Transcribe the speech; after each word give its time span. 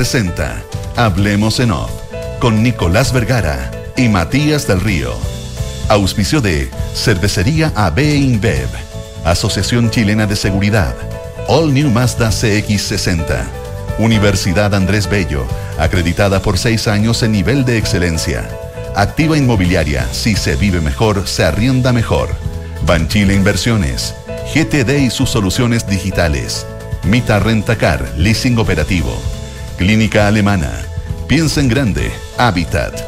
presenta 0.00 0.62
Hablemos 0.96 1.60
en 1.60 1.72
Off 1.72 1.90
con 2.38 2.62
Nicolás 2.62 3.12
Vergara 3.12 3.70
y 3.98 4.08
Matías 4.08 4.66
del 4.66 4.80
Río. 4.80 5.12
Auspicio 5.90 6.40
de 6.40 6.70
Cervecería 6.94 7.70
AB 7.76 7.98
InBev, 7.98 8.70
Asociación 9.26 9.90
Chilena 9.90 10.26
de 10.26 10.36
Seguridad, 10.36 10.94
All 11.48 11.74
New 11.74 11.90
Mazda 11.90 12.30
CX60, 12.30 13.44
Universidad 13.98 14.74
Andrés 14.74 15.06
Bello, 15.06 15.44
acreditada 15.78 16.40
por 16.40 16.56
seis 16.56 16.88
años 16.88 17.22
en 17.22 17.32
nivel 17.32 17.66
de 17.66 17.76
excelencia. 17.76 18.48
Activa 18.96 19.36
Inmobiliaria, 19.36 20.08
si 20.12 20.34
se 20.34 20.56
vive 20.56 20.80
mejor, 20.80 21.28
se 21.28 21.44
arrienda 21.44 21.92
mejor. 21.92 22.30
Banchile 22.86 23.34
Inversiones, 23.34 24.14
GTD 24.54 24.92
y 25.00 25.10
sus 25.10 25.28
soluciones 25.28 25.86
digitales. 25.86 26.66
Mita 27.02 27.38
Rentacar, 27.38 28.14
leasing 28.16 28.56
operativo. 28.56 29.39
Clínica 29.80 30.28
Alemana. 30.28 30.70
Piensa 31.26 31.58
en 31.58 31.68
grande, 31.68 32.12
Habitat. 32.36 33.00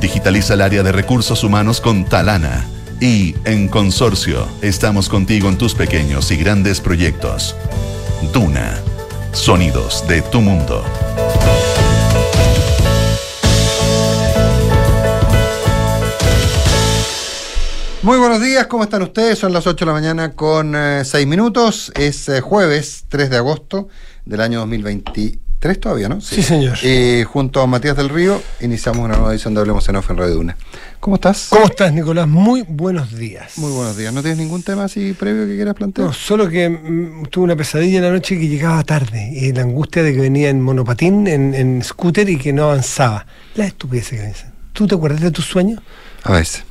Digitaliza 0.00 0.54
el 0.54 0.60
área 0.60 0.84
de 0.84 0.92
recursos 0.92 1.42
humanos 1.42 1.80
con 1.80 2.04
Talana. 2.04 2.68
Y 3.00 3.34
en 3.44 3.66
Consorcio, 3.66 4.46
estamos 4.62 5.08
contigo 5.08 5.48
en 5.48 5.58
tus 5.58 5.74
pequeños 5.74 6.30
y 6.30 6.36
grandes 6.36 6.80
proyectos. 6.80 7.56
Duna. 8.32 8.78
Sonidos 9.32 10.06
de 10.06 10.22
tu 10.22 10.40
mundo. 10.40 10.84
Muy 18.02 18.18
buenos 18.18 18.40
días, 18.40 18.68
¿cómo 18.68 18.84
están 18.84 19.02
ustedes? 19.02 19.36
Son 19.40 19.52
las 19.52 19.66
8 19.66 19.84
de 19.84 19.86
la 19.86 19.92
mañana 19.92 20.32
con 20.36 20.74
6 20.74 21.12
eh, 21.12 21.26
minutos. 21.26 21.90
Es 21.96 22.28
eh, 22.28 22.40
jueves 22.40 23.06
3 23.08 23.30
de 23.30 23.36
agosto 23.36 23.88
del 24.24 24.40
año 24.42 24.64
2023 25.60 25.80
todavía, 25.80 26.08
¿no? 26.08 26.20
Sí, 26.20 26.42
señor. 26.42 26.78
Y 26.82 27.22
junto 27.24 27.60
a 27.60 27.66
Matías 27.66 27.96
del 27.96 28.08
Río 28.08 28.42
iniciamos 28.60 29.04
una 29.04 29.16
nueva 29.16 29.32
edición 29.32 29.54
de 29.54 29.60
Hablemos 29.60 29.86
en 29.88 29.96
Off 29.96 30.10
en 30.10 30.16
Radio 30.16 30.34
Duna. 30.34 30.56
¿Cómo 31.00 31.16
estás? 31.16 31.48
¿Cómo 31.50 31.66
estás, 31.66 31.92
Nicolás? 31.92 32.26
Muy 32.26 32.62
buenos 32.66 33.14
días. 33.16 33.58
Muy 33.58 33.70
buenos 33.72 33.96
días. 33.96 34.12
¿No 34.12 34.22
tienes 34.22 34.38
ningún 34.38 34.62
tema 34.62 34.84
así 34.84 35.12
previo 35.12 35.46
que 35.46 35.56
quieras 35.56 35.74
plantear? 35.74 36.06
No, 36.06 36.12
solo 36.14 36.48
que 36.48 36.68
mm, 36.68 37.26
tuve 37.26 37.44
una 37.44 37.56
pesadilla 37.56 37.98
en 37.98 38.04
la 38.04 38.10
noche 38.10 38.38
que 38.38 38.48
llegaba 38.48 38.82
tarde 38.84 39.30
y 39.34 39.52
la 39.52 39.62
angustia 39.62 40.02
de 40.02 40.14
que 40.14 40.20
venía 40.20 40.48
en 40.48 40.62
monopatín, 40.62 41.26
en, 41.26 41.54
en 41.54 41.82
scooter 41.82 42.28
y 42.30 42.38
que 42.38 42.52
no 42.52 42.64
avanzaba. 42.64 43.26
La 43.54 43.66
estupidez 43.66 44.08
que 44.08 44.16
me 44.16 44.28
dicen. 44.28 44.52
¿Tú 44.72 44.86
te 44.86 44.94
acuerdas 44.94 45.20
de 45.20 45.30
tus 45.30 45.44
sueños? 45.44 45.82
A 46.22 46.32
veces. 46.32 46.64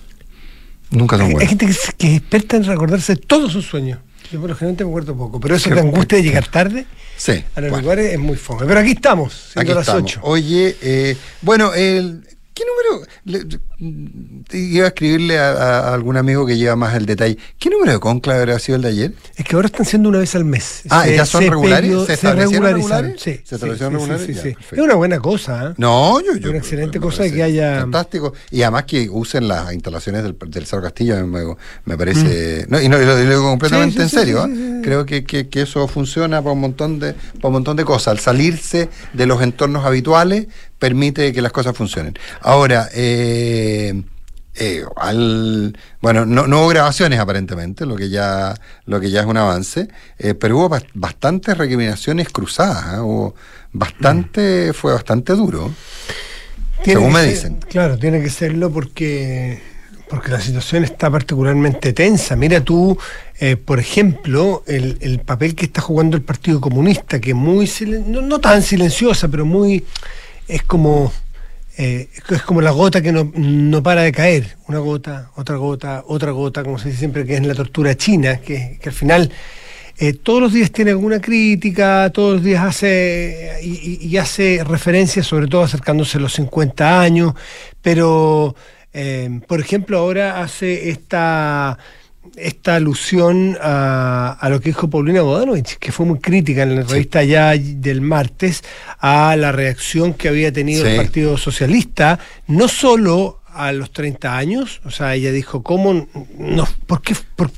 Nunca 0.89 1.17
son 1.17 1.27
buenos. 1.27 1.41
hay 1.43 1.47
gente 1.47 1.67
que 1.67 1.75
que 1.97 2.07
es 2.07 2.17
experta 2.17 2.57
en 2.57 2.63
recordarse 2.63 3.15
todos 3.15 3.51
sus 3.51 3.67
sueños. 3.67 3.99
Yo 4.31 4.39
por 4.39 4.49
lo 4.49 4.55
general 4.55 4.77
me 4.85 4.89
acuerdo 4.91 5.15
poco, 5.15 5.39
pero 5.39 5.55
eso 5.55 5.69
de 5.69 5.79
angustia 5.79 6.17
de 6.17 6.23
llegar 6.23 6.47
tarde 6.47 6.85
Sí. 7.17 7.43
a 7.55 7.61
los 7.61 7.69
bueno, 7.71 7.81
lugares 7.83 8.13
es 8.13 8.19
muy 8.19 8.37
fome. 8.37 8.65
Pero 8.65 8.79
aquí 8.79 8.91
estamos, 8.91 9.33
siendo 9.53 9.61
aquí 9.61 9.77
las 9.77 9.87
estamos. 9.87 10.03
8. 10.11 10.19
Oye, 10.23 10.77
eh, 10.81 11.17
bueno, 11.41 11.73
el, 11.73 12.25
¿qué 12.59 12.65
número? 12.65 13.07
le- 13.25 14.57
iba 14.57 14.85
a 14.85 14.87
escribirle 14.89 15.39
a, 15.39 15.51
a 15.51 15.93
algún 15.93 16.17
amigo 16.17 16.45
que 16.45 16.57
lleva 16.57 16.75
más 16.75 16.95
el 16.95 17.05
detalle. 17.05 17.37
¿Qué 17.57 17.69
número 17.69 17.93
de 17.93 17.99
conclave 17.99 18.39
habrá 18.41 18.59
sido 18.59 18.75
el 18.77 18.81
de 18.81 18.87
ayer? 18.89 19.13
Es 19.35 19.45
que 19.45 19.55
ahora 19.55 19.67
están 19.67 19.85
siendo 19.85 20.09
una 20.09 20.19
vez 20.19 20.35
al 20.35 20.45
mes. 20.45 20.81
Ah, 20.89 21.07
¿ya 21.07 21.25
son 21.25 21.41
regulares? 21.47 21.89
periodo- 21.89 22.05
¿Se 22.05 22.13
establecieron 22.13 22.73
regulares? 22.73 23.21
Sí. 23.21 23.39
¿Se 23.43 23.55
establecieron 23.55 23.93
sí, 23.93 23.97
regulares? 23.99 24.25
sí, 24.27 24.33
Ya, 24.33 24.41
sí. 24.41 24.49
perfecto. 24.53 24.75
Es 24.75 24.81
una 24.81 24.95
buena 24.95 25.19
cosa. 25.19 25.69
¿eh? 25.69 25.73
No, 25.77 26.19
yo, 26.21 26.35
yo. 26.35 26.49
Una 26.49 26.59
excelente 26.59 26.99
cosa 26.99 27.29
que 27.29 27.41
haya- 27.43 27.79
Fantástico. 27.81 28.33
Y 28.51 28.61
además 28.63 28.83
que 28.85 29.07
usen 29.09 29.47
las 29.47 29.71
instalaciones 29.73 30.23
del, 30.23 30.35
del 30.47 30.65
Cerro 30.65 30.81
Castillo, 30.83 31.25
me, 31.25 31.41
me 31.85 31.97
parece. 31.97 32.65
No, 32.69 32.81
y 32.81 32.89
no, 32.89 32.97
lo, 32.97 33.17
digo 33.17 33.41
completamente 33.43 33.99
Mm. 33.99 34.01
En 34.01 34.09
serio. 34.09 34.45
¿eh? 34.45 34.81
Creo 34.83 35.05
que, 35.05 35.23
que- 35.23 35.47
que 35.49 35.61
eso 35.61 35.87
funciona 35.87 36.41
para 36.41 36.53
un 36.53 36.59
montón 36.61 36.99
de, 36.99 37.13
para 37.13 37.47
un 37.47 37.53
montón 37.53 37.77
de 37.77 37.85
cosas. 37.85 38.09
Al 38.09 38.19
salirse 38.19 38.89
de 39.13 39.25
los 39.25 39.41
entornos 39.41 39.85
habituales, 39.85 40.47
permite 40.79 41.31
que 41.33 41.41
las 41.41 41.51
cosas 41.51 41.75
funcionen. 41.75 42.17
Ahora, 42.41 42.89
eh, 42.93 44.01
eh, 44.55 44.83
al, 44.97 45.77
bueno, 46.01 46.25
no, 46.25 46.47
no 46.47 46.59
hubo 46.61 46.67
grabaciones 46.69 47.19
aparentemente, 47.19 47.85
lo 47.85 47.95
que 47.95 48.09
ya, 48.09 48.55
lo 48.85 48.99
que 48.99 49.11
ya 49.11 49.21
es 49.21 49.25
un 49.25 49.37
avance, 49.37 49.87
eh, 50.17 50.33
pero 50.33 50.57
hubo 50.57 50.69
bas- 50.69 50.87
bastantes 50.93 51.57
recriminaciones 51.57 52.29
cruzadas, 52.29 52.95
¿eh? 52.95 52.99
hubo 52.99 53.35
bastante, 53.71 54.73
fue 54.73 54.93
bastante 54.93 55.33
duro. 55.33 55.71
Tiene 56.83 56.99
Según 57.01 57.13
me 57.13 57.19
ser- 57.21 57.29
dicen. 57.29 57.55
Claro, 57.69 57.97
tiene 57.97 58.21
que 58.21 58.29
serlo 58.29 58.71
porque, 58.71 59.61
porque 60.09 60.31
la 60.31 60.39
situación 60.41 60.83
está 60.83 61.09
particularmente 61.11 61.93
tensa. 61.93 62.35
Mira 62.35 62.61
tú, 62.61 62.97
eh, 63.39 63.55
por 63.57 63.79
ejemplo, 63.79 64.63
el, 64.67 64.97
el 65.01 65.19
papel 65.19 65.55
que 65.55 65.65
está 65.65 65.81
jugando 65.81 66.15
el 66.17 66.23
Partido 66.23 66.59
Comunista, 66.61 67.19
que 67.19 67.33
muy 67.33 67.67
silen- 67.67 68.07
no, 68.07 68.21
no 68.21 68.39
tan 68.39 68.61
silenciosa, 68.63 69.27
pero 69.27 69.45
muy 69.45 69.85
es 70.49 70.63
como 70.63 71.13
eh, 71.77 72.09
es 72.29 72.41
como 72.41 72.59
la 72.59 72.71
gota 72.71 73.01
que 73.01 73.13
no, 73.13 73.31
no 73.35 73.81
para 73.81 74.01
de 74.01 74.11
caer. 74.11 74.57
Una 74.67 74.79
gota, 74.79 75.31
otra 75.37 75.55
gota, 75.55 76.03
otra 76.07 76.31
gota, 76.31 76.63
como 76.63 76.77
se 76.77 76.89
dice 76.89 76.99
siempre, 76.99 77.25
que 77.25 77.35
es 77.35 77.45
la 77.45 77.55
tortura 77.55 77.95
china, 77.95 78.41
que, 78.41 78.77
que 78.81 78.89
al 78.89 78.95
final 78.95 79.31
eh, 80.01 80.13
todos 80.13 80.41
los 80.41 80.53
días 80.53 80.71
tiene 80.71 80.91
alguna 80.91 81.19
crítica, 81.19 82.09
todos 82.13 82.35
los 82.35 82.43
días 82.43 82.63
hace 82.63 83.59
y, 83.61 84.15
hace 84.15 84.63
referencias, 84.63 85.27
sobre 85.27 85.47
todo 85.47 85.63
acercándose 85.63 86.17
a 86.17 86.21
los 86.21 86.33
50 86.33 87.01
años, 87.01 87.33
pero 87.81 88.55
eh, 88.93 89.41
por 89.45 89.59
ejemplo 89.59 89.97
ahora 89.97 90.41
hace 90.41 90.89
esta 90.89 91.77
esta 92.35 92.75
alusión 92.75 93.57
a, 93.61 94.37
a 94.39 94.49
lo 94.49 94.59
que 94.59 94.69
dijo 94.69 94.89
Paulina 94.89 95.21
Bodanovich, 95.21 95.77
que 95.77 95.91
fue 95.91 96.05
muy 96.05 96.19
crítica 96.19 96.63
en 96.63 96.75
la 96.75 96.83
revista 96.83 97.23
ya 97.23 97.53
del 97.57 98.01
martes 98.01 98.63
a 98.99 99.35
la 99.35 99.51
reacción 99.51 100.13
que 100.13 100.29
había 100.29 100.51
tenido 100.51 100.83
Sí. 100.85 100.91
el 100.91 100.97
Partido 100.97 101.37
Socialista, 101.37 102.19
no 102.47 102.67
solo 102.67 103.41
a 103.53 103.71
los 103.71 103.91
30 103.91 104.37
años, 104.37 104.81
o 104.85 104.91
sea, 104.91 105.15
ella 105.15 105.31
dijo, 105.31 105.63
¿cómo 105.63 106.07
no, 106.37 106.67
por, 106.85 107.01
qué, 107.01 107.15
por, 107.35 107.51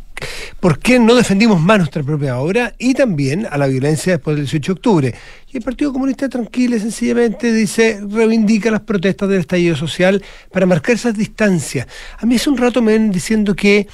por 0.59 0.79
qué 0.79 0.99
no 0.99 1.15
defendimos 1.15 1.59
más 1.61 1.79
nuestra 1.79 2.01
propia 2.01 2.39
obra? 2.39 2.73
Y 2.79 2.93
también 2.93 3.45
a 3.49 3.57
la 3.57 3.67
violencia 3.67 4.13
después 4.13 4.35
del 4.37 4.45
18 4.45 4.73
de 4.73 4.77
octubre. 4.77 5.15
Y 5.51 5.57
el 5.57 5.63
Partido 5.63 5.91
Comunista 5.91 6.29
tranquilo 6.29 6.77
y 6.77 6.79
sencillamente 6.79 7.51
dice, 7.51 7.99
reivindica 8.09 8.71
las 8.71 8.81
protestas 8.81 9.27
del 9.29 9.41
estallido 9.41 9.75
social 9.75 10.23
para 10.51 10.65
marcar 10.65 10.95
esas 10.95 11.15
distancias. 11.17 11.87
A 12.17 12.25
mí 12.25 12.35
hace 12.35 12.49
un 12.49 12.57
rato 12.57 12.81
me 12.81 12.93
ven 12.93 13.11
diciendo 13.11 13.53
que 13.53 13.85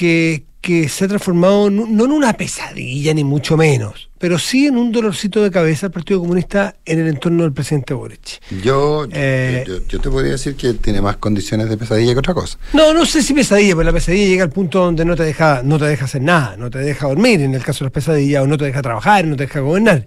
que, 0.00 0.44
que 0.62 0.88
se 0.88 1.04
ha 1.04 1.08
transformado 1.08 1.68
no 1.68 2.04
en 2.06 2.10
una 2.10 2.32
pesadilla, 2.32 3.12
ni 3.12 3.22
mucho 3.22 3.54
menos, 3.58 4.08
pero 4.18 4.38
sí 4.38 4.66
en 4.66 4.78
un 4.78 4.92
dolorcito 4.92 5.42
de 5.42 5.50
cabeza 5.50 5.86
el 5.86 5.92
Partido 5.92 6.20
Comunista 6.20 6.74
en 6.86 7.00
el 7.00 7.08
entorno 7.08 7.42
del 7.42 7.52
presidente 7.52 7.92
Boric. 7.92 8.40
Yo, 8.62 9.06
Eh, 9.12 9.62
yo, 9.66 9.86
yo- 9.86 10.00
te 10.00 10.08
podría 10.08 10.32
decir 10.32 10.54
que 10.56 10.72
tiene 10.72 11.02
más 11.02 11.18
condiciones 11.18 11.68
de 11.68 11.76
pesadilla 11.76 12.14
que 12.14 12.18
otra 12.20 12.32
cosa. 12.32 12.58
No, 12.72 12.94
no 12.94 13.04
sé 13.04 13.22
si 13.22 13.34
pesadilla, 13.34 13.76
pero 13.76 13.84
la 13.84 13.92
pesadilla 13.92 14.26
llega 14.26 14.44
al 14.44 14.50
punto 14.50 14.78
donde 14.82 15.04
no 15.04 15.14
te 15.16 15.22
deja, 15.24 15.60
no 15.62 15.78
te 15.78 15.84
deja 15.84 16.06
hacer 16.06 16.22
nada, 16.22 16.56
no 16.56 16.70
te 16.70 16.78
deja 16.78 17.06
dormir 17.08 17.42
en 17.42 17.54
el 17.54 17.62
caso 17.62 17.80
de 17.80 17.86
las 17.90 17.92
pesadillas, 17.92 18.42
o 18.42 18.46
no 18.46 18.56
te 18.56 18.64
deja 18.64 18.80
trabajar, 18.80 19.26
no 19.26 19.36
te 19.36 19.42
deja 19.44 19.60
gobernar. 19.60 20.06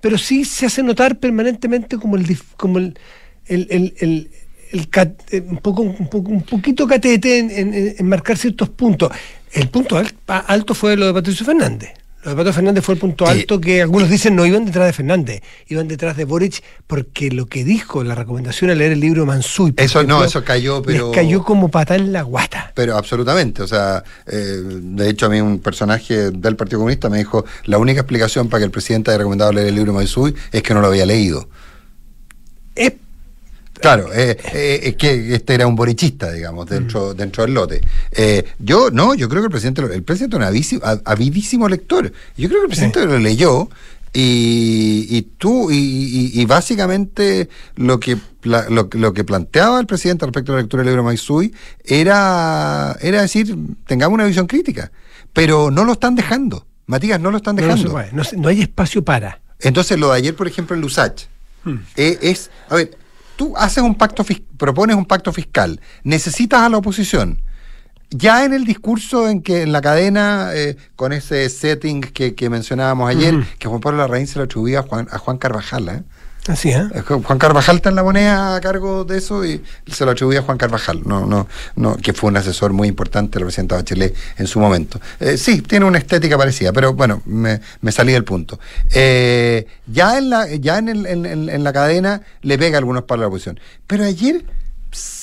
Pero 0.00 0.16
sí 0.16 0.44
se 0.44 0.66
hace 0.66 0.84
notar 0.84 1.18
permanentemente 1.18 1.96
como 1.98 2.14
el 2.16 2.38
como 2.56 2.78
el, 2.78 2.96
el, 3.46 3.66
el- 3.70 3.94
el- 3.98 4.30
el 4.72 4.88
cat- 4.88 5.22
eh, 5.30 5.42
un 5.46 5.58
poco 5.58 5.82
un, 5.82 6.08
poco, 6.08 6.30
un 6.30 6.42
poquito 6.42 6.86
catete 6.86 7.38
en, 7.38 7.50
en- 7.50 7.94
en 7.98 8.08
marcar 8.08 8.36
ciertos 8.36 8.68
puntos. 8.68 9.10
El 9.52 9.68
punto 9.68 10.00
alto 10.26 10.74
fue 10.74 10.96
lo 10.96 11.06
de 11.06 11.14
Patricio 11.14 11.44
Fernández. 11.46 11.90
Lo 12.24 12.30
de 12.32 12.36
Patricio 12.36 12.54
Fernández 12.56 12.84
fue 12.84 12.94
el 12.96 13.00
punto 13.00 13.26
alto 13.26 13.60
que 13.60 13.80
algunos 13.80 14.10
dicen 14.10 14.34
no 14.34 14.44
iban 14.44 14.64
detrás 14.66 14.86
de 14.86 14.92
Fernández, 14.92 15.40
iban 15.68 15.86
detrás 15.86 16.16
de 16.16 16.24
Boric 16.24 16.62
porque 16.86 17.30
lo 17.30 17.46
que 17.46 17.64
dijo 17.64 18.02
la 18.02 18.16
recomendación 18.16 18.70
al 18.70 18.78
leer 18.78 18.92
el 18.92 19.00
libro 19.00 19.24
Mansuy. 19.24 19.70
por 19.72 19.84
Eso 19.84 20.02
no, 20.02 20.22
eso 20.24 20.42
cayó, 20.44 20.82
pero. 20.82 21.06
les 21.06 21.14
cayó 21.14 21.44
como 21.44 21.70
pata 21.70 21.94
en 21.94 22.12
la 22.12 22.22
guata. 22.22 22.72
Pero 22.74 22.96
absolutamente, 22.96 23.62
o 23.62 23.68
sea, 23.68 24.02
eh, 24.26 24.60
de 24.64 25.08
hecho 25.08 25.26
a 25.26 25.28
mí 25.28 25.40
un 25.40 25.60
personaje 25.60 26.32
del 26.32 26.56
Partido 26.56 26.80
Comunista 26.80 27.08
me 27.08 27.18
dijo, 27.18 27.44
la 27.64 27.78
única 27.78 28.00
explicación 28.00 28.48
para 28.48 28.60
que 28.60 28.64
el 28.66 28.72
presidente 28.72 29.12
haya 29.12 29.18
recomendado 29.18 29.52
leer 29.52 29.68
el 29.68 29.76
libro 29.76 29.92
Maizui 29.92 30.34
es 30.52 30.62
que 30.62 30.74
no 30.74 30.80
lo 30.80 30.88
había 30.88 31.06
leído. 31.06 31.48
Es 32.74 32.92
Claro, 33.80 34.12
eh, 34.12 34.36
eh, 34.52 34.80
es 34.84 34.96
que 34.96 35.34
este 35.34 35.54
era 35.54 35.66
un 35.66 35.76
borichista, 35.76 36.30
digamos, 36.32 36.66
Mm. 36.66 36.68
dentro, 36.70 37.14
dentro 37.14 37.44
del 37.44 37.54
lote. 37.54 37.80
Eh, 38.12 38.44
yo, 38.58 38.90
no, 38.90 39.14
yo 39.14 39.28
creo 39.28 39.42
que 39.42 39.46
el 39.46 39.50
presidente, 39.52 39.82
lo- 39.82 39.92
el 39.92 40.02
presidente 40.02 40.36
es 40.36 40.42
un 40.42 40.46
avísimo- 40.48 40.82
a- 40.84 41.00
avidísimo 41.04 41.68
lector. 41.68 42.12
Yo 42.36 42.48
creo 42.48 42.60
que 42.60 42.64
el 42.64 42.68
presidente 42.68 43.04
lo 43.06 43.18
leyó 43.18 43.68
y, 44.12 45.06
y 45.10 45.22
tú, 45.38 45.70
y, 45.70 45.76
y- 45.76 46.40
y 46.40 46.44
básicamente 46.46 47.48
lo 47.76 48.00
que, 48.00 48.16
lo, 48.42 48.88
lo 48.92 49.12
que 49.12 49.24
planteaba 49.24 49.78
el 49.80 49.86
presidente 49.86 50.24
respecto 50.26 50.52
a 50.52 50.56
la 50.56 50.62
lectura 50.62 50.82
del 50.82 50.90
libro 50.92 51.04
Maizui 51.04 51.52
era, 51.84 52.96
era 53.00 53.22
decir, 53.22 53.56
tengamos 53.86 54.14
una 54.14 54.24
visión 54.24 54.46
crítica. 54.46 54.90
Pero 55.32 55.70
no 55.70 55.84
lo 55.84 55.92
están 55.92 56.14
dejando. 56.14 56.66
Matías, 56.86 57.20
no 57.20 57.30
lo 57.30 57.36
están 57.36 57.54
no, 57.56 57.62
no 57.62 57.68
dejando. 57.68 57.92
puede, 57.92 58.10
no 58.38 58.48
hay 58.48 58.62
espacio 58.62 59.04
para. 59.04 59.40
Entonces, 59.60 59.98
lo 59.98 60.10
de 60.10 60.16
ayer, 60.18 60.34
por 60.34 60.46
ejemplo, 60.48 60.74
en 60.74 60.80
Lusach, 60.82 61.24
Hmm. 61.64 61.76
eh, 61.96 62.18
es, 62.22 62.50
a 62.70 62.76
ver, 62.76 62.96
tú 63.38 63.54
haces 63.56 63.82
un 63.82 63.94
pacto, 63.94 64.26
propones 64.58 64.96
un 64.96 65.06
pacto 65.06 65.32
fiscal, 65.32 65.80
necesitas 66.02 66.60
a 66.60 66.68
la 66.68 66.76
oposición. 66.76 67.40
Ya 68.10 68.44
en 68.44 68.52
el 68.52 68.64
discurso 68.64 69.28
en 69.28 69.42
que 69.42 69.62
en 69.62 69.70
la 69.70 69.80
cadena, 69.80 70.50
eh, 70.54 70.76
con 70.96 71.12
ese 71.12 71.48
setting 71.48 72.00
que, 72.00 72.34
que 72.34 72.50
mencionábamos 72.50 73.08
ayer, 73.08 73.46
que 73.58 73.68
Juan 73.68 73.80
Pablo 73.80 73.98
Larraín 73.98 74.26
se 74.26 74.38
lo 74.38 74.44
atribuía 74.44 74.80
a 74.80 74.82
Juan, 74.82 75.08
a 75.10 75.18
Juan 75.18 75.38
Carvajal, 75.38 75.88
¿eh? 75.88 76.02
¿Eh? 76.48 77.02
Juan 77.06 77.38
Carvajal 77.38 77.76
está 77.76 77.90
en 77.90 77.96
la 77.96 78.02
moneda 78.02 78.56
a 78.56 78.60
cargo 78.60 79.04
de 79.04 79.18
eso 79.18 79.44
y 79.44 79.62
se 79.86 80.04
lo 80.04 80.12
atribuye 80.12 80.38
a 80.38 80.42
Juan 80.42 80.56
Carvajal, 80.56 81.02
que 82.02 82.12
fue 82.12 82.30
un 82.30 82.36
asesor 82.36 82.72
muy 82.72 82.88
importante 82.88 83.38
del 83.38 83.44
presidente 83.46 83.74
Bachelet 83.74 84.14
en 84.38 84.46
su 84.46 84.58
momento. 84.58 85.00
Eh, 85.20 85.36
sí, 85.36 85.60
tiene 85.62 85.84
una 85.84 85.98
estética 85.98 86.38
parecida, 86.38 86.72
pero 86.72 86.94
bueno, 86.94 87.22
me, 87.26 87.60
salí 87.90 88.12
del 88.12 88.24
punto. 88.24 88.58
Eh, 88.94 89.66
ya 89.86 90.18
en 90.18 90.30
la, 90.30 90.46
ya 90.54 90.78
en, 90.78 90.88
el, 90.88 91.06
en, 91.06 91.64
la 91.64 91.72
cadena 91.72 92.22
le 92.42 92.58
pega 92.58 92.78
algunos 92.78 93.04
para 93.04 93.22
la 93.22 93.26
oposición. 93.28 93.60
Pero 93.86 94.04
ayer 94.04 94.44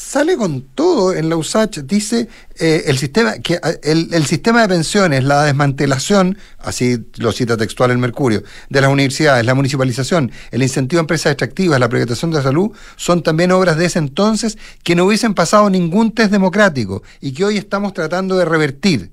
sale 0.08 0.38
con 0.38 0.62
todo 0.62 1.14
en 1.14 1.30
la 1.30 1.36
USACH, 1.36 1.80
dice 1.80 2.30
eh, 2.60 2.84
el 2.86 2.98
sistema 2.98 3.40
que 3.40 3.60
el, 3.82 4.26
sistema 4.26 4.62
de 4.62 4.68
pensiones, 4.68 5.24
la 5.24 5.44
desmantelación, 5.44 6.38
así 6.60 7.00
lo 7.18 7.32
cita 7.32 7.58
textual 7.58 7.90
el 7.90 7.98
Mercurio, 7.98 8.44
de 8.70 8.82
las 8.82 8.92
universidades, 8.92 9.44
la 9.46 9.56
municipalización, 9.56 10.32
el 10.52 10.62
incentivo 10.62 11.00
a 11.00 11.02
empresas 11.02 11.32
extractivas, 11.32 11.80
la 11.80 11.90
privatización 11.90 12.30
de 12.32 12.38
la 12.38 12.44
salud, 12.44 12.72
son 12.96 13.24
también 13.24 13.52
obras 13.52 13.78
de 13.78 13.86
ese 13.86 13.98
entonces 13.98 14.60
que 14.84 14.96
no 14.96 15.06
hubiesen 15.06 15.34
pasado 15.34 15.70
ningún 15.72 16.14
test 16.14 16.32
democrático 16.32 17.02
y 17.20 17.34
que 17.34 17.44
hoy 17.44 17.58
estamos 17.58 17.94
tratando 17.94 18.38
de 18.38 18.46
revertir. 18.46 19.12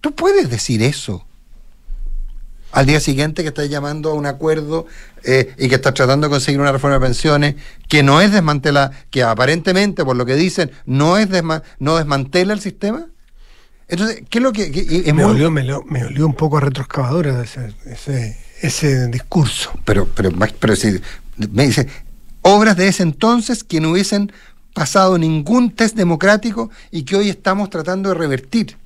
¿Tú 0.00 0.14
puedes 0.14 0.48
decir 0.50 0.82
eso? 0.82 1.27
Al 2.72 2.86
día 2.86 3.00
siguiente 3.00 3.42
que 3.42 3.48
está 3.48 3.64
llamando 3.64 4.10
a 4.10 4.14
un 4.14 4.26
acuerdo 4.26 4.86
eh, 5.24 5.54
y 5.58 5.68
que 5.68 5.76
está 5.76 5.92
tratando 5.92 6.26
de 6.26 6.30
conseguir 6.30 6.60
una 6.60 6.72
reforma 6.72 6.98
de 6.98 7.06
pensiones 7.06 7.54
que 7.88 8.02
no 8.02 8.20
es 8.20 8.32
desmantela, 8.32 8.92
que 9.10 9.22
aparentemente, 9.22 10.04
por 10.04 10.16
lo 10.16 10.26
que 10.26 10.34
dicen, 10.34 10.70
no 10.84 11.16
es 11.16 11.28
no 11.78 11.96
desmantela 11.96 12.52
el 12.52 12.60
sistema. 12.60 13.06
Entonces, 13.88 14.22
¿qué 14.28 14.38
es 14.38 14.42
lo 14.42 14.52
que...? 14.52 15.12
me, 15.14 15.24
olió, 15.24 15.50
me, 15.50 15.62
olió, 16.04 16.26
un 16.26 16.34
poco 16.34 16.58
a 16.58 16.60
retroexcavadora 16.60 17.42
ese, 17.42 17.72
ese, 17.86 18.36
ese, 18.60 19.08
discurso. 19.08 19.72
Pero, 19.84 20.06
pero, 20.14 20.30
pero 20.60 20.76
si 20.76 21.00
me 21.36 21.66
dice, 21.66 21.88
obras 22.42 22.76
de 22.76 22.88
ese 22.88 23.02
entonces 23.02 23.64
que 23.64 23.80
no 23.80 23.92
hubiesen 23.92 24.30
pasado 24.74 25.16
ningún 25.16 25.70
test 25.70 25.96
democrático 25.96 26.70
y 26.90 27.02
que 27.02 27.16
hoy 27.16 27.30
estamos 27.30 27.70
tratando 27.70 28.10
de 28.10 28.14
revertir. 28.14 28.76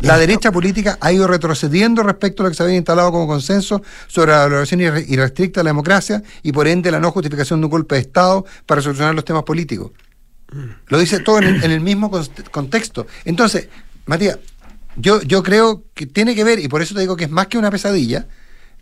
La 0.00 0.18
derecha 0.18 0.52
política 0.52 0.98
ha 1.00 1.12
ido 1.12 1.26
retrocediendo 1.26 2.02
respecto 2.02 2.42
a 2.42 2.44
lo 2.44 2.50
que 2.50 2.56
se 2.56 2.62
había 2.62 2.76
instalado 2.76 3.12
como 3.12 3.26
consenso 3.26 3.82
sobre 4.06 4.32
la 4.32 4.38
valoración 4.38 4.80
irrestricta 4.80 5.60
de 5.60 5.64
la 5.64 5.70
democracia 5.70 6.22
y 6.42 6.52
por 6.52 6.68
ende 6.68 6.90
la 6.90 7.00
no 7.00 7.10
justificación 7.10 7.60
de 7.60 7.66
un 7.66 7.70
golpe 7.70 7.94
de 7.94 8.02
Estado 8.02 8.44
para 8.66 8.82
solucionar 8.82 9.14
los 9.14 9.24
temas 9.24 9.44
políticos. 9.44 9.92
Lo 10.88 10.98
dice 10.98 11.20
todo 11.20 11.38
en 11.38 11.62
el, 11.62 11.80
mismo 11.80 12.10
contexto. 12.50 13.06
Entonces, 13.24 13.68
Matías, 14.06 14.38
yo, 14.96 15.20
yo 15.22 15.42
creo 15.42 15.84
que 15.94 16.06
tiene 16.06 16.34
que 16.34 16.44
ver, 16.44 16.58
y 16.58 16.68
por 16.68 16.82
eso 16.82 16.94
te 16.94 17.00
digo 17.00 17.16
que 17.16 17.24
es 17.24 17.30
más 17.30 17.48
que 17.48 17.58
una 17.58 17.70
pesadilla, 17.70 18.28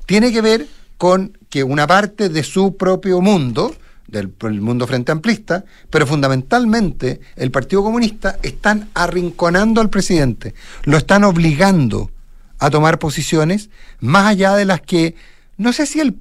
tiene 0.06 0.32
que 0.32 0.42
ver 0.42 0.66
con 0.98 1.38
que 1.48 1.64
una 1.64 1.86
parte 1.86 2.28
de 2.28 2.42
su 2.42 2.76
propio 2.76 3.20
mundo, 3.20 3.74
del, 4.12 4.60
mundo 4.60 4.86
frente 4.86 5.10
amplista, 5.10 5.64
pero 5.90 6.06
fundamentalmente 6.06 7.20
el 7.34 7.50
Partido 7.50 7.82
Comunista 7.82 8.38
están 8.42 8.90
arrinconando 8.94 9.80
al 9.80 9.90
presidente, 9.90 10.54
lo 10.84 10.98
están 10.98 11.24
obligando 11.24 12.10
a 12.58 12.70
tomar 12.70 12.98
posiciones 12.98 13.70
más 14.00 14.26
allá 14.26 14.54
de 14.54 14.66
las 14.66 14.82
que 14.82 15.16
no 15.56 15.72
sé 15.72 15.86
si 15.86 16.00
el 16.00 16.16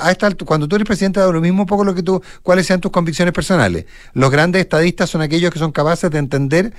a 0.00 0.10
esta, 0.10 0.30
cuando 0.44 0.68
tú 0.68 0.76
eres 0.76 0.86
presidente 0.86 1.20
da 1.20 1.30
lo 1.30 1.40
mismo 1.40 1.62
un 1.62 1.66
poco 1.66 1.84
lo 1.84 1.94
que 1.94 2.02
tú 2.02 2.22
cuáles 2.42 2.66
sean 2.66 2.80
tus 2.80 2.90
convicciones 2.90 3.34
personales. 3.34 3.84
Los 4.14 4.30
grandes 4.30 4.60
estadistas 4.60 5.10
son 5.10 5.22
aquellos 5.22 5.52
que 5.52 5.58
son 5.58 5.72
capaces 5.72 6.10
de 6.10 6.18
entender 6.18 6.72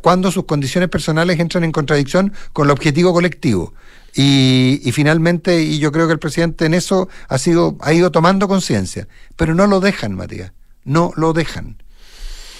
cuando 0.00 0.30
sus 0.30 0.44
condiciones 0.44 0.88
personales 0.88 1.38
entran 1.38 1.64
en 1.64 1.72
contradicción 1.72 2.32
con 2.52 2.66
el 2.66 2.70
objetivo 2.70 3.12
colectivo. 3.12 3.74
Y, 4.14 4.90
finalmente, 4.92 5.62
y 5.62 5.78
yo 5.78 5.90
creo 5.90 6.06
que 6.06 6.12
el 6.12 6.18
presidente 6.18 6.66
en 6.66 6.74
eso 6.74 7.08
ha 7.28 7.38
sido, 7.38 7.76
ha 7.80 7.92
ido 7.94 8.10
tomando 8.10 8.46
conciencia, 8.46 9.08
pero 9.36 9.54
no 9.54 9.66
lo 9.66 9.80
dejan, 9.80 10.14
Matías, 10.14 10.52
no 10.84 11.12
lo 11.16 11.32
dejan. 11.32 11.76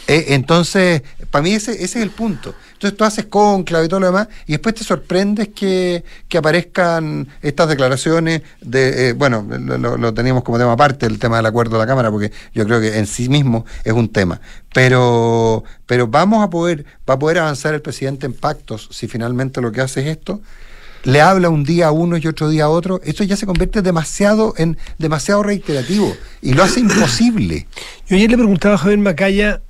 Eh, 0.08 0.26
entonces, 0.28 1.02
para 1.30 1.42
mí 1.42 1.52
ese, 1.52 1.72
ese, 1.72 1.84
es 1.84 1.96
el 1.96 2.10
punto. 2.10 2.54
Entonces 2.72 2.96
tú 2.96 3.04
haces 3.04 3.26
conclave 3.26 3.84
y 3.84 3.88
todo 3.88 4.00
lo 4.00 4.06
demás, 4.06 4.28
y 4.46 4.52
después 4.52 4.74
te 4.74 4.82
sorprendes 4.82 5.48
que, 5.48 6.02
aparezcan 6.36 7.28
estas 7.42 7.68
declaraciones 7.68 8.42
de, 8.62 9.10
eh, 9.10 9.12
bueno, 9.12 9.46
lo, 9.48 10.14
teníamos 10.14 10.42
como 10.44 10.58
tema 10.58 10.72
aparte, 10.72 11.04
el 11.06 11.18
tema 11.18 11.36
del 11.36 11.46
acuerdo 11.46 11.76
de 11.76 11.82
la 11.82 11.86
Cámara, 11.86 12.10
porque 12.10 12.32
yo 12.54 12.64
creo 12.64 12.80
que 12.80 12.98
en 12.98 13.06
sí 13.06 13.28
mismo 13.28 13.66
es 13.84 13.92
un 13.92 14.08
tema. 14.08 14.40
Pero, 14.72 15.64
pero 15.86 16.08
vamos 16.08 16.42
a 16.42 16.48
poder, 16.48 16.86
va 17.08 17.14
a 17.14 17.18
poder 17.18 17.38
avanzar 17.38 17.74
el 17.74 17.82
presidente 17.82 18.24
en 18.24 18.32
pactos 18.32 18.88
si 18.90 19.06
finalmente 19.06 19.60
lo 19.60 19.70
que 19.70 19.82
hace 19.82 20.00
es 20.00 20.06
esto 20.06 20.40
le 21.04 21.20
habla 21.20 21.48
un 21.48 21.64
día 21.64 21.88
a 21.88 21.92
uno 21.92 22.16
y 22.16 22.26
otro 22.26 22.48
día 22.48 22.64
a 22.64 22.68
otro, 22.68 23.00
eso 23.04 23.24
ya 23.24 23.36
se 23.36 23.46
convierte 23.46 23.82
demasiado 23.82 24.54
en 24.56 24.78
demasiado 24.98 25.42
reiterativo 25.42 26.16
y 26.40 26.54
lo 26.54 26.62
hace 26.62 26.80
imposible. 26.80 27.66
Yo 28.06 28.16
ayer 28.16 28.30
le 28.30 28.36
preguntaba 28.36 28.74
a 28.74 28.78
Javier 28.78 28.98
Macaya, 28.98 29.60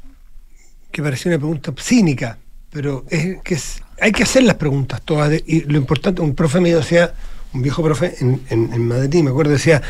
que 0.90 1.02
parecía 1.02 1.30
una 1.30 1.38
pregunta 1.38 1.72
cínica, 1.78 2.38
pero 2.70 3.04
es 3.08 3.40
que 3.42 3.58
hay 4.00 4.12
que 4.12 4.22
hacer 4.24 4.42
las 4.42 4.56
preguntas 4.56 5.00
todas. 5.02 5.32
y 5.46 5.60
lo 5.62 5.78
importante, 5.78 6.20
un 6.22 6.34
profe 6.34 6.60
me 6.60 6.74
decía, 6.74 7.14
un 7.54 7.62
viejo 7.62 7.82
profe 7.82 8.14
en, 8.20 8.40
en, 8.48 8.88
Madrid, 8.88 9.22
me 9.22 9.30
acuerdo, 9.30 9.52
decía, 9.52 9.82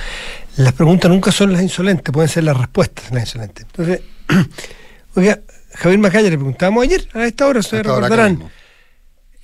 las 0.56 0.72
preguntas 0.72 1.10
nunca 1.10 1.32
son 1.32 1.52
las 1.52 1.62
insolentes, 1.62 2.12
pueden 2.12 2.28
ser 2.28 2.44
las 2.44 2.56
respuestas 2.56 3.10
las 3.12 3.22
insolentes. 3.22 3.66
Entonces, 3.66 4.00
oiga, 5.14 5.40
Javier 5.74 5.98
Macaya 6.00 6.30
le 6.30 6.36
preguntábamos 6.36 6.84
ayer, 6.84 7.08
a 7.14 7.24
esta 7.24 7.46
hora, 7.46 7.62
se 7.62 7.82
recordarán. 7.82 8.50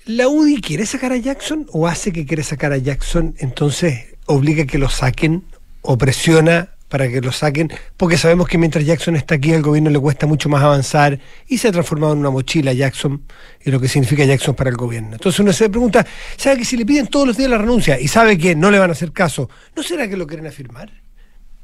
¿La 0.09 0.27
UDI 0.27 0.63
quiere 0.63 0.87
sacar 0.87 1.13
a 1.13 1.19
Jackson 1.19 1.67
o 1.71 1.87
hace 1.87 2.13
que 2.13 2.25
quiere 2.25 2.43
sacar 2.43 2.73
a 2.73 2.79
Jackson, 2.79 3.35
entonces 3.41 4.17
obliga 4.25 4.63
a 4.63 4.67
que 4.67 4.79
lo 4.79 4.89
saquen 4.89 5.45
o 5.83 5.99
presiona 5.99 6.71
para 6.89 7.11
que 7.11 7.21
lo 7.21 7.31
saquen? 7.31 7.71
Porque 7.99 8.17
sabemos 8.17 8.49
que 8.49 8.57
mientras 8.57 8.87
Jackson 8.87 9.17
está 9.17 9.35
aquí, 9.35 9.53
al 9.53 9.61
gobierno 9.61 9.91
le 9.91 9.99
cuesta 9.99 10.27
mucho 10.27 10.49
más 10.49 10.63
avanzar 10.63 11.21
y 11.47 11.59
se 11.59 11.69
ha 11.69 11.73
transformado 11.73 12.15
en 12.15 12.21
una 12.21 12.31
mochila 12.31 12.73
Jackson 12.73 13.23
y 13.63 13.71
lo 13.71 13.79
que 13.79 13.87
significa 13.87 14.25
Jackson 14.25 14.55
para 14.55 14.71
el 14.71 14.79
gobierno. 14.79 15.11
Entonces 15.13 15.41
uno 15.41 15.53
se 15.53 15.69
pregunta, 15.69 16.07
¿sabe 16.39 16.57
que 16.57 16.65
si 16.65 16.79
le 16.79 16.87
piden 16.87 17.09
todos 17.09 17.27
los 17.27 17.37
días 17.37 17.51
la 17.51 17.59
renuncia 17.59 18.01
y 18.01 18.09
sabe 18.09 18.39
que 18.39 18.57
no 18.57 18.71
le 18.71 18.79
van 18.79 18.89
a 18.89 18.95
hacer 18.95 19.13
caso, 19.13 19.51
¿no 19.77 19.83
será 19.83 20.09
que 20.09 20.17
lo 20.17 20.27
quieren 20.27 20.47
afirmar? 20.47 20.91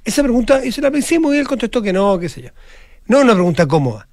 Esa 0.04 0.22
pregunta, 0.22 0.62
y 0.62 0.70
se 0.70 0.82
la 0.82 0.90
pensamos 0.90 1.34
y 1.34 1.38
él 1.38 1.48
contestó 1.48 1.80
que 1.80 1.94
no, 1.94 2.18
qué 2.18 2.28
sé 2.28 2.42
yo. 2.42 2.50
No 3.06 3.22
una 3.22 3.32
pregunta 3.32 3.66
cómoda. 3.66 4.06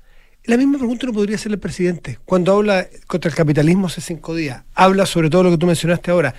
La 0.46 0.58
misma 0.58 0.80
pregunta 0.80 1.06
no 1.06 1.14
podría 1.14 1.36
hacer 1.36 1.52
el 1.52 1.60
presidente. 1.60 2.18
Cuando 2.26 2.54
habla 2.54 2.88
contra 3.06 3.30
el 3.30 3.36
capitalismo 3.36 3.88
hace 3.88 4.02
cinco 4.02 4.34
días, 4.36 4.64
habla 4.74 5.06
sobre 5.06 5.30
todo 5.30 5.44
lo 5.44 5.52
que 5.52 5.58
tú 5.58 5.68
mencionaste 5.68 6.10
ahora 6.10 6.34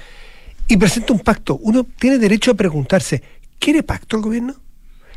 y 0.66 0.76
presenta 0.76 1.12
un 1.12 1.20
pacto. 1.20 1.56
Uno 1.62 1.86
tiene 1.98 2.18
derecho 2.18 2.50
a 2.50 2.54
preguntarse, 2.54 3.22
¿quiere 3.60 3.84
pacto 3.84 4.16
el 4.16 4.22
gobierno? 4.22 4.56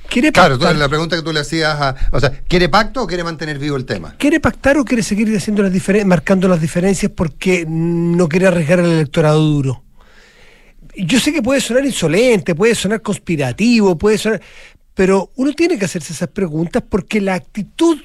¿Quiere 0.07 0.31
claro, 0.31 0.57
la 0.57 0.88
pregunta 0.88 1.15
que 1.15 1.24
tú 1.24 1.33
le 1.33 1.39
hacías, 1.39 1.81
a, 1.81 1.95
o 2.12 2.19
sea, 2.19 2.29
¿quiere 2.48 2.69
pacto 2.69 3.01
o 3.01 3.07
quiere 3.07 3.24
mantener 3.24 3.57
vivo 3.57 3.75
el 3.75 3.86
tema? 3.86 4.15
¿Quiere 4.19 4.39
pactar 4.39 4.77
o 4.77 4.86
quiere 4.86 5.01
seguir 5.01 5.36
haciendo 5.36 5.63
las 5.63 6.05
marcando 6.05 6.48
las 6.48 6.62
diferencias 6.62 7.12
porque 7.12 7.65
no 7.67 8.29
quiere 8.29 8.45
arriesgar 8.45 8.79
el 8.81 8.91
electorado 8.91 9.41
duro? 9.41 9.83
Yo 10.95 11.19
sé 11.19 11.33
que 11.33 11.41
puede 11.41 11.59
sonar 11.59 11.83
insolente, 11.86 12.53
puede 12.53 12.75
sonar 12.75 13.01
conspirativo, 13.01 13.98
puede 13.98 14.19
sonar, 14.19 14.41
pero 14.93 15.31
uno 15.38 15.53
tiene 15.53 15.79
que 15.79 15.86
hacerse 15.86 16.13
esas 16.13 16.29
preguntas 16.29 16.83
porque 16.88 17.19
la 17.19 17.33
actitud 17.33 17.98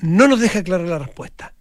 no 0.00 0.28
nos 0.28 0.40
deja 0.40 0.62
clara 0.62 0.84
la 0.84 0.98
respuesta. 0.98 1.52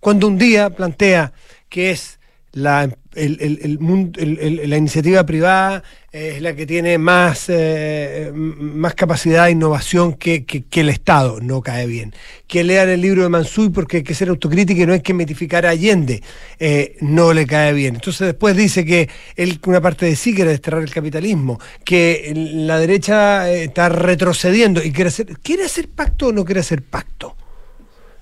Cuando 0.00 0.26
un 0.26 0.38
día 0.38 0.70
plantea 0.70 1.32
que 1.68 1.90
es 1.90 2.18
la, 2.52 2.88
la 3.14 4.76
iniciativa 4.76 5.26
privada 5.26 5.82
es 6.10 6.40
la 6.40 6.54
que 6.54 6.64
tiene 6.64 6.96
más, 6.96 7.46
eh, 7.48 8.32
más 8.34 8.94
capacidad 8.94 9.44
de 9.44 9.50
innovación 9.50 10.14
que, 10.14 10.46
el 10.72 10.88
Estado, 10.88 11.38
no 11.40 11.60
cae 11.60 11.86
bien. 11.86 12.14
Que 12.46 12.64
lean 12.64 12.88
el 12.88 13.02
libro 13.02 13.22
de 13.22 13.28
Mansuy 13.28 13.68
porque 13.68 13.98
hay 13.98 14.02
que 14.02 14.14
ser 14.14 14.30
autocrítica 14.30 14.82
y 14.82 14.86
no 14.86 14.94
hay 14.94 15.02
que 15.02 15.12
mitificar 15.12 15.66
a 15.66 15.70
Allende, 15.70 16.22
eh, 16.58 16.96
no 17.00 17.34
le 17.34 17.46
cae 17.46 17.74
bien. 17.74 17.96
Entonces 17.96 18.28
después 18.28 18.56
dice 18.56 18.86
que 18.86 19.10
él, 19.36 19.60
una 19.66 19.82
parte 19.82 20.06
de 20.06 20.16
sí 20.16 20.34
quiere 20.34 20.52
desterrar 20.52 20.82
el 20.82 20.90
capitalismo, 20.90 21.60
que 21.84 22.32
la 22.34 22.78
derecha 22.78 23.50
eh, 23.50 23.64
está 23.64 23.90
retrocediendo 23.90 24.82
y 24.82 24.92
quiere 24.92 25.08
hacer, 25.08 25.38
¿quiere 25.42 25.64
hacer 25.64 25.88
pacto 25.88 26.28
o 26.28 26.32
no 26.32 26.44
quiere 26.44 26.60
hacer 26.60 26.82
pacto? 26.82 27.36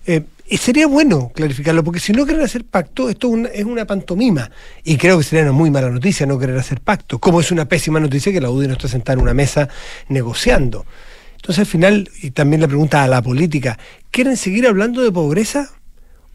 Eh, 0.07 0.23
y 0.47 0.59
sería 0.59 0.87
bueno 0.87 1.33
clarificarlo, 1.35 1.83
porque 1.83 2.01
si 2.01 2.13
no 2.13 2.27
quieren 2.27 2.45
hacer 2.45 2.65
pacto, 2.65 3.09
esto 3.09 3.35
es 3.53 3.65
una, 3.65 3.87
pantomima. 3.87 4.51
Y 4.83 4.99
creo 4.99 5.17
que 5.17 5.25
sería 5.25 5.43
una 5.43 5.53
muy 5.53 5.71
mala 5.71 5.89
noticia 5.91 6.27
no 6.27 6.39
querer 6.39 6.59
hacer 6.59 6.81
pacto, 6.81 7.19
como 7.19 7.41
es 7.41 7.51
una 7.51 7.65
pésima 7.65 7.99
noticia 7.99 8.31
que 8.31 8.41
la 8.41 8.51
UDI 8.51 8.67
no 8.69 8.73
está 8.75 8.89
sentada 8.89 9.15
en 9.15 9.23
una 9.23 9.33
mesa 9.33 9.69
negociando. 10.09 10.85
Entonces 11.37 11.61
al 11.61 11.67
final, 11.67 12.11
y 12.23 12.33
también 12.33 12.61
la 12.61 12.69
pregunta 12.69 13.03
a 13.03 13.09
la 13.09 13.23
política, 13.23 13.79
¿quieren 14.11 14.37
seguir 14.37 14.67
hablando 14.67 15.03
de 15.03 15.11
pobreza 15.11 15.71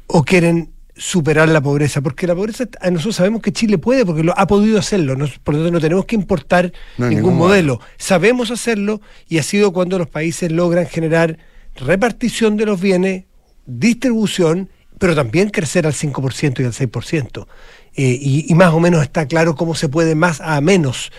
o 0.07 0.23
quieren 0.23 0.71
superar 0.95 1.47
la 1.49 1.61
pobreza? 1.61 2.01
Porque 2.01 2.25
la 2.25 2.33
pobreza, 2.33 2.65
nosotros 2.91 3.15
sabemos 3.15 3.43
que 3.43 3.53
Chile 3.53 3.77
puede, 3.77 4.05
porque 4.05 4.23
lo, 4.23 4.38
ha 4.38 4.47
podido 4.47 4.79
hacerlo, 4.79 5.15
por 5.43 5.53
lo 5.53 5.61
tanto 5.61 5.71
no 5.71 5.79
tenemos 5.79 6.05
que 6.05 6.15
importar 6.15 6.73
ningún, 6.97 7.38
modelo. 7.38 7.79
Sabemos 7.97 8.49
hacerlo 8.49 9.01
y 9.27 9.38
ha 9.38 9.43
sido 9.43 9.71
cuando 9.71 9.99
los 9.99 10.09
países 10.09 10.51
logran 10.51 10.88
generar 10.88 11.38
repartición 11.75 12.57
de 12.57 12.65
los 12.65 12.81
bienes 12.81 13.25
distribución, 13.69 14.69
pero 14.97 15.15
también 15.15 15.49
crecer 15.49 15.85
al 15.85 15.93
5% 15.93 16.59
y 16.59 16.65
al 16.65 16.73
6%. 16.73 17.47
Eh, 17.95 18.45
y, 18.47 18.53
más 18.53 18.73
o 18.73 18.79
menos 18.79 19.01
está 19.01 19.27
claro 19.27 19.55
cómo 19.55 19.75
se 19.75 19.89
puede 19.89 20.15
más 20.15 20.41
a 20.41 20.59
menos. 20.61 21.11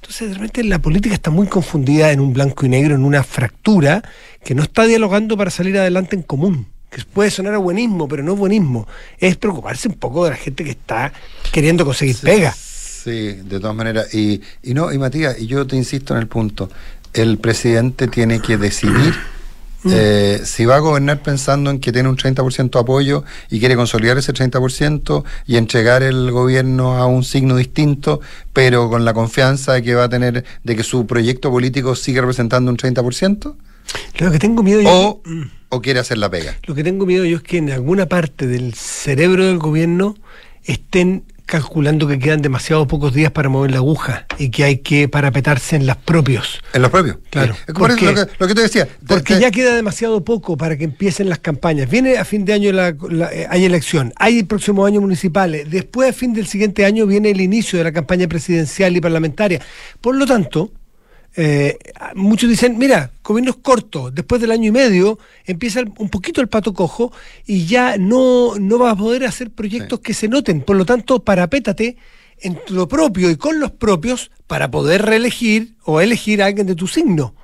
Entonces, 0.00 0.30
realmente 0.30 0.64
la 0.64 0.80
política 0.80 1.14
está 1.14 1.30
muy 1.30 1.46
confundida 1.46 2.12
en 2.12 2.20
un 2.20 2.32
blanco 2.32 2.64
y 2.66 2.68
negro, 2.68 2.94
en 2.94 3.04
una 3.04 3.22
fractura 3.22 4.02
que 4.44 4.54
no 4.54 4.62
está 4.62 4.84
dialogando 4.84 5.36
para 5.36 5.50
salir 5.50 5.76
adelante 5.78 6.16
en 6.16 6.22
común. 6.22 6.66
Que 6.90 7.02
puede 7.04 7.30
sonar 7.30 7.54
a 7.54 7.58
buenismo, 7.58 8.06
pero 8.08 8.22
no 8.22 8.34
es 8.34 8.38
buenismo. 8.38 8.86
Es 9.18 9.36
preocuparse 9.36 9.88
un 9.88 9.94
poco 9.94 10.24
de 10.24 10.30
la 10.30 10.36
gente 10.36 10.64
que 10.64 10.70
está 10.70 11.12
queriendo 11.52 11.84
conseguir 11.84 12.16
pega. 12.18 12.52
Sí, 12.52 13.32
de 13.32 13.60
todas 13.60 13.74
maneras. 13.74 14.14
Y, 14.14 14.40
y 14.62 14.74
no, 14.74 14.92
y 14.92 14.98
Matías, 14.98 15.38
y 15.38 15.46
yo 15.46 15.66
te 15.66 15.76
insisto 15.76 16.14
en 16.14 16.20
el 16.20 16.28
punto. 16.28 16.70
El 17.12 17.38
presidente 17.38 18.08
tiene 18.08 18.40
que 18.40 18.56
decidir 18.56 19.14
Mm. 19.82 19.90
Eh, 19.92 20.40
si 20.44 20.64
va 20.64 20.76
a 20.76 20.78
gobernar 20.80 21.22
pensando 21.22 21.70
en 21.70 21.80
que 21.80 21.92
tiene 21.92 22.08
un 22.08 22.16
30% 22.16 22.70
de 22.70 22.78
apoyo 22.78 23.24
y 23.50 23.60
quiere 23.60 23.76
consolidar 23.76 24.18
ese 24.18 24.32
30% 24.32 25.24
y 25.46 25.56
entregar 25.56 26.02
el 26.02 26.30
gobierno 26.30 26.96
a 26.96 27.06
un 27.06 27.24
signo 27.24 27.56
distinto, 27.56 28.20
pero 28.52 28.88
con 28.88 29.04
la 29.04 29.14
confianza 29.14 29.74
de 29.74 29.82
que 29.82 29.94
va 29.94 30.04
a 30.04 30.08
tener, 30.08 30.44
de 30.64 30.76
que 30.76 30.82
su 30.82 31.06
proyecto 31.06 31.50
político 31.50 31.94
sigue 31.94 32.20
representando 32.20 32.70
un 32.70 32.76
30%? 32.76 33.54
Lo 34.18 34.32
que 34.32 34.38
tengo 34.38 34.62
miedo 34.62 34.80
yo, 34.80 35.20
mm. 35.24 35.42
o 35.68 35.80
quiere 35.80 36.00
hacer 36.00 36.18
la 36.18 36.30
pega. 36.30 36.56
Lo 36.64 36.74
que 36.74 36.82
tengo 36.82 37.06
miedo 37.06 37.24
yo 37.24 37.36
es 37.36 37.42
que 37.42 37.58
en 37.58 37.70
alguna 37.70 38.06
parte 38.06 38.46
del 38.46 38.74
cerebro 38.74 39.46
del 39.46 39.58
gobierno 39.58 40.16
estén 40.64 41.24
calculando 41.46 42.08
que 42.08 42.18
quedan 42.18 42.42
demasiado 42.42 42.86
pocos 42.86 43.14
días 43.14 43.30
para 43.30 43.48
mover 43.48 43.70
la 43.70 43.78
aguja 43.78 44.26
y 44.36 44.50
que 44.50 44.64
hay 44.64 44.78
que 44.78 45.08
parapetarse 45.08 45.76
en 45.76 45.86
los 45.86 45.96
propios. 45.96 46.60
En 46.72 46.82
los 46.82 46.90
propios. 46.90 47.18
Claro. 47.30 47.54
Porque, 47.72 48.12
lo, 48.38 48.48
que, 48.48 48.54
te 48.54 48.60
decía. 48.60 48.88
Porque 49.06 49.38
ya 49.38 49.50
queda 49.52 49.74
demasiado 49.74 50.24
poco 50.24 50.56
para 50.56 50.76
que 50.76 50.84
empiecen 50.84 51.28
las 51.28 51.38
campañas. 51.38 51.88
Viene 51.88 52.18
a 52.18 52.24
fin 52.24 52.44
de 52.44 52.52
año 52.52 52.72
la, 52.72 52.88
eh, 52.88 53.46
hay 53.48 53.64
elección, 53.64 54.12
hay 54.16 54.40
el 54.40 54.46
próximo 54.46 54.84
año 54.84 55.00
municipales, 55.00 55.70
después 55.70 56.10
a 56.10 56.12
fin 56.12 56.34
del 56.34 56.46
siguiente 56.46 56.84
año 56.84 57.06
viene 57.06 57.30
el 57.30 57.40
inicio 57.40 57.78
de 57.78 57.84
la 57.84 57.92
campaña 57.92 58.26
presidencial 58.26 58.96
y 58.96 59.00
parlamentaria. 59.00 59.62
Por 60.00 60.16
lo 60.16 60.26
tanto, 60.26 60.72
eh, 61.36 61.78
muchos 62.14 62.48
dicen, 62.48 62.78
mira, 62.78 63.10
gobiernos 63.22 63.56
cortos, 63.56 64.14
después 64.14 64.40
del 64.40 64.50
año 64.50 64.68
y 64.68 64.72
medio 64.72 65.18
empieza 65.44 65.82
un 65.98 66.08
poquito 66.08 66.40
el 66.40 66.48
pato 66.48 66.72
cojo 66.72 67.12
y 67.46 67.66
ya 67.66 67.98
no, 67.98 68.54
no 68.58 68.78
vas 68.78 68.94
a 68.94 68.96
poder 68.96 69.24
hacer 69.26 69.50
proyectos 69.50 70.00
que 70.00 70.14
se 70.14 70.28
noten. 70.28 70.62
Por 70.62 70.76
lo 70.76 70.86
tanto, 70.86 71.22
parapétate 71.22 71.96
en 72.40 72.58
lo 72.68 72.88
propio 72.88 73.30
y 73.30 73.36
con 73.36 73.60
los 73.60 73.70
propios 73.70 74.30
para 74.46 74.70
poder 74.70 75.02
reelegir 75.02 75.74
o 75.84 76.00
elegir 76.00 76.42
a 76.42 76.46
alguien 76.46 76.66
de 76.66 76.74
tu 76.74 76.86
signo. 76.86 77.34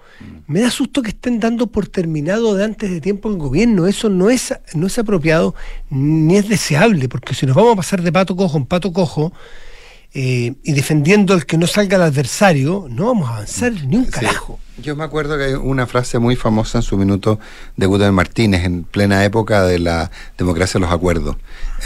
Me 0.47 0.61
da 0.61 0.71
susto 0.71 1.03
que 1.03 1.11
estén 1.11 1.41
dando 1.41 1.67
por 1.67 1.89
terminado 1.89 2.55
de 2.55 2.65
antes 2.65 2.91
de 2.91 3.01
tiempo 3.01 3.29
el 3.29 3.37
gobierno. 3.37 3.87
Eso 3.87 4.09
no 4.09 4.31
es, 4.31 4.55
no 4.75 4.87
es 4.87 4.99
apropiado 4.99 5.55
ni 5.91 6.37
es 6.37 6.49
deseable, 6.49 7.09
porque 7.09 7.35
si 7.35 7.45
nos 7.45 7.57
vamos 7.57 7.73
a 7.73 7.77
pasar 7.77 8.03
de 8.03 8.13
pato 8.13 8.37
cojo 8.37 8.57
en 8.57 8.67
pato 8.67 8.93
cojo, 8.93 9.33
eh, 10.15 10.55
y 10.63 10.73
defendiendo 10.73 11.33
al 11.33 11.47
que 11.47 11.57
no 11.57 11.67
salga 11.67 11.97
el 11.97 12.03
adversario, 12.03 12.87
no 12.91 13.07
vamos 13.07 13.31
a 13.31 13.35
avanzar 13.35 13.73
ni 13.87 13.97
un 13.97 14.05
carajo. 14.05 14.59
Yo 14.83 14.95
me 14.97 15.05
acuerdo 15.05 15.39
que 15.39 15.45
hay 15.45 15.53
una 15.55 15.87
frase 15.87 16.19
muy 16.19 16.37
famosa 16.37 16.79
en 16.79 16.83
su 16.83 16.97
minuto 16.99 17.39
de 17.77 17.87
Gutiérrez 17.87 18.15
Martínez, 18.15 18.65
en 18.65 18.85
plena 18.85 19.25
época 19.25 19.65
de 19.65 19.79
la 19.79 20.11
democracia 20.37 20.79
de 20.79 20.87
los 20.87 20.93
acuerdos. 20.93 21.37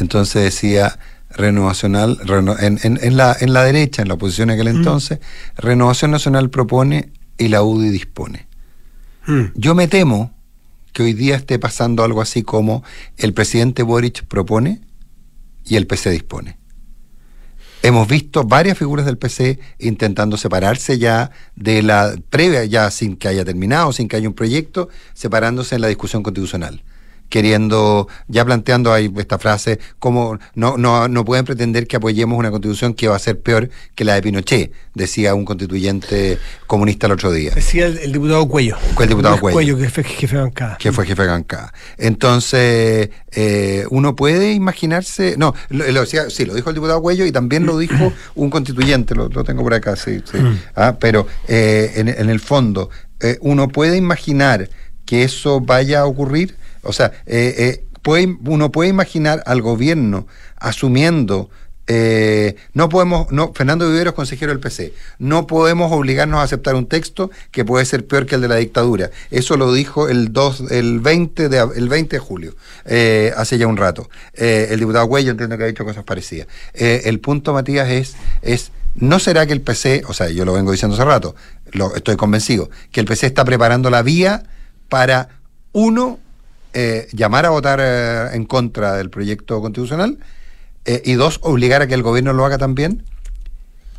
Entonces 0.01 0.43
decía, 0.43 0.99
Renovación 1.31 1.97
en, 1.97 2.79
en, 2.83 3.17
la, 3.17 3.37
en 3.39 3.53
la 3.53 3.63
derecha, 3.65 4.01
en 4.01 4.09
la 4.09 4.15
oposición 4.15 4.51
en 4.51 4.59
aquel 4.59 4.73
mm. 4.73 4.77
entonces, 4.79 5.19
Renovación 5.57 6.11
Nacional 6.11 6.51
propone 6.51 7.11
y 7.37 7.49
la 7.49 7.63
UDI 7.63 7.91
dispone. 7.91 8.47
Mm. 9.27 9.45
Yo 9.55 9.75
me 9.75 9.87
temo 9.87 10.33
que 10.93 11.03
hoy 11.03 11.13
día 11.13 11.37
esté 11.37 11.59
pasando 11.59 12.05
algo 12.05 12.23
así 12.23 12.43
como 12.43 12.83
el 13.19 13.35
presidente 13.35 13.83
Boric 13.83 14.25
propone 14.25 14.81
y 15.65 15.77
el 15.77 15.87
PC 15.87 16.11
dispone. 16.11 16.57
Hemos 17.87 18.09
visto 18.09 18.43
varias 18.43 18.77
figuras 18.77 19.07
del 19.07 19.17
PC 19.17 19.61
intentando 19.79 20.37
separarse 20.37 20.99
ya 20.99 21.31
de 21.55 21.85
la 21.85 22.17
previa, 22.31 22.65
ya 22.65 22.91
sin 22.91 23.17
que 23.17 23.29
haya 23.29 23.45
terminado, 23.45 23.93
sin 23.93 24.09
que 24.09 24.17
haya 24.17 24.27
un 24.27 24.35
proyecto, 24.35 24.89
separándose 25.15 25.77
en 25.77 25.83
la 25.83 25.87
discusión 25.87 26.25
constitucional 26.25 26.83
queriendo, 27.29 28.09
ya 28.29 28.45
planteando 28.45 28.93
ahí 28.93 29.13
esta 29.17 29.39
frase, 29.39 29.79
como 29.99 30.39
no, 30.55 30.77
no, 30.77 31.09
no 31.09 31.25
pueden 31.25 31.45
pretender 31.45 31.87
que 31.87 31.97
apoyemos 31.97 32.39
una 32.39 32.51
constitución 32.51 32.95
que 32.95 33.09
va 33.09 33.17
a 33.17 33.19
ser 33.19 33.41
peor 33.41 33.71
que 33.95 34.05
la 34.05 34.15
de 34.15 34.23
Pinochet, 34.23 34.73
decía 34.95 35.35
un 35.35 35.45
constituyente 35.45 36.39
comunista 36.67 37.07
el 37.07 37.13
otro 37.13 37.33
día. 37.33 37.53
Decía 37.55 37.87
el, 37.87 38.13
diputado 38.13 38.47
Cuello. 38.49 38.77
El 38.99 39.09
diputado 39.09 39.39
Cuello. 39.41 39.77
que 39.77 39.91
fue 39.91 40.05
jefe 40.05 40.37
de 40.37 40.43
bancada. 40.43 40.79
Que 40.79 40.93
fue 40.93 41.07
jefe 41.07 41.23
de 41.23 41.29
bancada. 41.29 41.73
Entonces, 41.99 43.11
eh, 43.33 43.85
uno 43.91 44.17
puede 44.17 44.53
imaginarse, 44.53 45.37
no, 45.37 45.55
lo, 45.71 45.85
decía, 46.01 46.31
sí, 46.31 46.45
lo 46.45 46.55
dijo 46.55 46.71
el 46.71 46.75
diputado 46.75 47.03
Cuello 47.03 47.27
y 47.27 47.33
también 47.33 47.67
lo 47.67 47.79
dijo 47.79 48.13
un 48.35 48.51
constituyente, 48.51 49.15
lo, 49.15 49.29
tengo 49.29 49.63
por 49.63 49.75
acá, 49.75 49.97
sí, 49.97 50.23
sí. 50.31 50.39
Mm. 50.39 50.61
Ah, 50.75 50.97
pero 50.99 51.27
eh, 51.49 51.93
en, 51.97 52.09
en, 52.09 52.31
el 52.31 52.41
fondo, 52.41 52.91
eh, 53.21 53.39
uno 53.41 53.69
puede 53.69 53.97
imaginar 53.97 54.69
que 55.05 55.23
eso 55.23 55.61
vaya 55.61 56.01
a 56.01 56.07
ocurrir 56.07 56.57
o 56.87 56.93
sea, 56.93 57.13
eh, 57.27 57.55
eh, 57.59 57.85
puede, 58.03 58.37
uno 58.45 58.73
puede 58.73 58.91
imaginar 58.91 59.43
al 59.47 59.63
gobierno 59.63 60.27
asumiendo 60.57 61.51
eh, 61.89 62.57
no 62.73 62.89
podemos, 62.89 63.31
no, 63.31 63.53
Fernando 63.55 63.89
Viveros, 63.89 64.15
consejero 64.15 64.51
del 64.51 64.59
PC, 64.59 64.93
no 65.21 65.47
podemos 65.47 65.93
obligarnos 65.93 66.41
a 66.41 66.43
aceptar 66.43 66.75
un 66.75 66.87
texto 66.87 67.31
que 67.53 67.65
puede 67.65 67.85
ser 67.85 68.05
peor 68.05 68.27
que 68.27 68.35
el 68.35 68.41
de 68.41 68.49
la 68.49 68.57
dictadura. 68.57 69.13
Eso 69.31 69.57
lo 69.57 69.73
dijo 69.73 70.09
el 70.09 70.33
2, 70.33 70.73
el 70.73 70.99
20 70.99 71.49
de, 71.49 71.69
el 71.77 71.89
20 71.89 72.17
de 72.17 72.19
julio, 72.19 72.57
hace 73.37 73.57
ya 73.57 73.69
un 73.69 73.77
rato. 73.77 74.11
el 74.35 74.81
diputado 74.81 75.07
Cuello 75.07 75.31
entiendo 75.31 75.57
que 75.57 75.63
ha 75.63 75.69
dicho 75.69 75.85
cosas 75.85 76.03
parecidas. 76.03 76.49
el 76.75 77.21
punto, 77.21 77.53
Matías, 77.53 77.89
es, 77.89 78.17
es, 78.43 78.73
¿no 78.97 79.21
será 79.21 79.47
que 79.47 79.53
el 79.53 79.61
PC, 79.61 80.03
o 80.09 80.13
sea, 80.13 80.29
yo 80.29 80.45
lo 80.45 80.55
vengo 80.55 80.73
diciendo 80.73 80.97
hace 80.97 81.05
rato, 81.05 81.37
lo, 81.71 81.95
estoy 81.95 82.17
convencido, 82.17 82.69
que 82.91 82.99
el 82.99 83.07
PC 83.07 83.27
está 83.27 83.45
preparando 83.45 83.91
la 83.91 84.03
vía 84.03 84.43
para, 84.89 85.29
uno, 85.73 86.19
eh, 86.79 87.09
llamar 87.13 87.47
a 87.47 87.49
votar 87.49 87.81
eh, 87.83 88.29
en 88.35 88.45
contra 88.45 88.97
del 88.97 89.09
proyecto 89.09 89.63
constitucional 89.63 90.19
eh, 90.85 91.01
y 91.07 91.15
dos, 91.15 91.41
obligar 91.43 91.81
a 91.81 91.87
que 91.87 91.95
el 91.95 92.03
gobierno 92.03 92.35
lo 92.35 92.45
haga 92.45 92.59
también. 92.59 93.03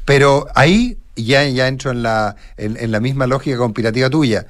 Pero 0.06 0.46
ahí 0.54 1.00
ya, 1.16 1.44
ya 1.46 1.68
entro 1.70 1.90
en 1.90 2.04
la, 2.04 2.36
en, 2.56 2.92
la 2.92 3.00
misma 3.00 3.26
lógica 3.26 3.58
conspirativa 3.58 4.12
tuya. 4.12 4.46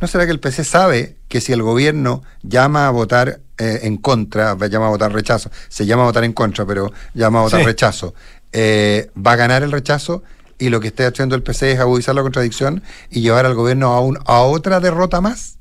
¿No 0.00 0.08
será 0.08 0.26
que 0.26 0.32
el 0.32 0.40
PC 0.40 0.64
sabe 0.64 1.14
que 1.28 1.40
si 1.40 1.52
el 1.52 1.62
gobierno 1.62 2.24
llama 2.42 2.88
a 2.88 2.90
votar 2.90 3.38
en 3.56 3.98
contra, 3.98 4.56
llama 4.68 4.86
a 4.86 4.90
votar 4.90 5.12
rechazo, 5.12 5.48
se 5.68 5.86
llama 5.86 6.02
a 6.02 6.06
votar 6.06 6.24
en 6.24 6.32
contra, 6.32 6.66
pero 6.66 6.92
llama 7.14 7.38
a 7.38 7.42
votar 7.42 7.64
rechazo, 7.64 8.14
va 8.52 9.32
a 9.32 9.36
ganar 9.36 9.62
el 9.62 9.70
rechazo 9.70 10.24
y 10.58 10.70
lo 10.70 10.80
que 10.80 10.88
esté 10.88 11.06
haciendo 11.06 11.36
el 11.36 11.44
PC 11.44 11.70
es 11.70 11.78
agudizar 11.78 12.16
la 12.16 12.22
contradicción 12.22 12.82
y 13.10 13.20
llevar 13.20 13.46
al 13.46 13.54
gobierno 13.54 13.92
a, 13.92 14.00
un, 14.00 14.18
a 14.26 14.40
otra 14.40 14.80
derrota 14.80 15.20
más? 15.20 15.58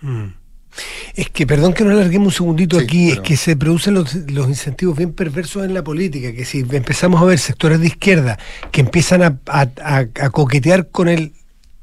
Mm. 0.00 0.37
Es 1.14 1.30
que, 1.30 1.46
perdón 1.46 1.72
que 1.72 1.84
nos 1.84 1.94
alarguemos 1.94 2.26
un 2.26 2.32
segundito 2.32 2.78
aquí, 2.78 3.10
es 3.10 3.20
que 3.20 3.36
se 3.36 3.56
producen 3.56 3.94
los, 3.94 4.14
incentivos 4.14 4.96
bien 4.96 5.12
perversos 5.12 5.64
en 5.64 5.74
la 5.74 5.82
política, 5.82 6.32
que 6.32 6.44
si 6.44 6.60
empezamos 6.60 7.20
a 7.20 7.24
ver 7.24 7.38
sectores 7.38 7.80
de 7.80 7.86
izquierda 7.86 8.38
que 8.70 8.80
empiezan 8.80 9.40
a, 9.46 10.06
coquetear 10.30 10.88
con 10.88 11.08
el 11.08 11.32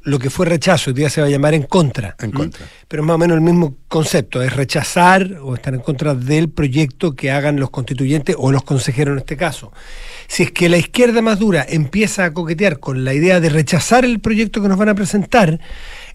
lo 0.05 0.19
que 0.19 0.29
fue 0.29 0.45
rechazo, 0.45 0.91
hoy 0.91 0.93
día 0.93 1.09
se 1.09 1.19
va 1.19 1.25
a 1.25 1.31
llamar 1.31 1.55
en 1.55 1.63
contra. 1.63 2.15
En 2.19 2.29
contra. 2.29 2.63
Pero 2.87 3.01
es 3.01 3.07
más 3.07 3.15
o 3.15 3.17
menos 3.17 3.35
el 3.35 3.41
mismo 3.41 3.75
concepto, 3.87 4.43
es 4.43 4.55
rechazar 4.55 5.39
o 5.41 5.55
estar 5.55 5.73
en 5.73 5.79
contra 5.79 6.13
del 6.13 6.49
proyecto 6.49 7.15
que 7.15 7.31
hagan 7.31 7.59
los 7.59 7.71
constituyentes 7.71 8.35
o 8.37 8.51
los 8.51 8.63
consejeros 8.63 9.13
en 9.13 9.17
este 9.17 9.35
caso. 9.35 9.73
Si 10.27 10.43
es 10.43 10.51
que 10.51 10.69
la 10.69 10.77
izquierda 10.77 11.23
más 11.23 11.39
dura 11.39 11.65
empieza 11.67 12.25
a 12.25 12.33
coquetear 12.33 12.79
con 12.79 13.03
la 13.03 13.15
idea 13.15 13.39
de 13.39 13.49
rechazar 13.49 14.05
el 14.05 14.19
proyecto 14.19 14.61
que 14.61 14.67
nos 14.67 14.77
van 14.77 14.89
a 14.89 14.95
presentar, 14.95 15.59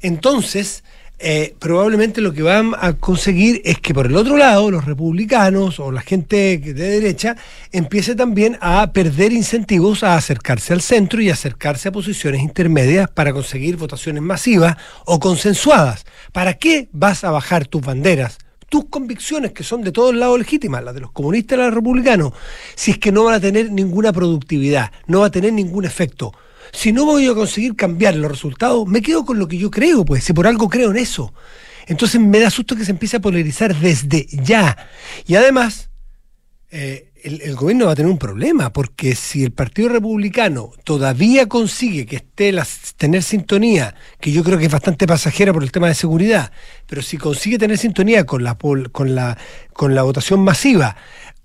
entonces 0.03 0.85
eh, 1.23 1.55
probablemente 1.59 2.23
lo 2.23 2.33
que 2.33 2.43
van 2.43 2.73
a 2.81 2.95
conseguir 2.95 3.61
es 3.67 3.79
que 3.79 3.93
por 3.93 4.07
el 4.07 4.17
otro 4.17 4.39
lado 4.39 4.71
los 4.71 4.87
republicanos 4.87 5.79
o 5.79 5.93
la 5.93 6.01
gente 6.01 6.57
de 6.57 6.73
derecha 6.73 7.37
empiece 7.73 8.15
también 8.15 8.57
a 8.63 8.91
perder 8.93 9.33
incentivos 9.33 10.03
a 10.03 10.15
acercarse 10.15 10.73
al 10.73 10.81
centro 10.81 11.21
y 11.21 11.29
acercarse 11.29 11.89
a 11.89 11.93
posiciones 11.93 12.41
intermedias 12.41 13.11
para 13.11 13.35
conseguir 13.35 13.77
votaciones 13.77 14.23
masivas 14.23 14.79
o 15.05 15.21
consensuadas. 15.21 16.07
¿Para 16.33 16.55
qué 16.55 16.89
vas 16.93 17.23
a 17.23 17.31
bajar 17.31 17.67
tus 17.67 17.83
banderas? 17.83 18.39
tus 18.71 18.85
convicciones, 18.85 19.51
que 19.51 19.65
son 19.65 19.83
de 19.83 19.91
todos 19.91 20.15
lados 20.15 20.39
legítimas, 20.39 20.85
las 20.85 20.95
de 20.95 21.01
los 21.01 21.11
comunistas 21.11 21.59
y 21.59 21.61
los 21.61 21.75
republicanos, 21.75 22.33
si 22.77 22.93
es 22.93 22.99
que 22.99 23.11
no 23.11 23.25
van 23.25 23.35
a 23.35 23.41
tener 23.41 23.73
ninguna 23.73 24.13
productividad, 24.13 24.93
no 25.09 25.21
va 25.21 25.27
a 25.27 25.31
tener 25.31 25.53
ningún 25.53 25.85
efecto 25.85 26.33
si 26.73 26.93
no 26.93 27.05
voy 27.05 27.27
a 27.29 27.35
conseguir 27.35 27.77
cambiar 27.77 28.17
los 28.17 28.31
resultados, 28.31 28.87
me 28.87 29.03
quedo 29.03 29.25
con 29.25 29.39
lo 29.39 29.49
que 29.49 29.59
yo 29.59 29.71
creo, 29.71 30.05
pues, 30.05 30.25
si 30.25 30.33
por 30.33 30.47
algo 30.47 30.69
creo 30.69 30.91
en 30.91 30.99
eso. 30.99 31.33
Entonces 31.87 32.21
me 32.21 32.39
da 32.39 32.51
susto 32.51 32.77
que 32.77 32.85
se 32.85 32.93
empiece 32.93 33.17
a 33.17 33.21
polarizar 33.21 33.75
desde 33.75 34.27
ya. 34.31 34.77
Y 35.27 35.35
además, 35.35 35.91
eh, 36.71 37.11
el, 37.23 37.55
gobierno 37.57 37.87
va 37.87 37.93
a 37.93 37.97
tener 37.97 38.11
un 38.11 38.19
problema, 38.19 38.73
porque 38.73 39.15
si 39.15 39.45
el 39.45 39.53
Partido 39.53 39.89
Republicano 39.89 40.71
todavía 40.85 41.49
consigue 41.49 42.07
que 42.07 42.17
esté 42.17 42.55
tener 42.97 43.23
sintonía, 43.23 43.95
que 44.21 44.33
yo 44.33 44.43
creo 44.45 44.59
que 44.59 44.67
es 44.67 44.73
bastante 44.73 45.07
pasajera 45.07 45.53
por 45.53 45.63
el 45.63 45.73
tema 45.73 45.89
de 45.89 45.95
seguridad, 45.95 46.53
pero 46.87 47.03
si 47.03 47.19
consigue 47.19 47.59
tener 47.59 47.77
sintonía 47.79 48.25
con 48.25 48.45
la, 48.45 48.57
con 48.57 49.15
la, 49.15 49.37
con 49.73 49.95
la 49.95 50.03
votación 50.03 50.41
masiva, 50.41 50.97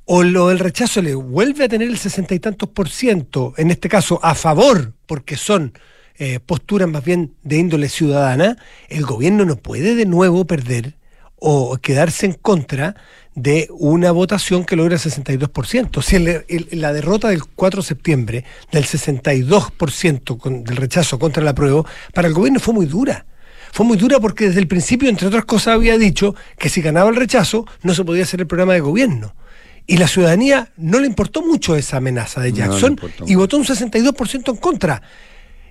o 0.05 0.23
lo 0.23 0.49
del 0.49 0.59
rechazo 0.59 1.01
le 1.01 1.15
vuelve 1.15 1.65
a 1.65 1.69
tener 1.69 1.89
el 1.89 1.97
sesenta 1.97 2.35
y 2.35 2.39
tantos 2.39 2.69
por 2.69 2.89
ciento, 2.89 3.53
en 3.57 3.71
este 3.71 3.89
caso 3.89 4.19
a 4.23 4.35
favor, 4.35 4.93
porque 5.05 5.35
son 5.35 5.73
eh, 6.17 6.39
posturas 6.39 6.87
más 6.87 7.03
bien 7.03 7.33
de 7.43 7.57
índole 7.57 7.89
ciudadana, 7.89 8.57
el 8.87 9.05
gobierno 9.05 9.45
no 9.45 9.57
puede 9.57 9.95
de 9.95 10.05
nuevo 10.05 10.45
perder 10.45 10.95
o 11.37 11.77
quedarse 11.77 12.25
en 12.25 12.33
contra 12.33 12.95
de 13.33 13.67
una 13.71 14.11
votación 14.11 14.63
que 14.63 14.75
logra 14.75 14.95
el 14.95 15.01
62%. 15.01 16.01
Si 16.01 16.15
el, 16.15 16.45
la 16.71 16.93
derrota 16.93 17.27
del 17.29 17.43
4 17.43 17.81
de 17.81 17.87
septiembre 17.87 18.45
del 18.71 18.85
62% 18.85 20.37
con, 20.37 20.63
del 20.63 20.77
rechazo 20.77 21.19
contra 21.19 21.43
la 21.43 21.53
prueba, 21.53 21.83
para 22.13 22.27
el 22.27 22.33
gobierno 22.33 22.59
fue 22.59 22.73
muy 22.73 22.85
dura. 22.85 23.25
Fue 23.73 23.85
muy 23.85 23.97
dura 23.97 24.21
porque 24.21 24.45
desde 24.45 24.61
el 24.61 24.67
principio, 24.67 25.09
entre 25.09 25.27
otras 25.27 25.43
cosas, 25.43 25.75
había 25.75 25.97
dicho 25.97 26.33
que 26.57 26.69
si 26.69 26.81
ganaba 26.81 27.09
el 27.09 27.17
rechazo 27.17 27.65
no 27.83 27.93
se 27.93 28.05
podía 28.05 28.23
hacer 28.23 28.39
el 28.39 28.47
programa 28.47 28.73
de 28.73 28.79
gobierno. 28.79 29.35
Y 29.87 29.97
la 29.97 30.07
ciudadanía 30.07 30.71
no 30.77 30.99
le 30.99 31.07
importó 31.07 31.41
mucho 31.41 31.75
esa 31.75 31.97
amenaza 31.97 32.41
de 32.41 32.53
Jackson 32.53 32.99
y 33.27 33.35
votó 33.35 33.57
un 33.57 33.65
62% 33.65 34.49
en 34.49 34.57
contra. 34.57 35.01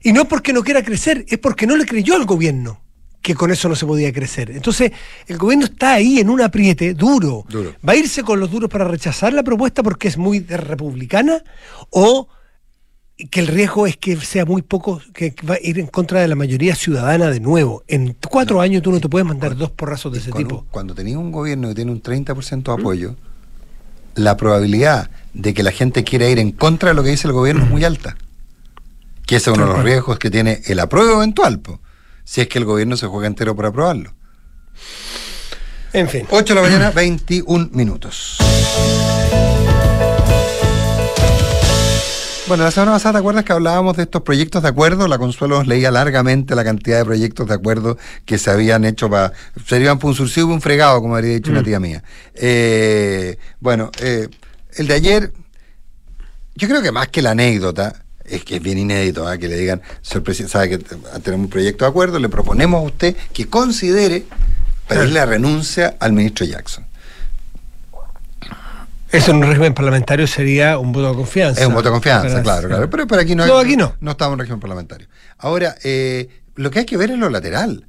Y 0.03 0.13
no 0.13 0.27
porque 0.27 0.53
no 0.53 0.63
quiera 0.63 0.83
crecer, 0.83 1.25
es 1.29 1.39
porque 1.39 1.67
no 1.67 1.77
le 1.77 1.87
creyó 1.87 2.15
al 2.15 2.25
gobierno 2.25 2.85
que 3.25 3.35
con 3.35 3.51
eso 3.51 3.71
no 3.71 3.75
se 3.75 3.87
podía 3.87 4.13
crecer. 4.13 4.51
Entonces, 4.51 4.93
el 5.27 5.39
gobierno 5.39 5.65
está 5.65 5.95
ahí 5.95 6.21
en 6.21 6.29
un 6.29 6.43
apriete 6.43 6.93
duro. 6.93 7.47
¿Va 7.87 7.95
a 7.95 7.97
irse 7.97 8.23
con 8.23 8.39
los 8.39 8.51
duros 8.51 8.69
para 8.69 8.85
rechazar 8.85 9.33
la 9.33 9.43
propuesta 9.43 9.83
porque 9.83 10.09
es 10.09 10.19
muy 10.19 10.41
republicana? 10.41 11.43
¿O 11.89 12.29
que 13.31 13.41
el 13.41 13.47
riesgo 13.47 13.87
es 13.87 13.97
que 13.97 14.17
sea 14.17 14.45
muy 14.45 14.61
poco, 14.61 15.01
que 15.15 15.35
va 15.49 15.55
a 15.55 15.59
ir 15.63 15.79
en 15.79 15.87
contra 15.87 16.21
de 16.21 16.29
la 16.29 16.35
mayoría 16.35 16.75
ciudadana 16.75 17.31
de 17.31 17.41
nuevo? 17.41 17.83
En 17.89 18.15
cuatro 18.29 18.61
años 18.61 18.83
tú 18.83 18.93
no 18.93 19.01
te 19.01 19.09
puedes 19.09 19.27
mandar 19.27 19.57
dos 19.57 19.71
porrazos 19.71 20.13
de 20.13 20.19
ese 20.19 20.31
tipo. 20.31 20.67
cuando 20.71 20.95
tenías 20.95 21.17
un 21.17 21.33
gobierno 21.33 21.69
que 21.69 21.77
tiene 21.77 21.93
un 21.93 22.03
30% 22.03 22.63
de 22.63 22.73
apoyo, 22.73 23.17
la 24.15 24.37
probabilidad 24.37 25.11
de 25.33 25.55
que 25.55 25.63
la 25.63 25.73
gente 25.73 26.05
quiera 26.05 26.29
ir 26.29 26.39
en 26.39 26.53
contra 26.53 26.91
de 26.91 26.95
lo 26.95 27.03
que 27.03 27.11
dice 27.11 27.27
el 27.27 27.33
gobierno 27.33 27.65
es 27.65 27.71
muy 27.71 27.85
alta. 27.85 28.17
Que 29.27 29.37
ese 29.37 29.51
es 29.51 29.57
uno 29.57 29.67
de 29.67 29.73
los 29.75 29.85
riesgos 29.85 30.19
que 30.19 30.31
tiene 30.31 30.63
el 30.67 30.81
apruebo 30.81 31.17
eventual 31.17 31.61
si 32.25 32.41
es 32.41 32.49
que 32.49 32.59
el 32.59 32.65
gobierno 32.65 32.97
se 32.97 33.07
juega 33.07 33.27
entero 33.27 33.55
por 33.55 33.67
aprobarlo. 33.67 34.15
En 35.93 36.09
fin. 36.09 36.27
8 36.29 36.55
de 36.55 36.61
la 36.61 36.67
mañana, 36.67 36.91
21 36.91 37.69
minutos. 37.73 38.39
Bueno, 42.47 42.65
la 42.65 42.71
semana 42.71 42.93
pasada, 42.93 43.15
¿te 43.15 43.19
acuerdas 43.21 43.43
que 43.45 43.55
hablábamos 43.55 43.97
de 43.97 44.03
estos 44.03 44.21
proyectos 44.21 44.63
de 44.63 44.69
acuerdo? 44.69 45.09
La 45.09 45.17
Consuelo 45.17 45.57
nos 45.57 45.67
leía 45.67 45.91
largamente 45.91 46.55
la 46.55 46.63
cantidad 46.63 46.99
de 46.99 47.05
proyectos 47.07 47.49
de 47.49 47.55
acuerdo 47.55 47.97
que 48.27 48.37
se 48.37 48.51
habían 48.51 48.85
hecho 48.85 49.09
para. 49.09 49.33
serían 49.67 49.99
para 49.99 50.09
un 50.09 50.15
surcido 50.15 50.51
y 50.51 50.53
un 50.53 50.61
fregado, 50.61 51.01
como 51.01 51.17
habría 51.17 51.33
dicho 51.33 51.51
una 51.51 51.63
mm. 51.63 51.65
tía 51.65 51.81
mía. 51.81 52.05
Eh, 52.35 53.39
bueno, 53.61 53.91
eh, 53.99 54.29
el 54.77 54.87
de 54.87 54.93
ayer, 54.93 55.33
yo 56.55 56.69
creo 56.69 56.83
que 56.83 56.93
más 56.93 57.09
que 57.09 57.23
la 57.23 57.31
anécdota, 57.31 58.05
es 58.27 58.45
que 58.45 58.57
es 58.57 58.63
bien 58.63 58.77
inédito 58.77 59.31
¿eh? 59.33 59.39
que 59.39 59.49
le 59.49 59.57
digan, 59.57 59.81
señor 60.03 60.25
presidente, 60.25 60.53
sabe 60.53 60.69
que 60.69 60.79
tenemos 60.79 61.47
un 61.47 61.51
proyecto 61.51 61.87
de 61.87 61.89
acuerdo, 61.89 62.19
le 62.19 62.29
proponemos 62.29 62.83
a 62.83 62.85
usted 62.85 63.17
que 63.33 63.49
considere 63.49 64.27
pedirle 64.87 65.15
la 65.15 65.25
renuncia 65.25 65.97
al 65.99 66.13
ministro 66.13 66.45
Jackson. 66.45 66.85
Eso 69.15 69.31
en 69.31 69.39
un 69.39 69.43
régimen 69.45 69.75
parlamentario 69.75 70.27
sería 70.27 70.79
un 70.79 70.93
voto 70.93 71.11
de 71.11 71.17
confianza. 71.17 71.61
Es 71.61 71.67
un 71.67 71.75
voto 71.75 71.89
de 71.89 71.93
confianza, 71.93 72.43
claro, 72.43 72.69
claro. 72.69 72.91
Pero, 72.91 73.07
pero 73.07 73.23
aquí 73.23 73.35
no, 73.35 73.47
no, 73.47 73.59
aquí 73.59 73.77
no. 73.77 73.95
No 74.01 74.13
estamos 74.13 74.35
en 74.35 74.41
régimen 74.41 74.61
parlamentario. 74.61 75.09
Ahora, 75.39 75.77
eh, 75.85 76.29
lo 76.57 76.71
que 76.71 76.81
hay 76.81 76.85
que 76.85 76.97
ver 76.97 77.11
es 77.11 77.19
lo 77.19 77.31
lateral. 77.31 77.87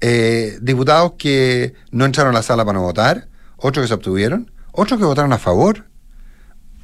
Eh, 0.00 0.58
diputados 0.60 1.12
que 1.16 1.74
no 1.92 2.04
entraron 2.04 2.34
a 2.34 2.38
la 2.38 2.42
sala 2.42 2.64
para 2.64 2.78
no 2.78 2.84
votar, 2.84 3.28
otros 3.56 3.84
que 3.84 3.88
se 3.88 3.94
abstuvieron, 3.94 4.50
otros 4.72 4.98
que 4.98 5.06
votaron 5.06 5.32
a 5.32 5.38
favor 5.38 5.84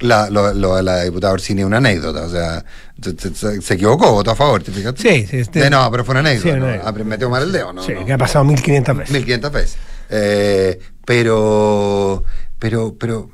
la, 0.00 0.30
lo, 0.30 0.52
lo, 0.54 0.80
la 0.80 1.02
diputada 1.02 1.32
Orsini 1.32 1.64
una 1.64 1.78
anécdota, 1.78 2.24
o 2.24 2.30
sea, 2.30 2.64
se, 3.00 3.74
equivocó, 3.74 4.12
votó 4.12 4.30
a 4.30 4.36
favor, 4.36 4.62
¿te 4.62 4.70
fijas? 4.70 4.94
Sí, 4.96 5.26
sí. 5.26 5.38
Este... 5.38 5.68
no, 5.70 5.90
pero 5.90 6.04
fue 6.04 6.12
una 6.12 6.20
anécdota, 6.20 6.54
sí, 6.54 6.60
¿no? 6.60 6.66
Ah, 6.84 6.92
metió 6.92 7.28
mal 7.30 7.42
el 7.42 7.52
dedo, 7.52 7.72
¿no? 7.72 7.82
Sí, 7.82 7.94
que 8.06 8.12
ha 8.12 8.18
pasado 8.18 8.44
1500 8.44 8.96
veces. 8.96 9.12
1500 9.12 9.52
veces. 9.52 9.76
Eh, 10.10 10.78
pero, 11.04 12.24
pero, 12.58 12.94
pero, 12.98 13.30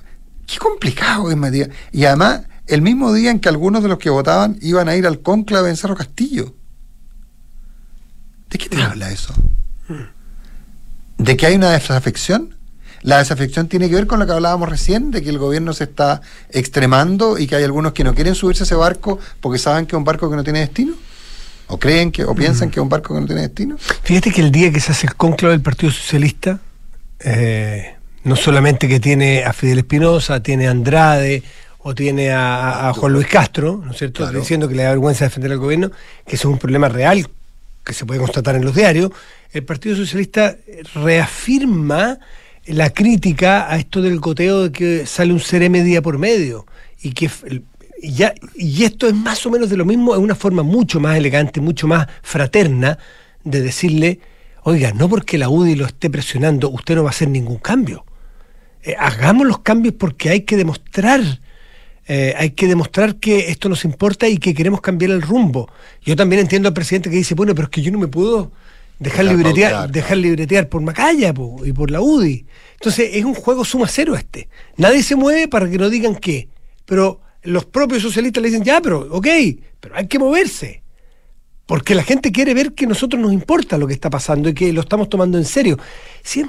qué 0.47 0.59
complicado 0.59 1.31
es, 1.31 1.37
Matías. 1.37 1.69
Y 1.93 2.05
además, 2.05 2.43
el 2.67 2.83
mismo 2.83 3.13
día 3.13 3.31
en 3.31 3.41
que 3.41 3.49
algunos 3.49 3.83
de 3.83 3.89
los 3.89 3.99
que 3.99 4.11
votaban 4.11 4.57
iban 4.61 4.89
a 4.89 4.97
ir 4.97 5.07
al 5.07 5.21
cónclave 5.21 5.71
en 5.71 5.77
Cerro 5.77 5.97
Castillo. 5.97 6.55
¿De 8.51 8.59
qué 8.59 8.69
te 8.69 8.81
habla 8.83 9.11
eso? 9.11 9.35
¿De 11.19 11.37
que 11.37 11.47
hay 11.47 11.57
una 11.57 11.71
desafección? 11.71 12.57
La 13.03 13.19
desafección 13.19 13.69
tiene 13.69 13.91
que 13.91 13.97
ver 13.97 14.07
con 14.07 14.19
lo 14.19 14.27
que 14.27 14.33
hablábamos 14.33 14.69
recién, 14.69 15.11
de 15.11 15.23
que 15.23 15.29
el 15.29 15.39
gobierno 15.39 15.75
se 15.75 15.85
está 15.85 16.23
extremando 16.49 17.39
y 17.39 17.47
que 17.47 17.57
hay 17.57 17.65
algunos 17.65 17.93
que 17.93 18.03
no 18.03 18.15
quieren 18.15 18.35
subirse 18.35 18.63
a 18.63 18.65
ese 18.65 18.75
barco 18.77 19.19
porque 19.41 19.59
saben 19.59 19.85
que 19.85 19.95
es 19.95 19.99
un 19.99 20.05
barco 20.05 20.31
que 20.31 20.37
no 20.37 20.43
tiene 20.43 20.61
destino. 20.61 20.95
¿O 21.67 21.79
creen 21.79 22.13
que, 22.13 22.25
o 22.25 22.35
piensan 22.35 22.69
mm. 22.69 22.71
que 22.71 22.81
es 22.81 22.83
un 22.83 22.89
barco 22.89 23.15
que 23.15 23.21
no 23.21 23.27
tiene 23.27 23.43
destino? 23.43 23.77
Fíjate 23.79 24.31
que 24.31 24.41
el 24.41 24.51
día 24.51 24.73
que 24.73 24.81
se 24.81 24.93
hace 24.93 25.07
el 25.07 25.17
conclave 25.17 25.53
del 25.53 25.63
Partido 25.63 25.93
Socialista, 25.93 26.61
eh, 27.21 27.94
no 28.25 28.37
solamente 28.37 28.89
que 28.89 29.01
tiene 29.01 29.45
a 29.45 29.53
Fidel 29.53 29.79
Espinosa, 29.79 30.43
tiene 30.43 30.67
a 30.67 30.71
Andrade 30.71 31.43
o 31.79 31.95
tiene 31.95 32.33
a, 32.33 32.93
Juan 32.97 33.13
Luis 33.13 33.27
Castro, 33.27 33.83
¿no 33.85 33.93
es 33.93 33.99
cierto?, 33.99 34.31
diciendo 34.33 34.69
que 34.69 34.75
le 34.75 34.85
da 34.85 34.91
vergüenza 34.91 35.25
defender 35.27 35.53
al 35.53 35.59
gobierno, 35.59 35.91
que 36.27 36.37
eso 36.37 36.49
es 36.49 36.53
un 36.55 36.59
problema 36.59 36.89
real 36.89 37.29
que 37.85 37.93
se 37.93 38.07
puede 38.07 38.19
constatar 38.19 38.57
en 38.57 38.65
los 38.65 38.75
diarios, 38.75 39.11
el 39.53 39.63
Partido 39.63 39.95
Socialista 39.95 40.57
reafirma 40.95 42.19
la 42.67 42.89
crítica 42.89 43.71
a 43.71 43.77
esto 43.77 44.01
del 44.01 44.19
goteo 44.19 44.65
de 44.65 44.73
que 44.73 45.07
sale 45.07 45.35
un 45.35 45.39
CRM 45.39 45.85
día 45.85 46.01
por 46.01 46.17
medio 46.17 46.67
y 47.03 47.13
que 47.13 47.31
ya, 48.03 48.35
y 48.55 48.85
esto 48.85 49.07
es 49.07 49.15
más 49.15 49.45
o 49.45 49.51
menos 49.51 49.69
de 49.69 49.77
lo 49.77 49.85
mismo, 49.85 50.15
es 50.15 50.21
una 50.21 50.35
forma 50.35 50.63
mucho 50.63 51.01
más 51.01 51.19
elegante, 51.19 51.61
mucho 51.61 51.87
más 51.87 52.07
fraterna 52.23 52.99
de 53.45 53.61
decirle, 53.61 54.21
oiga, 54.63 54.93
no 54.93 55.09
porque 55.09 55.37
la 55.37 55.51
UDI 55.51 55.75
lo 55.75 55.85
esté 55.85 56.09
presionando, 56.09 56.71
usted 56.71 56.97
no 56.97 57.03
va 57.03 57.11
a 57.11 57.13
hacer 57.13 57.29
ningún 57.29 57.59
cambio. 57.59 58.05
Eh, 58.85 58.95
hagamos 58.99 59.47
los 59.47 59.61
cambios 59.61 59.95
porque 59.99 60.29
hay 60.29 60.43
que 60.43 60.59
demostrar, 60.59 61.41
eh, 62.07 62.35
hay 62.37 62.51
que 62.51 62.67
demostrar 62.67 63.17
que 63.17 63.49
esto 63.49 63.71
nos 63.71 63.85
importa 63.87 64.29
y 64.29 64.37
que 64.37 64.53
queremos 64.53 64.83
cambiar 64.83 65.11
el 65.11 65.23
rumbo. 65.23 65.71
Yo 66.03 66.15
también 66.17 66.41
entiendo 66.43 66.69
al 66.69 66.75
presidente 66.75 67.09
que 67.09 67.17
dice, 67.17 67.35
bueno, 67.35 67.55
pero 67.55 67.65
es 67.65 67.71
que 67.71 67.81
yo 67.81 67.91
no 67.91 67.99
me 67.99 68.09
puedo 68.09 68.53
dejar, 68.99 69.25
libretear, 69.25 69.91
dejar 69.91 70.19
libretear 70.19 70.69
por 70.69 70.83
Macaya 70.83 71.33
y 71.65 71.73
por 71.73 71.91
la 71.91 72.03
UDI. 72.03 72.45
Entonces 72.75 73.11
es 73.15 73.25
un 73.25 73.35
juego 73.35 73.65
suma 73.65 73.89
cero 73.89 74.15
este. 74.15 74.49
Nadie 74.77 75.03
se 75.03 75.17
mueve 75.17 75.49
para 75.49 75.69
que 75.71 75.79
no 75.79 75.89
digan 75.89 76.15
qué. 76.17 76.49
Pero 76.85 77.23
los 77.43 77.65
propios 77.65 78.03
socialistas 78.03 78.43
le 78.43 78.51
dicen, 78.51 78.65
ya, 78.65 78.83
pero 78.83 79.09
ok, 79.11 79.27
pero 79.81 79.97
hay 79.97 80.07
que 80.07 80.19
moverse. 80.19 80.84
Porque 81.67 81.95
la 81.95 82.03
gente 82.03 82.31
quiere 82.31 82.53
ver 82.53 82.75
que 82.75 82.85
a 82.85 82.89
nosotros 82.89 83.21
nos 83.21 83.33
importa 83.33 83.79
lo 83.79 83.87
que 83.87 83.95
está 83.95 84.11
pasando 84.11 84.49
y 84.49 84.55
que 84.55 84.73
lo 84.73 84.83
estamos 84.83 85.09
tomando 85.09 85.39
en 85.39 85.45
serio. 85.45 85.79
Si 86.23 86.41
es, 86.41 86.47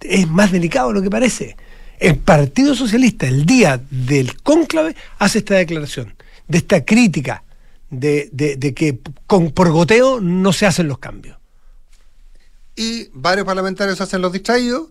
es 0.00 0.28
más 0.28 0.52
delicado 0.52 0.88
de 0.88 0.94
lo 0.94 1.02
que 1.02 1.10
parece. 1.10 1.56
El 1.98 2.16
Partido 2.16 2.76
Socialista, 2.76 3.26
el 3.26 3.44
día 3.44 3.80
del 3.90 4.40
cónclave, 4.42 4.94
hace 5.18 5.38
esta 5.38 5.54
declaración, 5.54 6.14
de 6.46 6.58
esta 6.58 6.84
crítica 6.84 7.42
de, 7.90 8.74
que 8.76 9.00
con, 9.26 9.50
por 9.50 9.70
goteo 9.70 10.20
no 10.20 10.52
se 10.52 10.66
hacen 10.66 10.88
los 10.88 10.98
cambios. 10.98 11.36
Y 12.76 13.08
varios 13.12 13.46
parlamentarios 13.46 14.00
hacen 14.00 14.22
los 14.22 14.32
distraídos 14.32 14.90